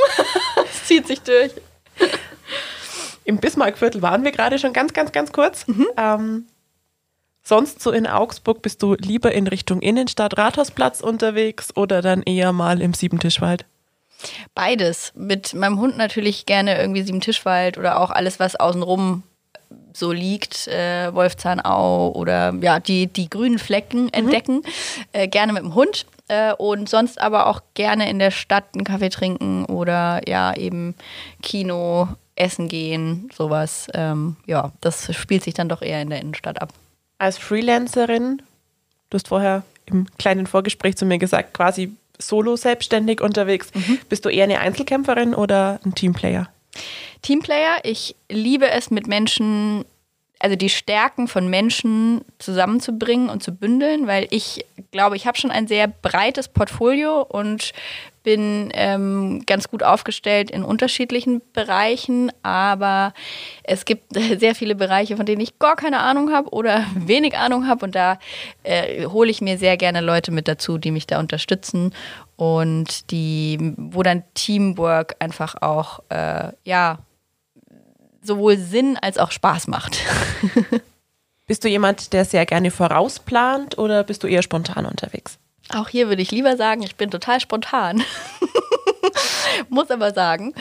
Es 0.63 0.83
zieht 0.85 1.07
sich 1.07 1.21
durch. 1.21 1.51
Im 3.23 3.37
Bismarckviertel 3.37 4.01
waren 4.01 4.23
wir 4.23 4.31
gerade 4.31 4.57
schon 4.57 4.73
ganz, 4.73 4.93
ganz, 4.93 5.11
ganz 5.11 5.31
kurz. 5.31 5.67
Mhm. 5.67 5.87
Ähm, 5.97 6.47
sonst 7.43 7.81
so 7.81 7.91
in 7.91 8.07
Augsburg 8.07 8.61
bist 8.61 8.81
du 8.81 8.95
lieber 8.95 9.31
in 9.31 9.47
Richtung 9.47 9.81
Innenstadt, 9.81 10.37
Rathausplatz 10.37 11.01
unterwegs 11.01 11.75
oder 11.75 12.01
dann 12.01 12.23
eher 12.23 12.53
mal 12.53 12.81
im 12.81 12.93
Siebentischwald? 12.93 13.65
Beides. 14.53 15.11
Mit 15.15 15.53
meinem 15.53 15.79
Hund 15.79 15.97
natürlich 15.97 16.45
gerne 16.45 16.79
irgendwie 16.79 17.03
Siebentischwald 17.03 17.77
oder 17.77 17.99
auch 17.99 18.11
alles, 18.11 18.39
was 18.39 18.55
außenrum 18.55 19.23
so 19.95 20.11
liegt, 20.11 20.67
äh, 20.67 21.13
Wolfzahnau 21.13 22.11
oder 22.11 22.53
ja, 22.61 22.79
die, 22.79 23.07
die 23.07 23.29
grünen 23.29 23.59
Flecken 23.59 24.03
mhm. 24.03 24.13
entdecken. 24.13 24.61
Äh, 25.13 25.27
gerne 25.27 25.53
mit 25.53 25.63
dem 25.63 25.75
Hund. 25.75 26.05
Äh, 26.27 26.53
und 26.53 26.89
sonst 26.89 27.21
aber 27.21 27.47
auch 27.47 27.61
gerne 27.75 28.09
in 28.09 28.19
der 28.19 28.31
Stadt 28.31 28.65
einen 28.73 28.83
Kaffee 28.83 29.09
trinken 29.09 29.65
oder 29.65 30.21
ja, 30.27 30.55
eben 30.55 30.95
Kino, 31.43 32.07
Essen 32.35 32.67
gehen, 32.67 33.29
sowas. 33.33 33.87
Ähm, 33.93 34.35
ja, 34.45 34.71
das 34.81 35.15
spielt 35.15 35.43
sich 35.43 35.53
dann 35.53 35.69
doch 35.69 35.81
eher 35.81 36.01
in 36.01 36.09
der 36.09 36.21
Innenstadt 36.21 36.61
ab. 36.61 36.73
Als 37.17 37.37
Freelancerin, 37.37 38.41
du 39.09 39.15
hast 39.15 39.27
vorher 39.27 39.63
im 39.85 40.07
kleinen 40.17 40.47
Vorgespräch 40.47 40.97
zu 40.97 41.05
mir 41.05 41.19
gesagt, 41.19 41.53
quasi 41.53 41.95
solo 42.17 42.55
selbstständig 42.55 43.21
unterwegs. 43.21 43.69
Mhm. 43.73 43.99
Bist 44.09 44.25
du 44.25 44.29
eher 44.29 44.45
eine 44.45 44.59
Einzelkämpferin 44.59 45.35
oder 45.35 45.79
ein 45.85 45.95
Teamplayer? 45.95 46.49
Teamplayer. 47.21 47.77
Ich 47.83 48.15
liebe 48.29 48.69
es, 48.69 48.91
mit 48.91 49.07
Menschen, 49.07 49.85
also 50.39 50.55
die 50.55 50.69
Stärken 50.69 51.27
von 51.27 51.49
Menschen 51.49 52.23
zusammenzubringen 52.39 53.29
und 53.29 53.43
zu 53.43 53.53
bündeln, 53.53 54.07
weil 54.07 54.27
ich 54.29 54.65
glaube, 54.91 55.15
ich 55.15 55.27
habe 55.27 55.37
schon 55.37 55.51
ein 55.51 55.67
sehr 55.67 55.87
breites 55.87 56.47
Portfolio 56.47 57.21
und 57.21 57.73
bin 58.25 58.71
ähm, 58.73 59.43
ganz 59.45 59.69
gut 59.69 59.83
aufgestellt 59.83 60.51
in 60.51 60.63
unterschiedlichen 60.63 61.41
Bereichen, 61.53 62.31
aber 62.43 63.13
es 63.63 63.85
gibt 63.85 64.13
sehr 64.39 64.55
viele 64.55 64.75
Bereiche, 64.75 65.15
von 65.15 65.25
denen 65.25 65.41
ich 65.41 65.59
gar 65.59 65.77
keine 65.77 65.99
Ahnung 65.99 66.33
habe 66.33 66.49
oder 66.49 66.85
wenig 66.95 67.37
Ahnung 67.37 67.67
habe 67.67 67.85
und 67.85 67.95
da 67.95 68.19
äh, 68.63 69.05
hole 69.05 69.29
ich 69.29 69.41
mir 69.41 69.57
sehr 69.57 69.77
gerne 69.77 70.01
Leute 70.01 70.31
mit 70.31 70.49
dazu, 70.49 70.77
die 70.77 70.91
mich 70.91 71.07
da 71.07 71.19
unterstützen 71.19 71.93
und 72.35 73.11
die, 73.11 73.73
wo 73.77 74.03
dann 74.03 74.23
Teamwork 74.33 75.15
einfach 75.19 75.61
auch 75.61 75.99
äh, 76.09 76.51
ja 76.63 76.99
sowohl 78.21 78.57
Sinn 78.57 78.97
als 79.01 79.17
auch 79.17 79.31
Spaß 79.31 79.67
macht. 79.67 79.97
bist 81.47 81.63
du 81.63 81.69
jemand, 81.69 82.13
der 82.13 82.25
sehr 82.25 82.45
gerne 82.45 82.71
vorausplant 82.71 83.77
oder 83.77 84.03
bist 84.03 84.23
du 84.23 84.27
eher 84.27 84.41
spontan 84.41 84.85
unterwegs? 84.85 85.37
Auch 85.73 85.89
hier 85.89 86.09
würde 86.09 86.21
ich 86.21 86.31
lieber 86.31 86.57
sagen, 86.57 86.83
ich 86.83 86.95
bin 86.95 87.09
total 87.09 87.39
spontan. 87.39 88.03
Muss 89.69 89.89
aber 89.89 90.13
sagen, 90.13 90.53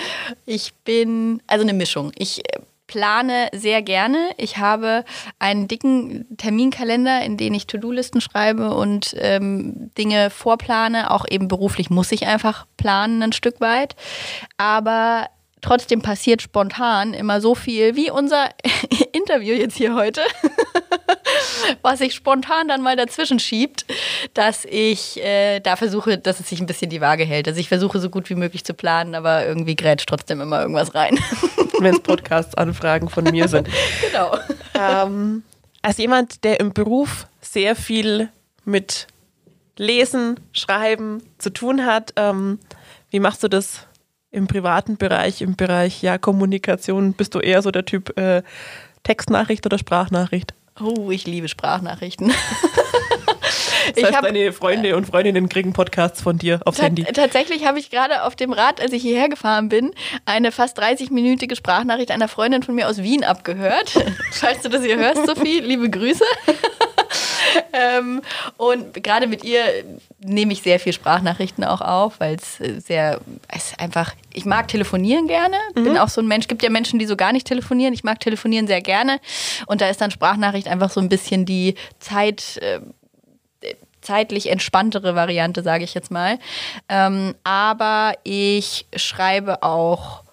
ich 0.47 0.73
bin, 0.85 1.43
also 1.47 1.63
eine 1.63 1.73
Mischung. 1.73 2.13
Ich 2.17 2.41
äh, 2.41 2.61
plane 2.87 3.49
sehr 3.53 3.83
gerne. 3.83 4.31
Ich 4.37 4.59
habe 4.59 5.05
einen 5.39 5.69
dicken 5.69 6.37
Terminkalender, 6.37 7.23
in 7.23 7.37
den 7.37 7.55
ich 7.55 7.67
To-Do-Listen 7.67 8.21
schreibe 8.21 8.75
und 8.75 9.15
ähm, 9.19 9.91
Dinge 9.97 10.31
vorplane. 10.31 11.11
Auch 11.11 11.25
eben 11.29 11.49
beruflich 11.49 11.91
muss 11.91 12.13
ich 12.13 12.27
einfach 12.27 12.67
planen 12.77 13.23
ein 13.23 13.33
Stück 13.33 13.61
weit. 13.61 13.97
Aber 14.57 15.29
Trotzdem 15.65 16.03
passiert 16.03 16.43
spontan 16.43 17.15
immer 17.15 17.41
so 17.41 17.55
viel 17.55 17.97
wie 17.97 18.11
unser 18.11 18.51
Interview 19.13 19.55
jetzt 19.55 19.79
hier 19.79 19.95
heute, 19.95 20.21
was 21.83 21.99
sich 21.99 22.15
spontan 22.15 22.69
dann 22.69 22.83
mal 22.83 22.97
dazwischen 22.97 23.39
schiebt, 23.39 23.85
dass 24.35 24.65
ich 24.65 25.23
äh, 25.23 25.61
da 25.61 25.77
versuche, 25.77 26.19
dass 26.19 26.41
es 26.41 26.49
sich 26.49 26.61
ein 26.61 26.67
bisschen 26.67 26.91
die 26.91 27.01
Waage 27.01 27.25
hält. 27.25 27.49
Also 27.49 27.61
ich 27.61 27.69
versuche 27.69 28.01
so 28.01 28.11
gut 28.11 28.31
wie 28.31 28.35
möglich 28.35 28.65
zu 28.65 28.75
planen, 28.75 29.15
aber 29.15 29.47
irgendwie 29.47 29.77
grätscht 29.77 30.09
trotzdem 30.09 30.41
immer 30.41 30.61
irgendwas 30.61 30.95
rein. 30.95 31.19
Wenn 31.79 31.95
es 31.95 32.01
Podcast-Anfragen 32.01 33.09
von 33.09 33.25
mir 33.25 33.49
sind. 33.49 33.69
Genau. 34.11 34.37
Ähm, 34.75 35.43
als 35.83 35.99
jemand, 35.99 36.45
der 36.45 36.61
im 36.61 36.73
Beruf 36.73 37.27
sehr 37.41 37.75
viel 37.75 38.29
mit 38.65 39.07
Lesen, 39.77 40.39
Schreiben 40.53 41.23
zu 41.39 41.51
tun 41.51 41.85
hat, 41.85 42.13
ähm, 42.17 42.59
wie 43.11 43.21
machst 43.21 43.43
du 43.43 43.49
das 43.49 43.87
im 44.31 44.47
privaten 44.47 44.97
Bereich, 44.97 45.43
im 45.43 45.57
Bereich 45.57 46.03
ja, 46.03 46.19
Kommunikation, 46.19 47.13
bist 47.13 47.35
du 47.35 47.41
eher 47.41 47.63
so 47.63 47.71
der 47.71 47.85
Typ 47.85 48.19
äh, 48.19 48.43
Textnachricht 49.05 49.65
oder 49.67 49.79
Sprachnachricht? 49.79 50.55
Oh, 50.81 51.11
ich 51.11 51.27
liebe 51.27 51.49
Sprachnachrichten. 51.49 52.33
Das 53.95 54.03
heißt, 54.03 54.17
hab, 54.17 54.25
deine 54.25 54.53
Freunde 54.53 54.97
und 54.97 55.07
Freundinnen 55.07 55.49
kriegen 55.49 55.73
Podcasts 55.73 56.23
von 56.23 56.39
dir 56.39 56.61
aufs 56.65 56.81
Handy. 56.81 57.05
Tatsächlich 57.05 57.67
habe 57.67 57.79
ich 57.79 57.91
gerade 57.91 58.23
auf 58.25 58.35
dem 58.35 58.53
Rad, 58.53 58.81
als 58.81 58.93
ich 58.93 59.03
hierher 59.03 59.29
gefahren 59.29 59.69
bin, 59.69 59.93
eine 60.25 60.53
fast 60.53 60.81
30-minütige 60.81 61.55
Sprachnachricht 61.55 62.11
einer 62.11 62.29
Freundin 62.29 62.63
von 62.63 62.75
mir 62.75 62.89
aus 62.89 63.03
Wien 63.03 63.25
abgehört. 63.25 63.93
Falls 64.33 64.63
du 64.63 64.71
das 64.71 64.83
hier 64.83 64.97
hörst, 64.97 65.27
Sophie, 65.27 65.61
liebe 65.61 65.91
Grüße. 65.91 66.25
ähm, 67.73 68.23
und 68.57 68.95
gerade 69.03 69.27
mit 69.27 69.45
ihr 69.45 69.63
nehme 70.21 70.53
ich 70.53 70.63
sehr 70.63 70.81
viel 70.81 70.93
Sprachnachrichten 70.93 71.65
auch 71.65 71.81
auf, 71.81 72.21
weil 72.21 72.37
es 72.37 72.57
sehr, 72.85 73.21
es 73.49 73.73
einfach, 73.79 74.13
ich 74.33 74.45
mag 74.45 74.69
telefonieren 74.69 75.27
gerne, 75.27 75.57
mhm. 75.75 75.85
bin 75.85 75.99
auch 75.99 76.09
so 76.09 76.21
ein 76.21 76.27
Mensch, 76.27 76.49
gibt 76.49 76.63
ja 76.63 76.71
Menschen, 76.71 76.99
die 76.99 77.07
so 77.07 77.17
gar 77.17 77.33
nicht 77.33 77.47
telefonieren, 77.47 77.95
ich 77.95 78.05
mag 78.05 78.21
telefonieren 78.21 78.67
sehr 78.67 78.81
gerne 78.81 79.21
und 79.67 79.81
da 79.81 79.89
ist 79.89 80.01
dann 80.01 80.11
Sprachnachricht 80.11 80.69
einfach 80.69 80.91
so 80.91 81.01
ein 81.01 81.09
bisschen 81.09 81.45
die 81.47 81.75
Zeit, 81.99 82.59
äh, 82.59 82.81
zeitlich 84.01 84.51
entspanntere 84.51 85.15
Variante, 85.15 85.63
sage 85.63 85.85
ich 85.85 85.95
jetzt 85.95 86.11
mal. 86.11 86.39
Ähm, 86.89 87.35
aber 87.43 88.15
ich 88.23 88.87
schreibe 88.95 89.63
auch 89.63 90.24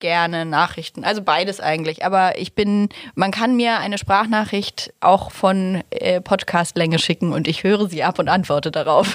gerne 0.00 0.44
Nachrichten. 0.44 1.04
Also 1.04 1.22
beides 1.22 1.60
eigentlich. 1.60 2.04
Aber 2.04 2.38
ich 2.38 2.54
bin, 2.54 2.88
man 3.14 3.30
kann 3.30 3.56
mir 3.56 3.78
eine 3.78 3.98
Sprachnachricht 3.98 4.92
auch 5.00 5.30
von 5.30 5.82
äh, 5.90 6.20
Podcastlänge 6.20 6.98
schicken 6.98 7.32
und 7.32 7.46
ich 7.46 7.62
höre 7.62 7.88
sie 7.88 8.02
ab 8.02 8.18
und 8.18 8.28
antworte 8.28 8.70
darauf. 8.70 9.14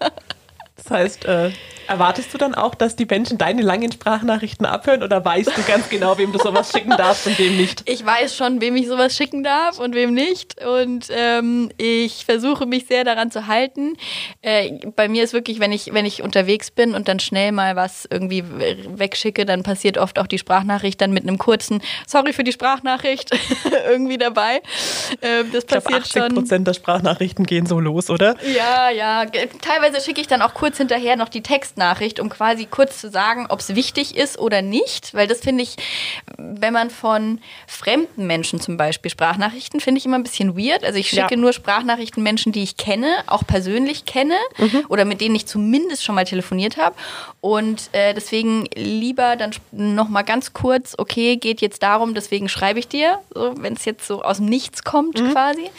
das 0.76 0.90
heißt, 0.90 1.24
äh, 1.26 1.50
Erwartest 1.86 2.32
du 2.32 2.38
dann 2.38 2.54
auch, 2.54 2.74
dass 2.74 2.96
die 2.96 3.04
Menschen 3.04 3.38
deine 3.38 3.62
langen 3.62 3.92
Sprachnachrichten 3.92 4.66
abhören 4.66 5.02
oder 5.02 5.24
weißt 5.24 5.56
du 5.56 5.62
ganz 5.66 5.88
genau, 5.88 6.16
wem 6.18 6.32
du 6.32 6.38
sowas 6.38 6.70
schicken 6.72 6.90
darfst 6.90 7.26
und 7.26 7.38
wem 7.38 7.56
nicht? 7.56 7.82
Ich 7.88 8.04
weiß 8.04 8.36
schon, 8.36 8.60
wem 8.60 8.76
ich 8.76 8.88
sowas 8.88 9.16
schicken 9.16 9.44
darf 9.44 9.78
und 9.78 9.94
wem 9.94 10.14
nicht. 10.14 10.64
Und 10.64 11.06
ähm, 11.10 11.70
ich 11.76 12.24
versuche 12.24 12.66
mich 12.66 12.86
sehr 12.86 13.04
daran 13.04 13.30
zu 13.30 13.46
halten. 13.46 13.96
Äh, 14.42 14.78
bei 14.96 15.08
mir 15.08 15.24
ist 15.24 15.32
wirklich, 15.32 15.60
wenn 15.60 15.72
ich, 15.72 15.92
wenn 15.92 16.06
ich 16.06 16.22
unterwegs 16.22 16.70
bin 16.70 16.94
und 16.94 17.08
dann 17.08 17.20
schnell 17.20 17.52
mal 17.52 17.76
was 17.76 18.06
irgendwie 18.10 18.44
wegschicke, 18.46 19.44
dann 19.44 19.62
passiert 19.62 19.98
oft 19.98 20.18
auch 20.18 20.26
die 20.26 20.38
Sprachnachricht 20.38 21.00
dann 21.00 21.12
mit 21.12 21.24
einem 21.24 21.38
kurzen 21.38 21.82
Sorry 22.06 22.32
für 22.32 22.44
die 22.44 22.52
Sprachnachricht 22.52 23.30
irgendwie 23.88 24.18
dabei. 24.18 24.62
Äh, 25.20 25.44
das 25.52 25.64
passiert 25.64 26.06
ich 26.06 26.12
glaub, 26.12 26.24
80 26.24 26.34
Prozent 26.34 26.66
der 26.66 26.74
Sprachnachrichten 26.74 27.44
gehen 27.44 27.66
so 27.66 27.80
los, 27.80 28.10
oder? 28.10 28.36
Ja, 28.54 28.90
ja. 28.90 29.24
Teilweise 29.60 30.00
schicke 30.00 30.20
ich 30.20 30.26
dann 30.26 30.42
auch 30.42 30.54
kurz 30.54 30.78
hinterher 30.78 31.16
noch 31.16 31.28
die 31.28 31.42
Text 31.42 31.73
Textnachricht, 31.74 32.20
um 32.20 32.28
quasi 32.28 32.66
kurz 32.66 33.00
zu 33.00 33.10
sagen, 33.10 33.46
ob 33.48 33.60
es 33.60 33.74
wichtig 33.74 34.16
ist 34.16 34.38
oder 34.38 34.62
nicht. 34.62 35.14
Weil 35.14 35.26
das 35.26 35.40
finde 35.40 35.62
ich, 35.62 35.76
wenn 36.36 36.72
man 36.72 36.90
von 36.90 37.40
fremden 37.66 38.26
Menschen 38.26 38.60
zum 38.60 38.76
Beispiel 38.76 39.10
Sprachnachrichten, 39.10 39.80
finde 39.80 39.98
ich 39.98 40.06
immer 40.06 40.16
ein 40.16 40.22
bisschen 40.22 40.56
weird. 40.56 40.84
Also 40.84 40.98
ich 40.98 41.08
schicke 41.08 41.34
ja. 41.34 41.36
nur 41.36 41.52
Sprachnachrichten 41.52 42.22
Menschen, 42.22 42.52
die 42.52 42.62
ich 42.62 42.76
kenne, 42.76 43.08
auch 43.26 43.46
persönlich 43.46 44.04
kenne 44.04 44.36
mhm. 44.58 44.84
oder 44.88 45.04
mit 45.04 45.20
denen 45.20 45.34
ich 45.34 45.46
zumindest 45.46 46.04
schon 46.04 46.14
mal 46.14 46.24
telefoniert 46.24 46.76
habe. 46.76 46.94
Und 47.40 47.90
äh, 47.92 48.14
deswegen 48.14 48.66
lieber 48.74 49.36
dann 49.36 49.50
noch 49.72 50.08
mal 50.08 50.22
ganz 50.22 50.52
kurz, 50.52 50.94
okay, 50.96 51.36
geht 51.36 51.60
jetzt 51.60 51.82
darum, 51.82 52.14
deswegen 52.14 52.48
schreibe 52.48 52.78
ich 52.78 52.88
dir, 52.88 53.18
so, 53.34 53.54
wenn 53.58 53.74
es 53.74 53.84
jetzt 53.84 54.06
so 54.06 54.22
aus 54.22 54.38
dem 54.38 54.46
Nichts 54.46 54.84
kommt 54.84 55.20
mhm. 55.20 55.32
quasi. 55.32 55.70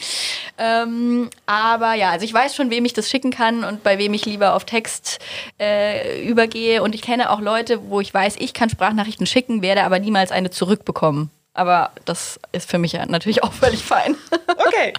Ähm, 0.57 1.29
aber 1.45 1.93
ja, 1.93 2.11
also 2.11 2.25
ich 2.25 2.33
weiß 2.33 2.55
schon, 2.55 2.69
wem 2.69 2.85
ich 2.85 2.93
das 2.93 3.09
schicken 3.09 3.31
kann 3.31 3.63
und 3.63 3.83
bei 3.83 3.97
wem 3.97 4.13
ich 4.13 4.25
lieber 4.25 4.55
auf 4.55 4.65
Text 4.65 5.19
äh, 5.57 5.84
äh, 5.86 6.21
übergehe. 6.23 6.83
Und 6.83 6.95
ich 6.95 7.01
kenne 7.01 7.29
auch 7.29 7.41
Leute, 7.41 7.89
wo 7.89 8.01
ich 8.01 8.13
weiß, 8.13 8.36
ich 8.39 8.53
kann 8.53 8.69
Sprachnachrichten 8.69 9.25
schicken, 9.25 9.61
werde 9.61 9.83
aber 9.83 9.99
niemals 9.99 10.31
eine 10.31 10.49
zurückbekommen. 10.49 11.29
Aber 11.53 11.91
das 12.03 12.39
ist 12.51 12.69
für 12.69 12.77
mich 12.77 12.91
ja 12.91 13.05
natürlich 13.05 13.43
auch 13.43 13.53
völlig 13.53 13.83
fein. 13.83 14.15
Okay. 14.67 14.93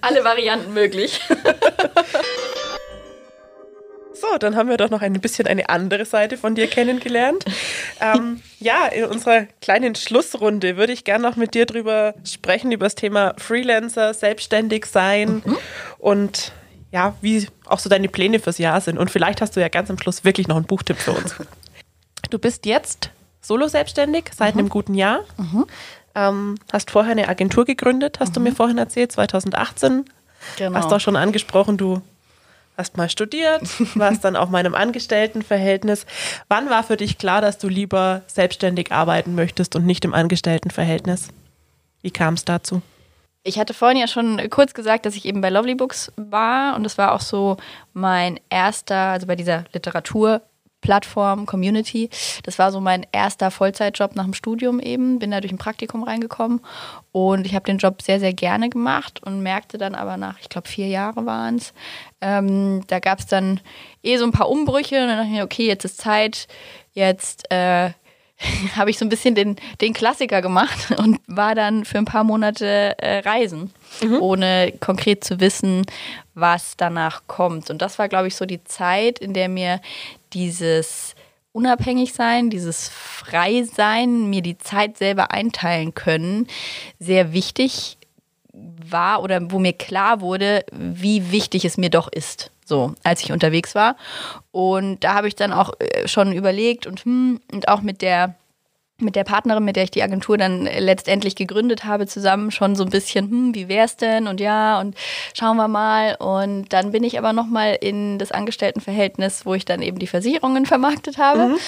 Alle 0.00 0.24
Varianten 0.24 0.72
möglich. 0.72 1.20
So, 4.18 4.38
dann 4.38 4.56
haben 4.56 4.70
wir 4.70 4.78
doch 4.78 4.88
noch 4.88 5.02
ein 5.02 5.12
bisschen 5.20 5.46
eine 5.46 5.68
andere 5.68 6.06
Seite 6.06 6.38
von 6.38 6.54
dir 6.54 6.68
kennengelernt. 6.68 7.44
Ähm, 8.00 8.40
ja, 8.58 8.86
in 8.86 9.04
unserer 9.04 9.46
kleinen 9.60 9.94
Schlussrunde 9.94 10.78
würde 10.78 10.94
ich 10.94 11.04
gerne 11.04 11.28
noch 11.28 11.36
mit 11.36 11.54
dir 11.54 11.66
drüber 11.66 12.14
sprechen, 12.24 12.72
über 12.72 12.86
das 12.86 12.94
Thema 12.94 13.34
Freelancer, 13.36 14.14
selbstständig 14.14 14.86
sein 14.86 15.42
mhm. 15.44 15.58
und 15.98 16.52
ja, 16.96 17.14
wie 17.20 17.46
auch 17.66 17.78
so 17.78 17.90
deine 17.90 18.08
Pläne 18.08 18.40
fürs 18.40 18.56
Jahr 18.56 18.80
sind. 18.80 18.96
Und 18.96 19.10
vielleicht 19.10 19.42
hast 19.42 19.54
du 19.54 19.60
ja 19.60 19.68
ganz 19.68 19.90
am 19.90 19.98
Schluss 19.98 20.24
wirklich 20.24 20.48
noch 20.48 20.56
einen 20.56 20.64
Buchtipp 20.64 20.96
für 20.96 21.12
uns. 21.12 21.34
Du 22.30 22.40
bist 22.40 22.66
jetzt 22.66 23.10
solo 23.40 23.68
selbstständig 23.68 24.30
seit 24.36 24.54
mhm. 24.54 24.60
einem 24.60 24.68
guten 24.68 24.94
Jahr. 24.94 25.20
Mhm. 25.36 25.66
Ähm, 26.16 26.54
hast 26.72 26.90
vorher 26.90 27.12
eine 27.12 27.28
Agentur 27.28 27.64
gegründet, 27.64 28.18
hast 28.18 28.30
mhm. 28.30 28.34
du 28.34 28.40
mir 28.40 28.52
vorhin 28.52 28.78
erzählt, 28.78 29.12
2018. 29.12 30.06
Genau. 30.56 30.76
Hast 30.76 30.92
auch 30.92 30.98
schon 30.98 31.14
angesprochen, 31.14 31.76
du 31.76 32.02
hast 32.76 32.96
mal 32.96 33.08
studiert, 33.08 33.62
warst 33.96 34.24
dann 34.24 34.34
auch 34.34 34.48
mal 34.48 34.58
in 34.58 34.66
einem 34.66 34.74
Angestelltenverhältnis. 34.74 36.04
Wann 36.48 36.68
war 36.68 36.82
für 36.82 36.96
dich 36.96 37.16
klar, 37.16 37.40
dass 37.40 37.58
du 37.58 37.68
lieber 37.68 38.22
selbstständig 38.26 38.90
arbeiten 38.90 39.36
möchtest 39.36 39.76
und 39.76 39.86
nicht 39.86 40.04
im 40.04 40.12
Angestelltenverhältnis? 40.12 41.28
Wie 42.02 42.10
kam 42.10 42.34
es 42.34 42.44
dazu? 42.44 42.82
Ich 43.46 43.60
hatte 43.60 43.74
vorhin 43.74 43.96
ja 43.96 44.08
schon 44.08 44.40
kurz 44.50 44.74
gesagt, 44.74 45.06
dass 45.06 45.14
ich 45.14 45.24
eben 45.24 45.40
bei 45.40 45.50
Lovely 45.50 45.76
Books 45.76 46.10
war 46.16 46.74
und 46.74 46.82
das 46.82 46.98
war 46.98 47.12
auch 47.12 47.20
so 47.20 47.56
mein 47.92 48.40
erster, 48.50 48.96
also 48.96 49.28
bei 49.28 49.36
dieser 49.36 49.62
Literaturplattform, 49.72 51.46
Community. 51.46 52.10
Das 52.42 52.58
war 52.58 52.72
so 52.72 52.80
mein 52.80 53.06
erster 53.12 53.52
Vollzeitjob 53.52 54.16
nach 54.16 54.24
dem 54.24 54.34
Studium 54.34 54.80
eben. 54.80 55.20
Bin 55.20 55.30
da 55.30 55.40
durch 55.40 55.52
ein 55.52 55.58
Praktikum 55.58 56.02
reingekommen 56.02 56.60
und 57.12 57.46
ich 57.46 57.54
habe 57.54 57.66
den 57.66 57.78
Job 57.78 58.02
sehr, 58.02 58.18
sehr 58.18 58.34
gerne 58.34 58.68
gemacht 58.68 59.22
und 59.22 59.44
merkte 59.44 59.78
dann 59.78 59.94
aber 59.94 60.16
nach, 60.16 60.40
ich 60.40 60.48
glaube, 60.48 60.66
vier 60.66 60.88
Jahre 60.88 61.24
waren 61.24 61.54
es, 61.54 61.72
ähm, 62.20 62.82
da 62.88 62.98
gab 62.98 63.20
es 63.20 63.26
dann 63.26 63.60
eh 64.02 64.16
so 64.16 64.24
ein 64.24 64.32
paar 64.32 64.50
Umbrüche 64.50 65.00
und 65.00 65.06
dann 65.06 65.18
dachte 65.18 65.28
ich 65.28 65.36
mir, 65.36 65.44
okay, 65.44 65.68
jetzt 65.68 65.84
ist 65.84 65.98
Zeit, 65.98 66.48
jetzt 66.94 67.48
äh, 67.52 67.90
habe 68.76 68.90
ich 68.90 68.98
so 68.98 69.04
ein 69.04 69.08
bisschen 69.08 69.34
den, 69.34 69.56
den 69.80 69.92
Klassiker 69.92 70.42
gemacht 70.42 70.90
und 70.98 71.20
war 71.26 71.54
dann 71.54 71.84
für 71.84 71.98
ein 71.98 72.04
paar 72.04 72.24
Monate 72.24 72.98
äh, 72.98 73.18
reisen, 73.18 73.72
mhm. 74.02 74.20
ohne 74.20 74.72
konkret 74.80 75.24
zu 75.24 75.40
wissen, 75.40 75.86
was 76.34 76.76
danach 76.76 77.22
kommt. 77.26 77.70
Und 77.70 77.80
das 77.80 77.98
war, 77.98 78.08
glaube 78.08 78.28
ich, 78.28 78.36
so 78.36 78.44
die 78.44 78.62
Zeit, 78.64 79.18
in 79.18 79.32
der 79.32 79.48
mir 79.48 79.80
dieses 80.32 81.14
unabhängig 81.52 82.12
sein, 82.12 82.50
dieses 82.50 82.90
frei 82.90 83.62
sein, 83.62 84.28
mir 84.28 84.42
die 84.42 84.58
Zeit 84.58 84.98
selber 84.98 85.30
einteilen 85.30 85.94
können, 85.94 86.46
sehr 86.98 87.32
wichtig 87.32 87.96
war 88.52 89.22
oder 89.22 89.50
wo 89.50 89.58
mir 89.58 89.72
klar 89.72 90.20
wurde, 90.20 90.64
wie 90.72 91.32
wichtig 91.32 91.64
es 91.64 91.78
mir 91.78 91.88
doch 91.88 92.08
ist 92.12 92.50
so, 92.66 92.94
als 93.04 93.22
ich 93.22 93.32
unterwegs 93.32 93.74
war. 93.74 93.96
Und 94.50 95.04
da 95.04 95.14
habe 95.14 95.28
ich 95.28 95.36
dann 95.36 95.52
auch 95.52 95.72
äh, 95.78 96.06
schon 96.08 96.32
überlegt 96.32 96.86
und, 96.86 97.04
hm, 97.04 97.40
und 97.52 97.68
auch 97.68 97.80
mit 97.80 98.02
der 98.02 98.34
mit 98.98 99.14
der 99.14 99.24
Partnerin, 99.24 99.62
mit 99.62 99.76
der 99.76 99.84
ich 99.84 99.90
die 99.90 100.02
Agentur 100.02 100.38
dann 100.38 100.64
letztendlich 100.64 101.36
gegründet 101.36 101.84
habe, 101.84 102.06
zusammen 102.06 102.50
schon 102.50 102.74
so 102.76 102.82
ein 102.82 102.88
bisschen, 102.88 103.30
hm, 103.30 103.54
wie 103.54 103.68
wär's 103.68 103.98
denn 103.98 104.26
und 104.26 104.40
ja 104.40 104.80
und 104.80 104.96
schauen 105.34 105.58
wir 105.58 105.68
mal. 105.68 106.16
Und 106.16 106.72
dann 106.72 106.92
bin 106.92 107.04
ich 107.04 107.18
aber 107.18 107.34
nochmal 107.34 107.76
in 107.78 108.18
das 108.18 108.32
Angestelltenverhältnis, 108.32 109.44
wo 109.44 109.52
ich 109.52 109.66
dann 109.66 109.82
eben 109.82 109.98
die 109.98 110.06
Versicherungen 110.06 110.64
vermarktet 110.64 111.18
habe. 111.18 111.48
Mhm. 111.48 111.58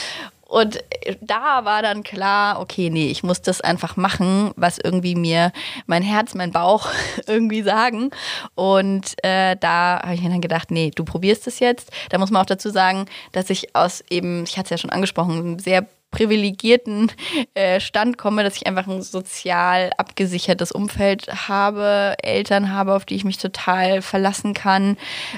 Und 0.49 0.83
da 1.21 1.67
war 1.67 1.83
dann 1.83 2.03
klar, 2.03 2.59
okay, 2.59 2.89
nee, 2.89 3.11
ich 3.11 3.23
muss 3.23 3.43
das 3.43 3.61
einfach 3.61 3.99
machen, 3.99 4.53
was 4.57 4.79
irgendwie 4.79 5.15
mir 5.15 5.53
mein 5.87 6.03
Herz, 6.03 6.35
mein 6.35 6.53
Bauch 6.53 6.89
irgendwie 7.27 7.61
sagen. 7.61 8.11
Und 8.55 9.23
äh, 9.23 9.57
da 9.61 10.01
habe 10.03 10.15
ich 10.15 10.23
mir 10.23 10.31
dann 10.31 10.41
gedacht, 10.41 10.71
nee, 10.71 10.91
du 10.95 11.05
probierst 11.05 11.47
es 11.47 11.61
jetzt. 11.61 11.91
Da 12.09 12.17
muss 12.17 12.31
man 12.31 12.41
auch 12.41 12.47
dazu 12.47 12.71
sagen, 12.71 13.05
dass 13.33 13.51
ich 13.51 13.77
aus 13.77 14.03
eben, 14.09 14.45
ich 14.45 14.57
hatte 14.57 14.65
es 14.65 14.71
ja 14.71 14.79
schon 14.79 14.91
angesprochen, 14.91 15.59
sehr 15.59 15.87
privilegierten 16.11 17.13
äh, 17.53 17.81
Stand 17.81 18.17
komme, 18.17 18.43
dass 18.43 18.57
ich 18.57 18.67
einfach 18.67 18.87
ein 18.87 19.03
sozial 19.03 19.91
abgesichertes 19.99 20.73
Umfeld 20.73 21.29
habe, 21.49 22.15
Eltern 22.23 22.73
habe, 22.73 22.95
auf 22.95 23.05
die 23.05 23.15
ich 23.15 23.25
mich 23.25 23.37
total 23.37 24.01
verlassen 24.01 24.55
kann, 24.55 24.97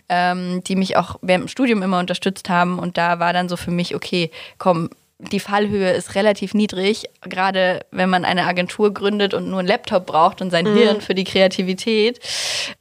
ähm, 0.08 0.62
die 0.64 0.76
mich 0.76 0.96
auch 0.96 1.16
während 1.22 1.46
dem 1.46 1.48
Studium 1.48 1.82
immer 1.82 1.98
unterstützt 1.98 2.48
haben. 2.48 2.78
Und 2.78 2.98
da 2.98 3.18
war 3.18 3.32
dann 3.32 3.48
so 3.48 3.56
für 3.56 3.72
mich, 3.72 3.96
okay, 3.96 4.30
komm, 4.58 4.90
die 5.20 5.40
Fallhöhe 5.40 5.90
ist 5.92 6.14
relativ 6.14 6.54
niedrig, 6.54 7.04
gerade 7.22 7.84
wenn 7.90 8.08
man 8.08 8.24
eine 8.24 8.46
Agentur 8.46 8.92
gründet 8.92 9.34
und 9.34 9.48
nur 9.48 9.58
einen 9.58 9.68
Laptop 9.68 10.06
braucht 10.06 10.40
und 10.40 10.50
sein 10.50 10.64
mhm. 10.64 10.76
Hirn 10.76 11.00
für 11.00 11.14
die 11.14 11.24
Kreativität, 11.24 12.20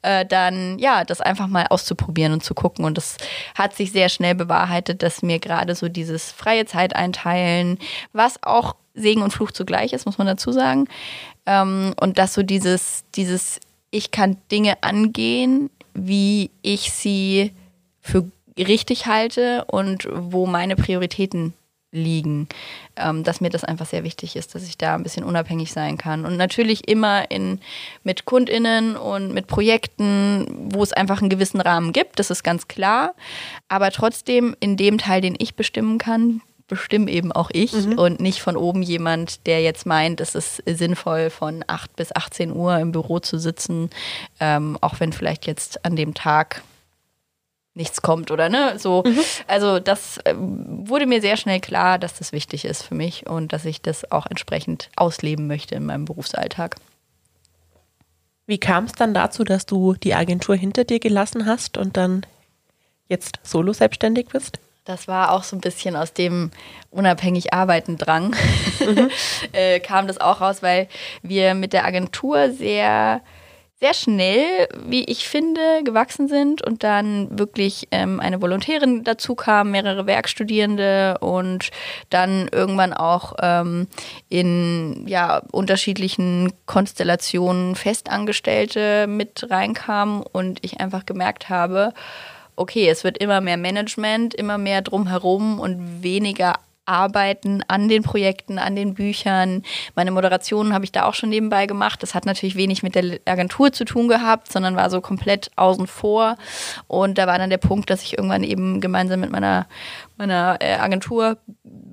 äh, 0.02 0.26
dann 0.26 0.80
ja, 0.80 1.04
das 1.04 1.22
einfach 1.22 1.48
mal 1.48 1.68
auszuprobieren 1.70 2.34
und 2.34 2.44
zu 2.44 2.54
gucken. 2.54 2.86
Und 2.86 2.98
das 2.98 3.18
hat 3.56 3.76
sich 3.76 3.92
sehr 3.92 4.10
schnell 4.10 4.36
bewahrheitet, 4.36 5.04
dass 5.04 5.22
mir 5.22 5.40
gerade 5.40 5.76
so 5.76 5.90
dieses 5.90 6.32
freie 6.32 6.66
Zeit 6.66 6.96
einteilen, 6.96 7.78
was 8.14 8.42
auch 8.42 8.76
Segen 8.94 9.22
und 9.22 9.32
Fluch 9.32 9.52
zugleich 9.52 9.94
ist, 9.94 10.06
muss 10.06 10.18
man 10.18 10.28
dazu 10.28 10.52
sagen. 10.52 10.88
Ähm, 11.46 11.94
und 12.00 12.18
dass 12.18 12.34
so 12.34 12.44
dieses, 12.44 13.04
dieses, 13.16 13.60
ich 13.92 14.12
kann 14.12 14.38
Dinge 14.52 14.82
angehen, 14.82 15.70
wie 15.94 16.52
ich 16.62 16.92
sie 16.92 17.52
für 18.02 18.30
richtig 18.58 19.06
halte 19.06 19.66
und 19.66 20.08
wo 20.12 20.46
meine 20.46 20.76
Prioritäten 20.76 21.54
liegen, 21.92 22.48
ähm, 22.96 23.24
dass 23.24 23.42
mir 23.42 23.50
das 23.50 23.64
einfach 23.64 23.86
sehr 23.86 24.04
wichtig 24.04 24.36
ist, 24.36 24.54
dass 24.54 24.64
ich 24.64 24.78
da 24.78 24.96
ein 24.96 25.04
bisschen 25.04 25.24
unabhängig 25.24 25.72
sein 25.72 25.98
kann. 25.98 26.26
Und 26.26 26.38
natürlich 26.38 26.88
immer 26.88 27.30
in, 27.32 27.60
mit 28.04 28.26
KundInnen 28.26 28.96
und 28.96 29.34
mit 29.34 29.48
Projekten, 29.48 30.70
wo 30.72 30.84
es 30.84 30.94
einfach 30.94 31.22
einen 31.22 31.30
gewissen 31.30 31.62
Rahmen 31.62 31.94
gibt, 31.94 32.20
das 32.20 32.30
ist 32.30 32.44
ganz 32.44 32.68
klar. 32.68 33.14
Aber 33.68 33.92
trotzdem 33.92 34.56
in 34.60 34.78
dem 34.78 34.98
Teil, 34.98 35.22
den 35.22 35.36
ich 35.38 35.56
bestimmen 35.56 35.98
kann, 35.98 36.42
bestimme 36.68 37.10
eben 37.12 37.32
auch 37.32 37.50
ich 37.52 37.74
mhm. 37.74 37.98
und 37.98 38.20
nicht 38.20 38.42
von 38.42 38.56
oben 38.56 38.84
jemand, 38.84 39.48
der 39.48 39.62
jetzt 39.62 39.86
meint, 39.86 40.22
es 40.22 40.36
ist 40.36 40.64
sinnvoll, 40.68 41.32
von 41.32 41.66
8 41.66 41.96
bis 41.96 42.16
18 42.16 42.56
Uhr 42.56 42.78
im 42.78 42.92
Büro 42.92 43.20
zu 43.20 43.40
sitzen, 43.40 43.90
ähm, 44.40 44.78
auch 44.80 45.00
wenn 45.00 45.12
vielleicht 45.12 45.48
jetzt 45.48 45.84
an 45.84 45.96
dem 45.96 46.14
Tag 46.14 46.62
nichts 47.80 48.04
kommt 48.04 48.30
oder 48.30 48.50
ne, 48.50 48.78
so. 48.78 49.04
Mhm. 49.04 49.20
Also 49.48 49.80
das 49.80 50.18
äh, 50.26 50.36
wurde 50.38 51.08
mir 51.08 51.22
sehr 51.22 51.38
schnell 51.38 51.60
klar, 51.60 51.98
dass 51.98 52.14
das 52.14 52.32
wichtig 52.32 52.66
ist 52.66 52.84
für 52.84 52.94
mich 52.94 53.26
und 53.28 53.52
dass 53.54 53.66
ich 53.66 53.82
das 53.82 54.12
auch 54.12 54.28
entsprechend 54.28 54.90
ausleben 54.96 55.48
möchte 55.48 55.76
in 55.76 55.86
meinem 55.86 56.06
Berufsalltag. 56.06 56.76
Wie 58.46 58.60
kam 58.60 58.86
es 58.86 58.92
dann 58.92 59.14
dazu, 59.14 59.44
dass 59.44 59.66
du 59.66 59.94
die 59.94 60.14
Agentur 60.14 60.56
hinter 60.56 60.84
dir 60.84 61.00
gelassen 61.00 61.46
hast 61.46 61.78
und 61.78 61.98
dann 61.98 62.26
jetzt 63.08 63.40
solo 63.44 63.74
selbstständig 63.74 64.28
bist? 64.28 64.60
Das 64.86 65.08
war 65.08 65.32
auch 65.32 65.44
so 65.44 65.56
ein 65.56 65.62
bisschen 65.62 65.96
aus 65.96 66.14
dem 66.14 66.52
unabhängig 66.90 67.54
arbeiten 67.54 67.98
Drang, 67.98 68.36
mhm. 68.80 69.10
äh, 69.54 69.80
kam 69.80 70.08
das 70.08 70.20
auch 70.20 70.42
raus, 70.42 70.62
weil 70.62 70.88
wir 71.22 71.54
mit 71.54 71.74
der 71.74 71.86
Agentur 71.86 72.52
sehr 72.52 73.22
sehr 73.82 73.94
schnell, 73.94 74.68
wie 74.86 75.06
ich 75.06 75.30
finde, 75.30 75.84
gewachsen 75.86 76.28
sind 76.28 76.62
und 76.62 76.84
dann 76.84 77.40
wirklich 77.40 77.88
ähm, 77.92 78.20
eine 78.20 78.42
Volontärin 78.42 79.06
dazu 79.06 79.36
kam, 79.36 79.72
mehrere 79.72 80.06
Werkstudierende 80.06 81.18
und 81.20 81.70
dann 82.10 82.50
irgendwann 82.52 82.94
auch 82.94 83.36
ähm, 83.42 83.88
in 84.28 85.06
ja, 85.08 85.42
unterschiedlichen 85.52 86.52
Konstellationen 86.66 87.76
Festangestellte 87.76 89.08
mit 89.08 89.50
reinkamen 89.50 90.24
und 90.24 90.60
ich 90.62 90.82
einfach 90.82 91.06
gemerkt 91.06 91.48
habe, 91.48 91.94
okay, 92.58 92.90
es 92.90 93.06
wird 93.06 93.18
immer 93.18 93.40
mehr 93.40 93.56
Management, 93.56 94.36
immer 94.36 94.58
mehr 94.58 94.82
drumherum 94.82 95.62
und 95.62 96.04
weniger 96.04 96.56
Arbeiten 96.90 97.64
an 97.68 97.88
den 97.88 98.04
Projekten, 98.04 98.58
an 98.58 98.76
den 98.76 98.96
Büchern. 98.96 99.64
Meine 99.96 100.12
Moderationen 100.12 100.74
habe 100.74 100.86
ich 100.86 100.92
da 100.92 101.06
auch 101.06 101.14
schon 101.14 101.30
nebenbei 101.30 101.68
gemacht. 101.68 102.02
Das 102.04 102.16
hat 102.16 102.26
natürlich 102.26 102.56
wenig 102.56 102.84
mit 102.84 102.96
der 102.96 103.20
Agentur 103.26 103.72
zu 103.72 103.86
tun 103.86 104.08
gehabt, 104.08 104.52
sondern 104.52 104.76
war 104.76 104.90
so 104.90 105.00
komplett 105.00 105.52
außen 105.56 105.88
vor. 105.88 106.38
Und 106.88 107.18
da 107.18 107.28
war 107.28 107.38
dann 107.38 107.50
der 107.50 107.58
Punkt, 107.58 107.90
dass 107.90 108.04
ich 108.04 108.18
irgendwann 108.18 108.44
eben 108.44 108.82
gemeinsam 108.82 109.20
mit 109.20 109.32
meiner, 109.32 109.68
meiner 110.18 110.58
äh, 110.60 110.74
Agentur 110.76 111.38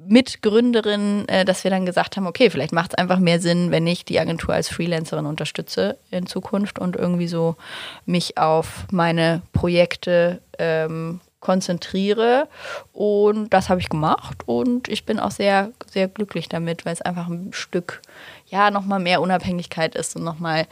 Mitgründerin, 0.08 1.28
äh, 1.28 1.44
dass 1.44 1.64
wir 1.64 1.70
dann 1.70 1.86
gesagt 1.86 2.16
haben, 2.16 2.26
okay, 2.26 2.50
vielleicht 2.50 2.72
macht 2.72 2.92
es 2.92 2.98
einfach 2.98 3.18
mehr 3.18 3.40
Sinn, 3.40 3.70
wenn 3.70 3.86
ich 3.86 4.04
die 4.04 4.20
Agentur 4.20 4.54
als 4.54 4.68
Freelancerin 4.68 5.26
unterstütze 5.26 5.98
in 6.10 6.26
Zukunft 6.26 6.78
und 6.78 6.96
irgendwie 6.96 7.28
so 7.28 7.56
mich 8.04 8.38
auf 8.38 8.86
meine 8.90 9.42
Projekte 9.52 10.40
ähm, 10.58 11.20
konzentriere. 11.40 12.48
Und 12.92 13.50
das 13.50 13.68
habe 13.68 13.80
ich 13.80 13.88
gemacht 13.88 14.38
und 14.46 14.88
ich 14.88 15.04
bin 15.04 15.20
auch 15.20 15.30
sehr, 15.30 15.70
sehr 15.90 16.08
glücklich 16.08 16.48
damit, 16.48 16.84
weil 16.84 16.92
es 16.92 17.02
einfach 17.02 17.28
ein 17.28 17.52
Stück, 17.52 18.02
ja, 18.48 18.70
nochmal 18.70 19.00
mehr 19.00 19.20
Unabhängigkeit 19.20 19.94
ist 19.94 20.16
und 20.16 20.24
nochmal 20.24 20.66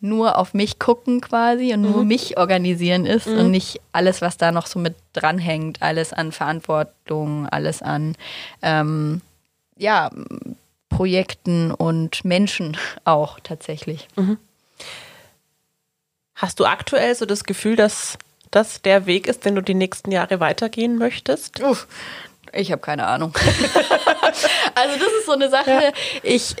nur 0.00 0.38
auf 0.38 0.54
mich 0.54 0.78
gucken 0.78 1.20
quasi 1.20 1.72
und 1.74 1.82
nur 1.82 2.02
mhm. 2.02 2.08
mich 2.08 2.38
organisieren 2.38 3.06
ist 3.06 3.26
mhm. 3.26 3.38
und 3.38 3.50
nicht 3.50 3.80
alles, 3.92 4.20
was 4.20 4.36
da 4.36 4.52
noch 4.52 4.66
so 4.66 4.78
mit 4.78 4.94
dranhängt, 5.12 5.82
alles 5.82 6.12
an 6.12 6.32
Verantwortung, 6.32 7.48
alles 7.48 7.82
an, 7.82 8.14
ähm, 8.62 9.20
ja, 9.76 10.10
Projekten 10.88 11.72
und 11.72 12.24
Menschen 12.24 12.76
auch 13.04 13.40
tatsächlich. 13.40 14.08
Mhm. 14.16 14.38
Hast 16.34 16.60
du 16.60 16.66
aktuell 16.66 17.14
so 17.14 17.24
das 17.24 17.44
Gefühl, 17.44 17.76
dass 17.76 18.18
das 18.56 18.82
der 18.82 19.06
Weg 19.06 19.26
ist, 19.28 19.44
den 19.44 19.54
du 19.54 19.60
die 19.60 19.74
nächsten 19.74 20.10
Jahre 20.10 20.40
weitergehen 20.40 20.96
möchtest? 20.96 21.60
Uff, 21.60 21.86
ich 22.52 22.72
habe 22.72 22.80
keine 22.80 23.06
Ahnung. 23.06 23.32
also 24.74 24.98
das 24.98 25.12
ist 25.18 25.26
so 25.26 25.32
eine 25.32 25.50
Sache, 25.50 25.70
ja. 25.70 25.92
ich 26.22 26.56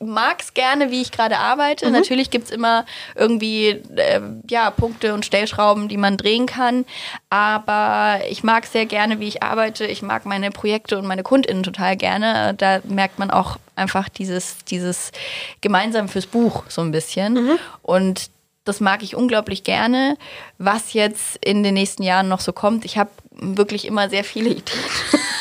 mag 0.00 0.40
es 0.40 0.54
gerne, 0.54 0.90
wie 0.90 1.02
ich 1.02 1.10
gerade 1.10 1.38
arbeite. 1.38 1.86
Mhm. 1.86 1.92
Natürlich 1.92 2.30
gibt 2.30 2.46
es 2.46 2.50
immer 2.50 2.84
irgendwie 3.14 3.68
äh, 3.96 4.20
ja, 4.48 4.70
Punkte 4.70 5.14
und 5.14 5.24
Stellschrauben, 5.24 5.88
die 5.88 5.96
man 5.96 6.16
drehen 6.16 6.46
kann. 6.46 6.84
Aber 7.30 8.20
ich 8.28 8.44
mag 8.44 8.66
sehr 8.66 8.86
gerne, 8.86 9.18
wie 9.20 9.28
ich 9.28 9.42
arbeite. 9.42 9.86
Ich 9.86 10.02
mag 10.02 10.26
meine 10.26 10.50
Projekte 10.50 10.98
und 10.98 11.06
meine 11.06 11.22
KundInnen 11.22 11.62
total 11.62 11.96
gerne. 11.96 12.54
Da 12.56 12.80
merkt 12.84 13.18
man 13.18 13.30
auch 13.30 13.56
einfach 13.74 14.08
dieses, 14.08 14.64
dieses 14.64 15.12
gemeinsam 15.60 16.08
fürs 16.08 16.26
Buch 16.26 16.64
so 16.68 16.82
ein 16.82 16.92
bisschen. 16.92 17.34
Mhm. 17.34 17.58
Und 17.82 18.30
das 18.66 18.80
mag 18.80 19.02
ich 19.02 19.14
unglaublich 19.14 19.64
gerne. 19.64 20.18
Was 20.58 20.92
jetzt 20.92 21.38
in 21.44 21.62
den 21.62 21.74
nächsten 21.74 22.02
Jahren 22.02 22.28
noch 22.28 22.40
so 22.40 22.52
kommt, 22.52 22.84
ich 22.84 22.98
habe 22.98 23.10
wirklich 23.30 23.86
immer 23.86 24.08
sehr 24.10 24.24
viele 24.24 24.50
Ideen 24.50 24.64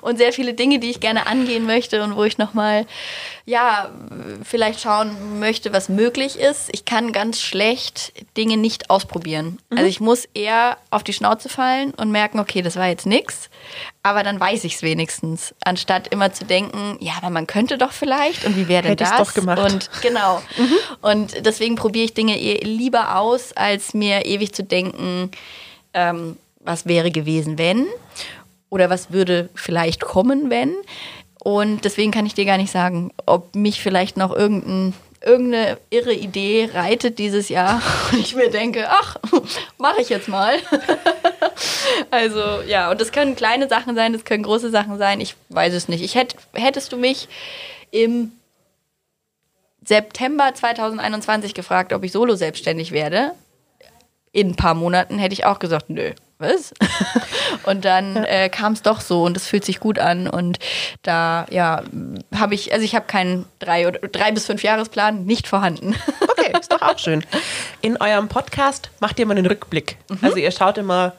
und 0.00 0.18
sehr 0.18 0.32
viele 0.32 0.54
Dinge, 0.54 0.78
die 0.78 0.90
ich 0.90 1.00
gerne 1.00 1.26
angehen 1.26 1.66
möchte 1.66 2.02
und 2.02 2.16
wo 2.16 2.24
ich 2.24 2.38
nochmal, 2.38 2.86
ja, 3.44 3.90
vielleicht 4.42 4.80
schauen 4.80 5.38
möchte, 5.38 5.72
was 5.72 5.88
möglich 5.88 6.38
ist. 6.38 6.68
Ich 6.72 6.84
kann 6.84 7.12
ganz 7.12 7.40
schlecht 7.40 8.12
Dinge 8.36 8.56
nicht 8.56 8.90
ausprobieren. 8.90 9.58
Mhm. 9.70 9.78
Also 9.78 9.88
ich 9.88 10.00
muss 10.00 10.28
eher 10.34 10.76
auf 10.90 11.02
die 11.02 11.12
Schnauze 11.12 11.48
fallen 11.48 11.92
und 11.94 12.10
merken, 12.10 12.38
okay, 12.38 12.62
das 12.62 12.76
war 12.76 12.88
jetzt 12.88 13.06
nichts, 13.06 13.50
aber 14.02 14.22
dann 14.22 14.40
weiß 14.40 14.64
ich 14.64 14.76
es 14.76 14.82
wenigstens, 14.82 15.54
anstatt 15.64 16.08
immer 16.08 16.32
zu 16.32 16.44
denken, 16.44 16.96
ja, 17.00 17.12
aber 17.16 17.30
man 17.30 17.46
könnte 17.46 17.78
doch 17.78 17.92
vielleicht 17.92 18.44
und 18.44 18.56
wie 18.56 18.68
wäre 18.68 18.82
denn 18.82 18.92
Hätte 18.92 19.04
das? 19.04 19.18
Doch 19.18 19.34
gemacht. 19.34 19.58
Und 19.58 19.90
genau. 20.02 20.42
Mhm. 20.56 20.76
Und 21.02 21.46
deswegen 21.46 21.76
probiere 21.76 22.06
ich 22.06 22.14
Dinge 22.14 22.36
lieber 22.36 23.16
aus, 23.16 23.52
als 23.52 23.94
mir 23.94 24.26
ewig 24.26 24.54
zu 24.54 24.62
denken, 24.62 25.30
ähm, 25.94 26.36
was 26.60 26.86
wäre 26.86 27.10
gewesen, 27.10 27.58
wenn 27.58 27.86
oder 28.70 28.88
was 28.88 29.12
würde 29.12 29.50
vielleicht 29.54 30.00
kommen, 30.00 30.48
wenn. 30.48 30.74
Und 31.42 31.84
deswegen 31.84 32.12
kann 32.12 32.26
ich 32.26 32.34
dir 32.34 32.44
gar 32.44 32.56
nicht 32.56 32.70
sagen, 32.70 33.12
ob 33.26 33.54
mich 33.54 33.80
vielleicht 33.82 34.16
noch 34.16 34.34
irgendein, 34.34 34.94
irgendeine 35.22 35.78
irre 35.90 36.12
Idee 36.12 36.70
reitet 36.72 37.18
dieses 37.18 37.48
Jahr 37.48 37.82
und 38.12 38.20
ich 38.20 38.34
mir 38.34 38.50
denke, 38.50 38.86
ach, 38.88 39.16
mache 39.78 40.00
ich 40.00 40.08
jetzt 40.08 40.28
mal. 40.28 40.54
also 42.10 42.62
ja, 42.66 42.90
und 42.90 43.00
das 43.00 43.12
können 43.12 43.36
kleine 43.36 43.68
Sachen 43.68 43.94
sein, 43.94 44.12
das 44.12 44.24
können 44.24 44.42
große 44.42 44.70
Sachen 44.70 44.98
sein, 44.98 45.20
ich 45.20 45.34
weiß 45.48 45.74
es 45.74 45.88
nicht. 45.88 46.02
Ich 46.02 46.14
hätt, 46.14 46.36
hättest 46.52 46.92
du 46.92 46.96
mich 46.96 47.28
im 47.90 48.32
September 49.82 50.52
2021 50.54 51.54
gefragt, 51.54 51.92
ob 51.92 52.04
ich 52.04 52.12
solo 52.12 52.34
selbstständig 52.34 52.92
werde, 52.92 53.32
in 54.32 54.50
ein 54.50 54.56
paar 54.56 54.74
Monaten 54.74 55.18
hätte 55.18 55.32
ich 55.32 55.44
auch 55.46 55.58
gesagt, 55.58 55.90
nö, 55.90 56.12
was? 56.40 56.72
und 57.64 57.84
dann 57.84 58.16
ja. 58.16 58.24
äh, 58.24 58.48
kam 58.48 58.72
es 58.72 58.82
doch 58.82 59.00
so 59.00 59.24
und 59.24 59.36
es 59.36 59.46
fühlt 59.46 59.64
sich 59.64 59.80
gut 59.80 59.98
an 59.98 60.28
und 60.28 60.58
da 61.02 61.46
ja 61.50 61.82
habe 62.34 62.54
ich 62.54 62.72
also 62.72 62.84
ich 62.84 62.94
habe 62.94 63.06
keinen 63.06 63.46
drei 63.58 63.86
oder 63.86 64.00
drei 64.08 64.32
bis 64.32 64.46
fünf 64.46 64.62
Jahresplan 64.62 65.24
nicht 65.24 65.46
vorhanden. 65.46 65.94
okay, 66.20 66.52
ist 66.58 66.72
doch 66.72 66.82
auch 66.82 66.98
schön. 66.98 67.24
In 67.80 67.96
eurem 67.98 68.28
Podcast 68.28 68.90
macht 69.00 69.18
ihr 69.18 69.26
mal 69.26 69.36
einen 69.36 69.46
Rückblick. 69.46 69.96
Mhm. 70.08 70.18
Also 70.22 70.36
ihr 70.36 70.50
schaut 70.50 70.78
immer 70.78 71.12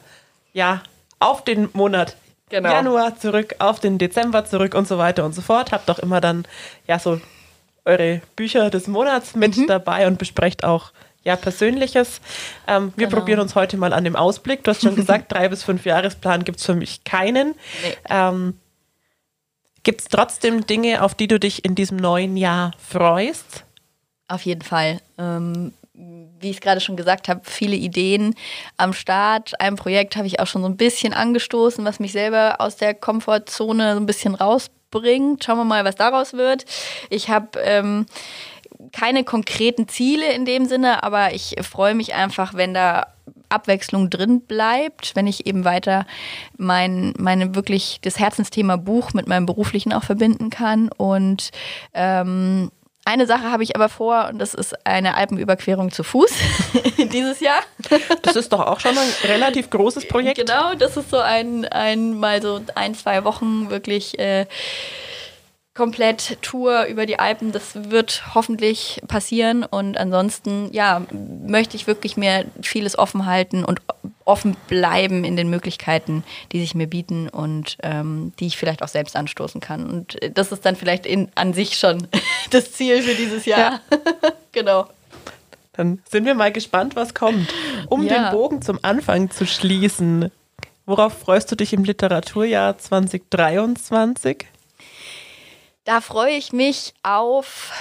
ja 0.53 0.81
auf 1.19 1.43
den 1.43 1.69
Monat 1.73 2.15
genau. 2.49 2.69
Januar 2.69 3.17
zurück, 3.17 3.55
auf 3.59 3.79
den 3.79 3.97
Dezember 3.97 4.45
zurück 4.45 4.75
und 4.75 4.87
so 4.87 4.97
weiter 4.97 5.25
und 5.25 5.33
so 5.33 5.41
fort. 5.41 5.71
Habt 5.71 5.89
doch 5.89 5.99
immer 5.99 6.21
dann 6.21 6.45
ja 6.87 6.99
so 6.99 7.19
eure 7.85 8.21
Bücher 8.35 8.69
des 8.69 8.87
Monats 8.87 9.35
mit 9.35 9.57
mhm. 9.57 9.67
dabei 9.67 10.07
und 10.07 10.19
besprecht 10.19 10.63
auch 10.63 10.91
ja, 11.23 11.35
Persönliches. 11.35 12.21
Ähm, 12.67 12.93
wir 12.95 13.07
genau. 13.07 13.19
probieren 13.19 13.39
uns 13.39 13.55
heute 13.55 13.77
mal 13.77 13.93
an 13.93 14.03
dem 14.03 14.15
Ausblick. 14.15 14.63
Du 14.63 14.71
hast 14.71 14.81
schon 14.81 14.95
gesagt, 14.97 15.31
drei 15.31 15.49
bis 15.49 15.63
fünf 15.63 15.85
Jahresplan 15.85 16.43
gibt 16.43 16.59
es 16.59 16.65
für 16.65 16.75
mich 16.75 17.03
keinen. 17.03 17.55
Nee. 17.83 17.97
Ähm, 18.09 18.57
gibt 19.83 20.01
es 20.01 20.07
trotzdem 20.07 20.65
Dinge, 20.65 21.03
auf 21.03 21.13
die 21.13 21.27
du 21.27 21.39
dich 21.39 21.63
in 21.65 21.75
diesem 21.75 21.97
neuen 21.97 22.37
Jahr 22.37 22.71
freust? 22.77 23.63
Auf 24.27 24.45
jeden 24.45 24.61
Fall. 24.61 24.99
Ähm, 25.17 25.73
wie 25.93 26.49
ich 26.49 26.57
es 26.57 26.61
gerade 26.61 26.81
schon 26.81 26.97
gesagt 26.97 27.27
habe, 27.27 27.41
viele 27.43 27.75
Ideen 27.75 28.35
am 28.77 28.93
Start. 28.93 29.59
Ein 29.59 29.75
Projekt 29.75 30.15
habe 30.15 30.27
ich 30.27 30.39
auch 30.39 30.47
schon 30.47 30.63
so 30.63 30.67
ein 30.67 30.77
bisschen 30.77 31.13
angestoßen, 31.13 31.85
was 31.85 31.99
mich 31.99 32.11
selber 32.11 32.55
aus 32.59 32.77
der 32.77 32.93
Komfortzone 32.93 33.93
so 33.93 33.99
ein 33.99 34.05
bisschen 34.05 34.33
rausbringt. 34.33 35.43
Schauen 35.43 35.57
wir 35.57 35.65
mal, 35.65 35.85
was 35.85 35.95
daraus 35.95 36.33
wird. 36.33 36.65
Ich 37.09 37.29
habe 37.29 37.59
ähm, 37.59 38.07
keine 38.91 39.23
konkreten 39.23 39.87
Ziele 39.87 40.31
in 40.33 40.45
dem 40.45 40.65
Sinne, 40.65 41.03
aber 41.03 41.33
ich 41.33 41.55
freue 41.61 41.95
mich 41.95 42.13
einfach, 42.13 42.53
wenn 42.53 42.73
da 42.73 43.07
Abwechslung 43.49 44.09
drin 44.09 44.41
bleibt, 44.41 45.15
wenn 45.15 45.27
ich 45.27 45.45
eben 45.45 45.65
weiter 45.65 46.05
mein, 46.57 47.13
meine 47.17 47.53
wirklich 47.53 47.99
das 48.01 48.17
Herzensthema 48.17 48.77
Buch 48.77 49.13
mit 49.13 49.27
meinem 49.27 49.45
beruflichen 49.45 49.93
auch 49.93 50.03
verbinden 50.03 50.49
kann. 50.49 50.89
Und 50.89 51.51
ähm, 51.93 52.71
eine 53.03 53.25
Sache 53.25 53.51
habe 53.51 53.63
ich 53.63 53.75
aber 53.75 53.89
vor 53.89 54.29
und 54.31 54.39
das 54.39 54.53
ist 54.53 54.85
eine 54.85 55.15
Alpenüberquerung 55.15 55.91
zu 55.91 56.03
Fuß 56.03 56.31
dieses 57.11 57.39
Jahr. 57.39 57.59
Das 58.21 58.35
ist 58.35 58.53
doch 58.53 58.59
auch 58.59 58.79
schon 58.79 58.97
ein 58.97 59.09
relativ 59.27 59.69
großes 59.69 60.07
Projekt. 60.07 60.37
Genau, 60.37 60.75
das 60.75 60.97
ist 60.97 61.09
so 61.09 61.17
ein, 61.17 61.65
ein 61.65 62.19
mal 62.19 62.41
so 62.41 62.61
ein, 62.75 62.95
zwei 62.95 63.23
Wochen 63.23 63.69
wirklich. 63.69 64.17
Äh, 64.19 64.45
komplett 65.73 66.37
Tour 66.41 66.85
über 66.85 67.05
die 67.05 67.17
Alpen. 67.17 67.51
Das 67.51 67.91
wird 67.91 68.35
hoffentlich 68.35 69.01
passieren. 69.07 69.63
Und 69.63 69.97
ansonsten, 69.97 70.69
ja, 70.71 71.01
möchte 71.11 71.77
ich 71.77 71.87
wirklich 71.87 72.17
mir 72.17 72.45
vieles 72.61 72.97
offen 72.97 73.25
halten 73.25 73.63
und 73.63 73.81
offen 74.25 74.55
bleiben 74.67 75.23
in 75.23 75.35
den 75.35 75.49
Möglichkeiten, 75.49 76.23
die 76.51 76.59
sich 76.59 76.75
mir 76.75 76.87
bieten 76.87 77.29
und 77.29 77.77
ähm, 77.83 78.33
die 78.39 78.47
ich 78.47 78.57
vielleicht 78.57 78.83
auch 78.83 78.87
selbst 78.89 79.15
anstoßen 79.15 79.61
kann. 79.61 79.89
Und 79.89 80.17
das 80.33 80.51
ist 80.51 80.65
dann 80.65 80.75
vielleicht 80.75 81.05
in, 81.05 81.29
an 81.35 81.53
sich 81.53 81.77
schon 81.77 82.07
das 82.49 82.73
Ziel 82.73 83.01
für 83.01 83.15
dieses 83.15 83.45
Jahr. 83.45 83.59
Ja. 83.59 83.99
genau. 84.51 84.87
Dann 85.73 85.99
sind 86.09 86.25
wir 86.25 86.35
mal 86.35 86.51
gespannt, 86.51 86.97
was 86.97 87.13
kommt. 87.13 87.47
Um 87.87 88.05
ja. 88.05 88.29
den 88.29 88.37
Bogen 88.37 88.61
zum 88.61 88.79
Anfang 88.81 89.31
zu 89.31 89.45
schließen, 89.45 90.29
worauf 90.85 91.17
freust 91.17 91.49
du 91.49 91.55
dich 91.55 91.71
im 91.71 91.85
Literaturjahr 91.85 92.77
2023? 92.77 94.45
Da 95.83 96.01
freue 96.01 96.33
ich 96.33 96.53
mich 96.53 96.93
auf 97.03 97.71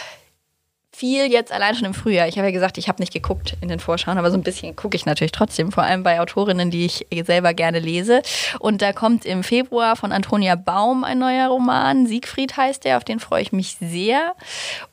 viel 1.01 1.33
jetzt 1.33 1.51
allein 1.51 1.75
schon 1.75 1.87
im 1.87 1.95
Frühjahr. 1.95 2.29
Ich 2.29 2.37
habe 2.37 2.49
ja 2.49 2.53
gesagt, 2.53 2.77
ich 2.77 2.87
habe 2.89 3.01
nicht 3.01 3.13
geguckt 3.13 3.57
in 3.63 3.69
den 3.69 3.81
Vorschauen, 3.81 4.19
aber 4.19 4.31
so 4.31 4.37
ein 4.37 4.43
bisschen 4.43 4.77
gucke 4.77 4.97
ich 4.97 5.07
natürlich 5.07 5.33
trotzdem, 5.33 5.73
vor 5.73 5.83
allem 5.83 6.03
bei 6.03 6.21
Autorinnen, 6.21 6.71
die 6.71 6.85
ich 6.85 7.07
selber 7.25 7.55
gerne 7.55 7.79
lese. 7.79 8.21
Und 8.59 8.83
da 8.83 8.93
kommt 8.93 9.25
im 9.25 9.43
Februar 9.43 9.97
von 9.97 10.13
Antonia 10.13 10.57
Baum 10.57 11.05
ein 11.05 11.19
neuer 11.19 11.49
Roman. 11.49 12.07
Siegfried 12.07 12.57
heißt 12.57 12.85
der, 12.85 12.99
auf 12.99 13.05
den 13.05 13.19
freue 13.19 13.41
ich 13.41 13.53
mich 13.53 13.79
sehr. 13.81 14.35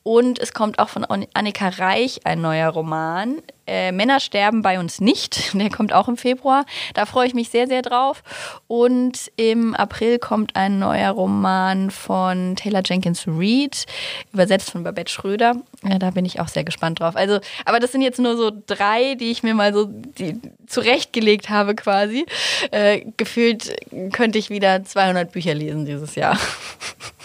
Und 0.03 0.39
es 0.39 0.53
kommt 0.53 0.79
auch 0.79 0.89
von 0.89 1.05
Annika 1.33 1.67
Reich 1.67 2.21
ein 2.23 2.39
neuer 2.39 2.69
Roman. 2.69 3.41
Äh, 3.67 3.91
Männer 3.91 4.19
sterben 4.19 4.61
bei 4.61 4.79
uns 4.79 5.01
nicht. 5.01 5.53
Der 5.57 5.69
kommt 5.69 5.93
auch 5.93 6.07
im 6.07 6.17
Februar. 6.17 6.65
Da 6.93 7.05
freue 7.05 7.27
ich 7.27 7.33
mich 7.33 7.49
sehr, 7.49 7.67
sehr 7.67 7.81
drauf. 7.81 8.23
Und 8.67 9.31
im 9.35 9.75
April 9.75 10.19
kommt 10.19 10.55
ein 10.55 10.79
neuer 10.79 11.11
Roman 11.11 11.91
von 11.91 12.55
Taylor 12.55 12.81
Jenkins 12.83 13.25
Reid, 13.27 13.85
übersetzt 14.33 14.71
von 14.71 14.83
Babette 14.83 15.11
Schröder. 15.11 15.55
Ja, 15.83 15.99
da 15.99 16.11
bin 16.11 16.25
ich 16.25 16.39
auch 16.39 16.47
sehr 16.47 16.63
gespannt 16.63 16.99
drauf. 16.99 17.15
Also, 17.15 17.39
aber 17.65 17.79
das 17.79 17.91
sind 17.91 18.01
jetzt 18.01 18.19
nur 18.19 18.37
so 18.37 18.51
drei, 18.65 19.15
die 19.15 19.31
ich 19.31 19.43
mir 19.43 19.53
mal 19.53 19.73
so 19.73 19.85
die, 19.85 20.39
zurechtgelegt 20.65 21.49
habe 21.49 21.75
quasi. 21.75 22.25
Äh, 22.71 23.05
gefühlt 23.17 23.75
könnte 24.13 24.39
ich 24.39 24.49
wieder 24.49 24.83
200 24.83 25.31
Bücher 25.31 25.53
lesen 25.53 25.85
dieses 25.85 26.15
Jahr. 26.15 26.37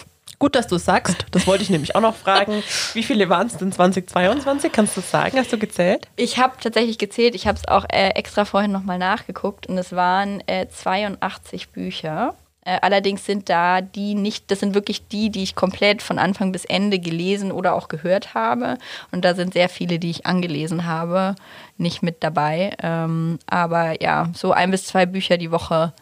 Gut, 0.43 0.57
dass 0.57 0.66
du 0.66 0.76
sagst. 0.76 1.24
Das 1.30 1.47
wollte 1.47 1.62
ich 1.62 1.70
nämlich 1.70 1.95
auch 1.95 2.01
noch 2.01 2.16
fragen. 2.16 2.64
Wie 2.95 3.05
viele 3.05 3.28
waren 3.28 3.47
es 3.47 3.59
denn 3.59 3.70
2022? 3.70 4.72
Kannst 4.72 4.97
du 4.97 5.01
sagen? 5.01 5.38
Hast 5.38 5.53
du 5.53 5.57
gezählt? 5.57 6.09
Ich 6.16 6.36
habe 6.36 6.55
tatsächlich 6.61 6.99
gezählt. 6.99 7.36
Ich 7.36 7.47
habe 7.47 7.59
es 7.59 7.68
auch 7.68 7.84
äh, 7.84 8.09
extra 8.16 8.45
vorhin 8.45 8.72
nochmal 8.72 8.99
nachgeguckt 8.99 9.68
und 9.68 9.78
es 9.78 9.93
waren 9.93 10.43
äh, 10.49 10.66
82 10.68 11.68
Bücher. 11.68 12.34
Äh, 12.64 12.76
allerdings 12.82 13.24
sind 13.24 13.51
da 13.51 13.82
die 13.82 14.16
nicht, 14.16 14.51
das 14.51 14.59
sind 14.59 14.74
wirklich 14.74 15.07
die, 15.07 15.30
die 15.30 15.45
ich 15.45 15.55
komplett 15.55 16.03
von 16.03 16.18
Anfang 16.18 16.51
bis 16.51 16.64
Ende 16.64 16.99
gelesen 16.99 17.53
oder 17.53 17.76
auch 17.76 17.86
gehört 17.86 18.34
habe. 18.34 18.78
Und 19.12 19.24
da 19.24 19.36
sind 19.36 19.53
sehr 19.53 19.68
viele, 19.68 20.01
die 20.01 20.11
ich 20.11 20.26
angelesen 20.26 20.86
habe, 20.86 21.36
nicht 21.78 22.03
mit 22.03 22.24
dabei. 22.24 22.74
Ähm, 22.82 23.38
aber 23.47 24.03
ja, 24.03 24.28
so 24.34 24.51
ein 24.51 24.72
bis 24.72 24.86
zwei 24.86 25.07
Bücher 25.07 25.38
die 25.38 25.53
Woche 25.53 25.93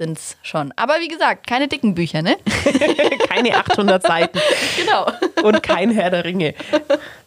sind 0.00 0.16
es 0.16 0.38
schon. 0.42 0.72
Aber 0.76 0.94
wie 1.00 1.08
gesagt, 1.08 1.46
keine 1.46 1.68
dicken 1.68 1.94
Bücher, 1.94 2.22
ne? 2.22 2.38
keine 3.28 3.56
800 3.56 4.02
Seiten. 4.02 4.40
Genau. 4.76 5.12
Und 5.42 5.62
kein 5.62 5.90
Herr 5.90 6.10
der 6.10 6.24
Ringe. 6.24 6.54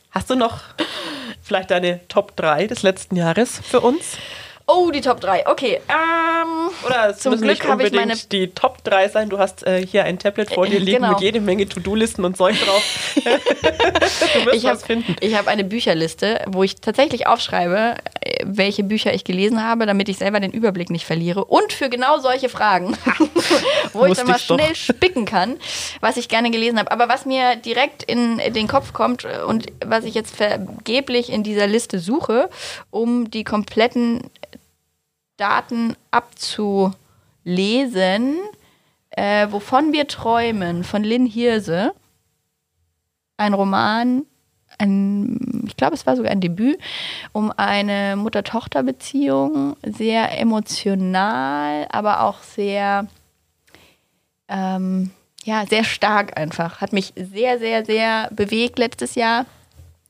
Hast 0.09 0.29
du 0.29 0.35
noch 0.35 0.61
vielleicht 1.43 1.69
deine 1.69 2.07
Top 2.07 2.35
3 2.35 2.65
des 2.67 2.81
letzten 2.81 3.15
Jahres 3.15 3.59
für 3.63 3.79
uns? 3.79 4.17
Oh, 4.65 4.91
die 4.91 5.01
Top 5.01 5.19
3. 5.19 5.45
Okay. 5.47 5.81
Ähm, 5.89 6.69
Oder 6.85 7.15
zum 7.17 7.39
Glück 7.39 7.67
habe 7.67 7.83
ich 7.83 7.91
meine 7.91 8.15
die 8.31 8.47
Top 8.47 8.81
3 8.85 9.09
sein. 9.09 9.29
Du 9.29 9.37
hast 9.37 9.67
äh, 9.67 9.85
hier 9.85 10.05
ein 10.05 10.17
Tablet 10.17 10.53
vor 10.53 10.65
dir 10.65 10.79
liegen 10.79 11.01
genau. 11.01 11.11
mit 11.11 11.21
jede 11.21 11.41
Menge 11.41 11.67
To-Do-Listen 11.67 12.23
und 12.23 12.37
Zeug 12.37 12.55
drauf. 12.63 12.81
du 13.15 14.45
wirst 14.45 14.55
ich 14.55 14.63
was 14.63 14.79
hab, 14.79 14.87
finden. 14.87 15.17
Ich 15.19 15.37
habe 15.37 15.49
eine 15.49 15.65
Bücherliste, 15.65 16.45
wo 16.47 16.63
ich 16.63 16.75
tatsächlich 16.75 17.27
aufschreibe, 17.27 17.97
äh, 18.21 18.45
welche 18.45 18.85
Bücher 18.85 19.13
ich 19.13 19.25
gelesen 19.25 19.61
habe, 19.61 19.85
damit 19.85 20.07
ich 20.07 20.17
selber 20.17 20.39
den 20.39 20.51
Überblick 20.51 20.89
nicht 20.89 21.05
verliere. 21.05 21.43
Und 21.43 21.73
für 21.73 21.89
genau 21.89 22.19
solche 22.19 22.47
Fragen, 22.47 22.97
wo 23.93 24.05
ich 24.05 24.17
dann 24.17 24.27
mal 24.27 24.39
schnell 24.39 24.69
doch. 24.69 24.75
spicken 24.75 25.25
kann, 25.25 25.57
was 25.99 26.15
ich 26.15 26.29
gerne 26.29 26.51
gelesen 26.51 26.79
habe. 26.79 26.89
Aber 26.89 27.09
was 27.09 27.25
mir 27.25 27.57
direkt 27.57 28.03
in 28.03 28.37
den 28.37 28.69
Kopf 28.69 28.93
kommt 28.93 29.27
und 29.45 29.65
was 29.85 30.05
ich 30.05 30.13
jetzt 30.15 30.33
vergeblich 30.33 31.29
in 31.29 31.43
dieser 31.43 31.67
Liste 31.67 31.99
suche, 31.99 32.49
um 32.91 33.29
die 33.29 33.43
kompletten 33.43 34.21
Daten 35.37 35.95
abzulesen, 36.11 36.95
äh, 39.11 39.47
wovon 39.51 39.93
wir 39.93 40.07
träumen, 40.07 40.83
von 40.83 41.03
Lynn 41.03 41.25
Hirse. 41.25 41.93
Ein 43.37 43.53
Roman, 43.53 44.25
ein, 44.77 45.65
ich 45.67 45.75
glaube, 45.77 45.95
es 45.95 46.05
war 46.05 46.15
sogar 46.15 46.31
ein 46.31 46.41
Debüt, 46.41 46.79
um 47.31 47.51
eine 47.55 48.15
Mutter-Tochter-Beziehung. 48.15 49.75
Sehr 49.83 50.39
emotional, 50.39 51.87
aber 51.91 52.21
auch 52.21 52.41
sehr, 52.41 53.07
ähm, 54.47 55.11
ja, 55.43 55.65
sehr 55.65 55.83
stark 55.83 56.37
einfach. 56.37 56.81
Hat 56.81 56.93
mich 56.93 57.13
sehr, 57.15 57.59
sehr, 57.59 57.85
sehr 57.85 58.29
bewegt 58.31 58.79
letztes 58.79 59.15
Jahr. 59.15 59.45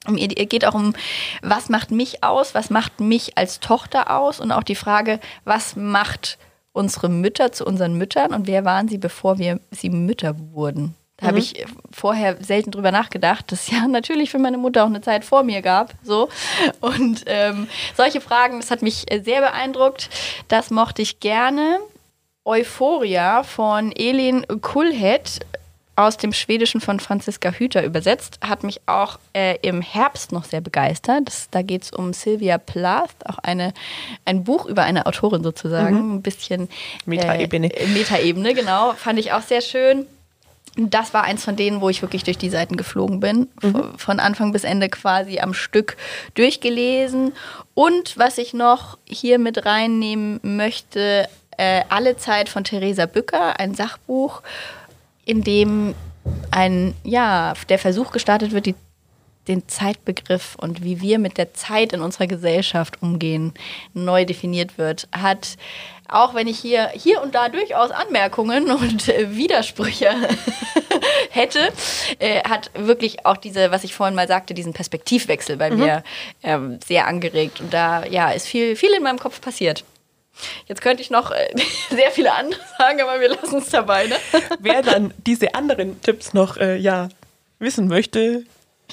Es 0.05 0.49
geht 0.49 0.65
auch 0.65 0.73
um, 0.73 0.93
was 1.41 1.69
macht 1.69 1.91
mich 1.91 2.23
aus, 2.23 2.53
was 2.53 2.69
macht 2.69 2.99
mich 2.99 3.37
als 3.37 3.59
Tochter 3.59 4.17
aus 4.17 4.39
und 4.39 4.51
auch 4.51 4.63
die 4.63 4.75
Frage, 4.75 5.19
was 5.45 5.75
macht 5.75 6.37
unsere 6.73 7.07
Mütter 7.07 7.51
zu 7.51 7.65
unseren 7.65 7.97
Müttern 7.97 8.33
und 8.33 8.47
wer 8.47 8.65
waren 8.65 8.87
sie, 8.87 8.97
bevor 8.97 9.37
wir 9.37 9.59
sie 9.71 9.89
Mütter 9.89 10.35
wurden. 10.51 10.95
Da 11.17 11.25
mhm. 11.25 11.27
habe 11.29 11.39
ich 11.39 11.65
vorher 11.91 12.43
selten 12.43 12.71
drüber 12.71 12.91
nachgedacht, 12.91 13.51
dass 13.51 13.69
ja 13.69 13.87
natürlich 13.87 14.31
für 14.31 14.39
meine 14.39 14.57
Mutter 14.57 14.83
auch 14.83 14.87
eine 14.87 15.01
Zeit 15.01 15.23
vor 15.23 15.43
mir 15.43 15.61
gab. 15.61 15.93
So. 16.03 16.29
Und 16.81 17.23
ähm, 17.27 17.67
solche 17.95 18.19
Fragen, 18.19 18.59
das 18.59 18.71
hat 18.71 18.81
mich 18.81 19.05
sehr 19.23 19.41
beeindruckt. 19.41 20.09
Das 20.47 20.71
mochte 20.71 21.01
ich 21.01 21.19
gerne. 21.19 21.79
Euphoria 22.45 23.43
von 23.43 23.93
Elin 23.93 24.45
Kulhet 24.59 25.39
aus 25.95 26.17
dem 26.17 26.33
Schwedischen 26.33 26.81
von 26.81 26.99
Franziska 26.99 27.51
Hüter 27.51 27.83
übersetzt, 27.83 28.39
hat 28.41 28.63
mich 28.63 28.81
auch 28.87 29.19
äh, 29.33 29.57
im 29.61 29.81
Herbst 29.81 30.31
noch 30.31 30.43
sehr 30.43 30.61
begeistert. 30.61 31.27
Das, 31.27 31.49
da 31.51 31.61
geht 31.61 31.83
es 31.83 31.91
um 31.91 32.13
Sylvia 32.13 32.57
Plath, 32.57 33.15
auch 33.25 33.37
eine, 33.37 33.73
ein 34.25 34.43
Buch 34.43 34.65
über 34.65 34.83
eine 34.83 35.05
Autorin 35.05 35.43
sozusagen, 35.43 35.95
mhm. 35.95 36.15
ein 36.15 36.21
bisschen 36.21 36.69
Metaebene. 37.05 37.71
Äh, 37.75 37.87
Metaebene, 37.87 38.53
genau, 38.53 38.93
fand 38.93 39.19
ich 39.19 39.33
auch 39.33 39.43
sehr 39.43 39.61
schön. 39.61 40.07
Das 40.75 41.13
war 41.13 41.23
eins 41.23 41.43
von 41.43 41.55
denen, 41.55 41.81
wo 41.81 41.89
ich 41.89 42.01
wirklich 42.01 42.23
durch 42.23 42.39
die 42.39 42.49
Seiten 42.49 42.77
geflogen 42.77 43.19
bin, 43.19 43.47
mhm. 43.61 43.93
von 43.95 44.19
Anfang 44.19 44.51
bis 44.51 44.63
Ende 44.63 44.89
quasi 44.89 45.39
am 45.39 45.53
Stück 45.53 45.97
durchgelesen. 46.33 47.33
Und 47.75 48.17
was 48.17 48.39
ich 48.39 48.55
noch 48.55 48.97
hier 49.05 49.37
mit 49.37 49.67
reinnehmen 49.67 50.39
möchte, 50.41 51.29
äh, 51.57 51.83
Alle 51.89 52.17
Zeit 52.17 52.49
von 52.49 52.63
Theresa 52.63 53.05
Bücker, 53.05 53.59
ein 53.59 53.75
Sachbuch 53.75 54.41
in 55.25 55.43
dem 55.43 55.95
ein, 56.51 56.93
ja, 57.03 57.53
der 57.69 57.79
Versuch 57.79 58.11
gestartet 58.11 58.51
wird, 58.51 58.65
die, 58.65 58.75
den 59.47 59.67
Zeitbegriff 59.67 60.55
und 60.55 60.83
wie 60.83 61.01
wir 61.01 61.19
mit 61.19 61.37
der 61.37 61.53
Zeit 61.53 61.91
in 61.93 62.01
unserer 62.01 62.27
Gesellschaft 62.27 63.01
umgehen, 63.01 63.53
neu 63.93 64.25
definiert 64.25 64.77
wird, 64.77 65.07
hat, 65.11 65.57
auch 66.07 66.33
wenn 66.33 66.47
ich 66.47 66.59
hier, 66.59 66.89
hier 66.93 67.21
und 67.21 67.35
da 67.35 67.49
durchaus 67.49 67.91
Anmerkungen 67.91 68.71
und 68.71 69.09
äh, 69.09 69.35
Widersprüche 69.35 70.09
hätte, 71.29 71.73
äh, 72.19 72.41
hat 72.43 72.71
wirklich 72.75 73.25
auch 73.25 73.37
diese, 73.37 73.71
was 73.71 73.83
ich 73.83 73.93
vorhin 73.93 74.15
mal 74.15 74.27
sagte, 74.27 74.53
diesen 74.53 74.73
Perspektivwechsel 74.73 75.57
bei 75.57 75.71
mhm. 75.71 75.79
mir 75.79 76.03
ähm, 76.43 76.79
sehr 76.85 77.07
angeregt. 77.07 77.59
Und 77.59 77.73
da 77.73 78.05
ja, 78.05 78.31
ist 78.31 78.47
viel, 78.47 78.75
viel 78.75 78.91
in 78.93 79.03
meinem 79.03 79.19
Kopf 79.19 79.41
passiert. 79.41 79.83
Jetzt 80.67 80.81
könnte 80.81 81.01
ich 81.01 81.09
noch 81.09 81.31
äh, 81.31 81.49
sehr 81.89 82.11
viele 82.11 82.33
andere 82.33 82.59
sagen, 82.77 83.01
aber 83.01 83.19
wir 83.19 83.29
lassen 83.29 83.57
es 83.57 83.69
dabei. 83.69 84.07
Ne? 84.07 84.15
Wer 84.59 84.81
dann 84.81 85.13
diese 85.25 85.55
anderen 85.55 86.01
Tipps 86.01 86.33
noch 86.33 86.57
äh, 86.57 86.77
ja, 86.77 87.09
wissen 87.59 87.87
möchte, 87.87 88.45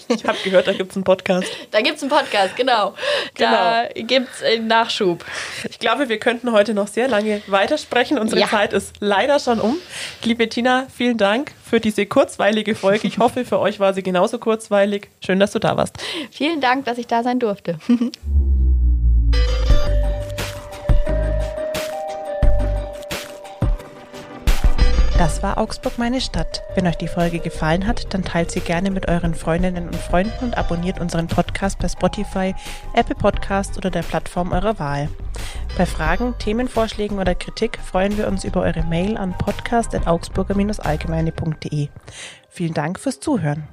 ich 0.08 0.24
habe 0.24 0.38
gehört, 0.42 0.66
da 0.66 0.72
gibt 0.72 0.90
es 0.90 0.96
einen 0.96 1.04
Podcast. 1.04 1.46
Da 1.70 1.80
gibt 1.80 1.96
es 1.96 2.02
einen 2.02 2.10
Podcast, 2.10 2.56
genau. 2.56 2.94
Da 3.36 3.84
genau. 3.84 4.06
gibt 4.06 4.28
es 4.34 4.42
einen 4.42 4.66
Nachschub. 4.66 5.24
Ich 5.68 5.78
glaube, 5.78 6.08
wir 6.08 6.18
könnten 6.18 6.52
heute 6.52 6.74
noch 6.74 6.88
sehr 6.88 7.08
lange 7.08 7.42
weitersprechen. 7.46 8.18
Unsere 8.18 8.40
ja. 8.40 8.48
Zeit 8.48 8.72
ist 8.72 8.94
leider 9.00 9.38
schon 9.38 9.60
um. 9.60 9.76
Liebe 10.24 10.48
Tina, 10.48 10.86
vielen 10.94 11.18
Dank 11.18 11.52
für 11.68 11.80
diese 11.80 12.06
kurzweilige 12.06 12.74
Folge. 12.74 13.06
Ich 13.06 13.18
hoffe, 13.18 13.44
für 13.44 13.58
euch 13.58 13.78
war 13.78 13.94
sie 13.94 14.02
genauso 14.02 14.38
kurzweilig. 14.38 15.08
Schön, 15.24 15.38
dass 15.38 15.52
du 15.52 15.58
da 15.58 15.76
warst. 15.76 15.98
Vielen 16.30 16.60
Dank, 16.60 16.84
dass 16.86 16.98
ich 16.98 17.06
da 17.06 17.22
sein 17.22 17.38
durfte. 17.38 17.78
Das 25.20 25.42
war 25.42 25.58
Augsburg 25.58 25.98
meine 25.98 26.22
Stadt. 26.22 26.62
Wenn 26.74 26.86
euch 26.86 26.96
die 26.96 27.06
Folge 27.06 27.40
gefallen 27.40 27.86
hat, 27.86 28.14
dann 28.14 28.24
teilt 28.24 28.50
sie 28.50 28.60
gerne 28.60 28.90
mit 28.90 29.06
euren 29.06 29.34
Freundinnen 29.34 29.86
und 29.86 29.96
Freunden 29.96 30.46
und 30.46 30.56
abonniert 30.56 30.98
unseren 30.98 31.26
Podcast 31.26 31.78
bei 31.78 31.88
Spotify, 31.88 32.54
Apple 32.94 33.16
Podcast 33.16 33.76
oder 33.76 33.90
der 33.90 34.00
Plattform 34.00 34.52
eurer 34.52 34.78
Wahl. 34.78 35.10
Bei 35.76 35.84
Fragen, 35.84 36.34
Themenvorschlägen 36.38 37.18
oder 37.18 37.34
Kritik 37.34 37.78
freuen 37.84 38.16
wir 38.16 38.28
uns 38.28 38.44
über 38.44 38.62
eure 38.62 38.82
Mail 38.84 39.18
an 39.18 39.36
podcast.augsburger-allgemeine.de. 39.36 41.88
Vielen 42.48 42.72
Dank 42.72 42.98
fürs 42.98 43.20
Zuhören. 43.20 43.68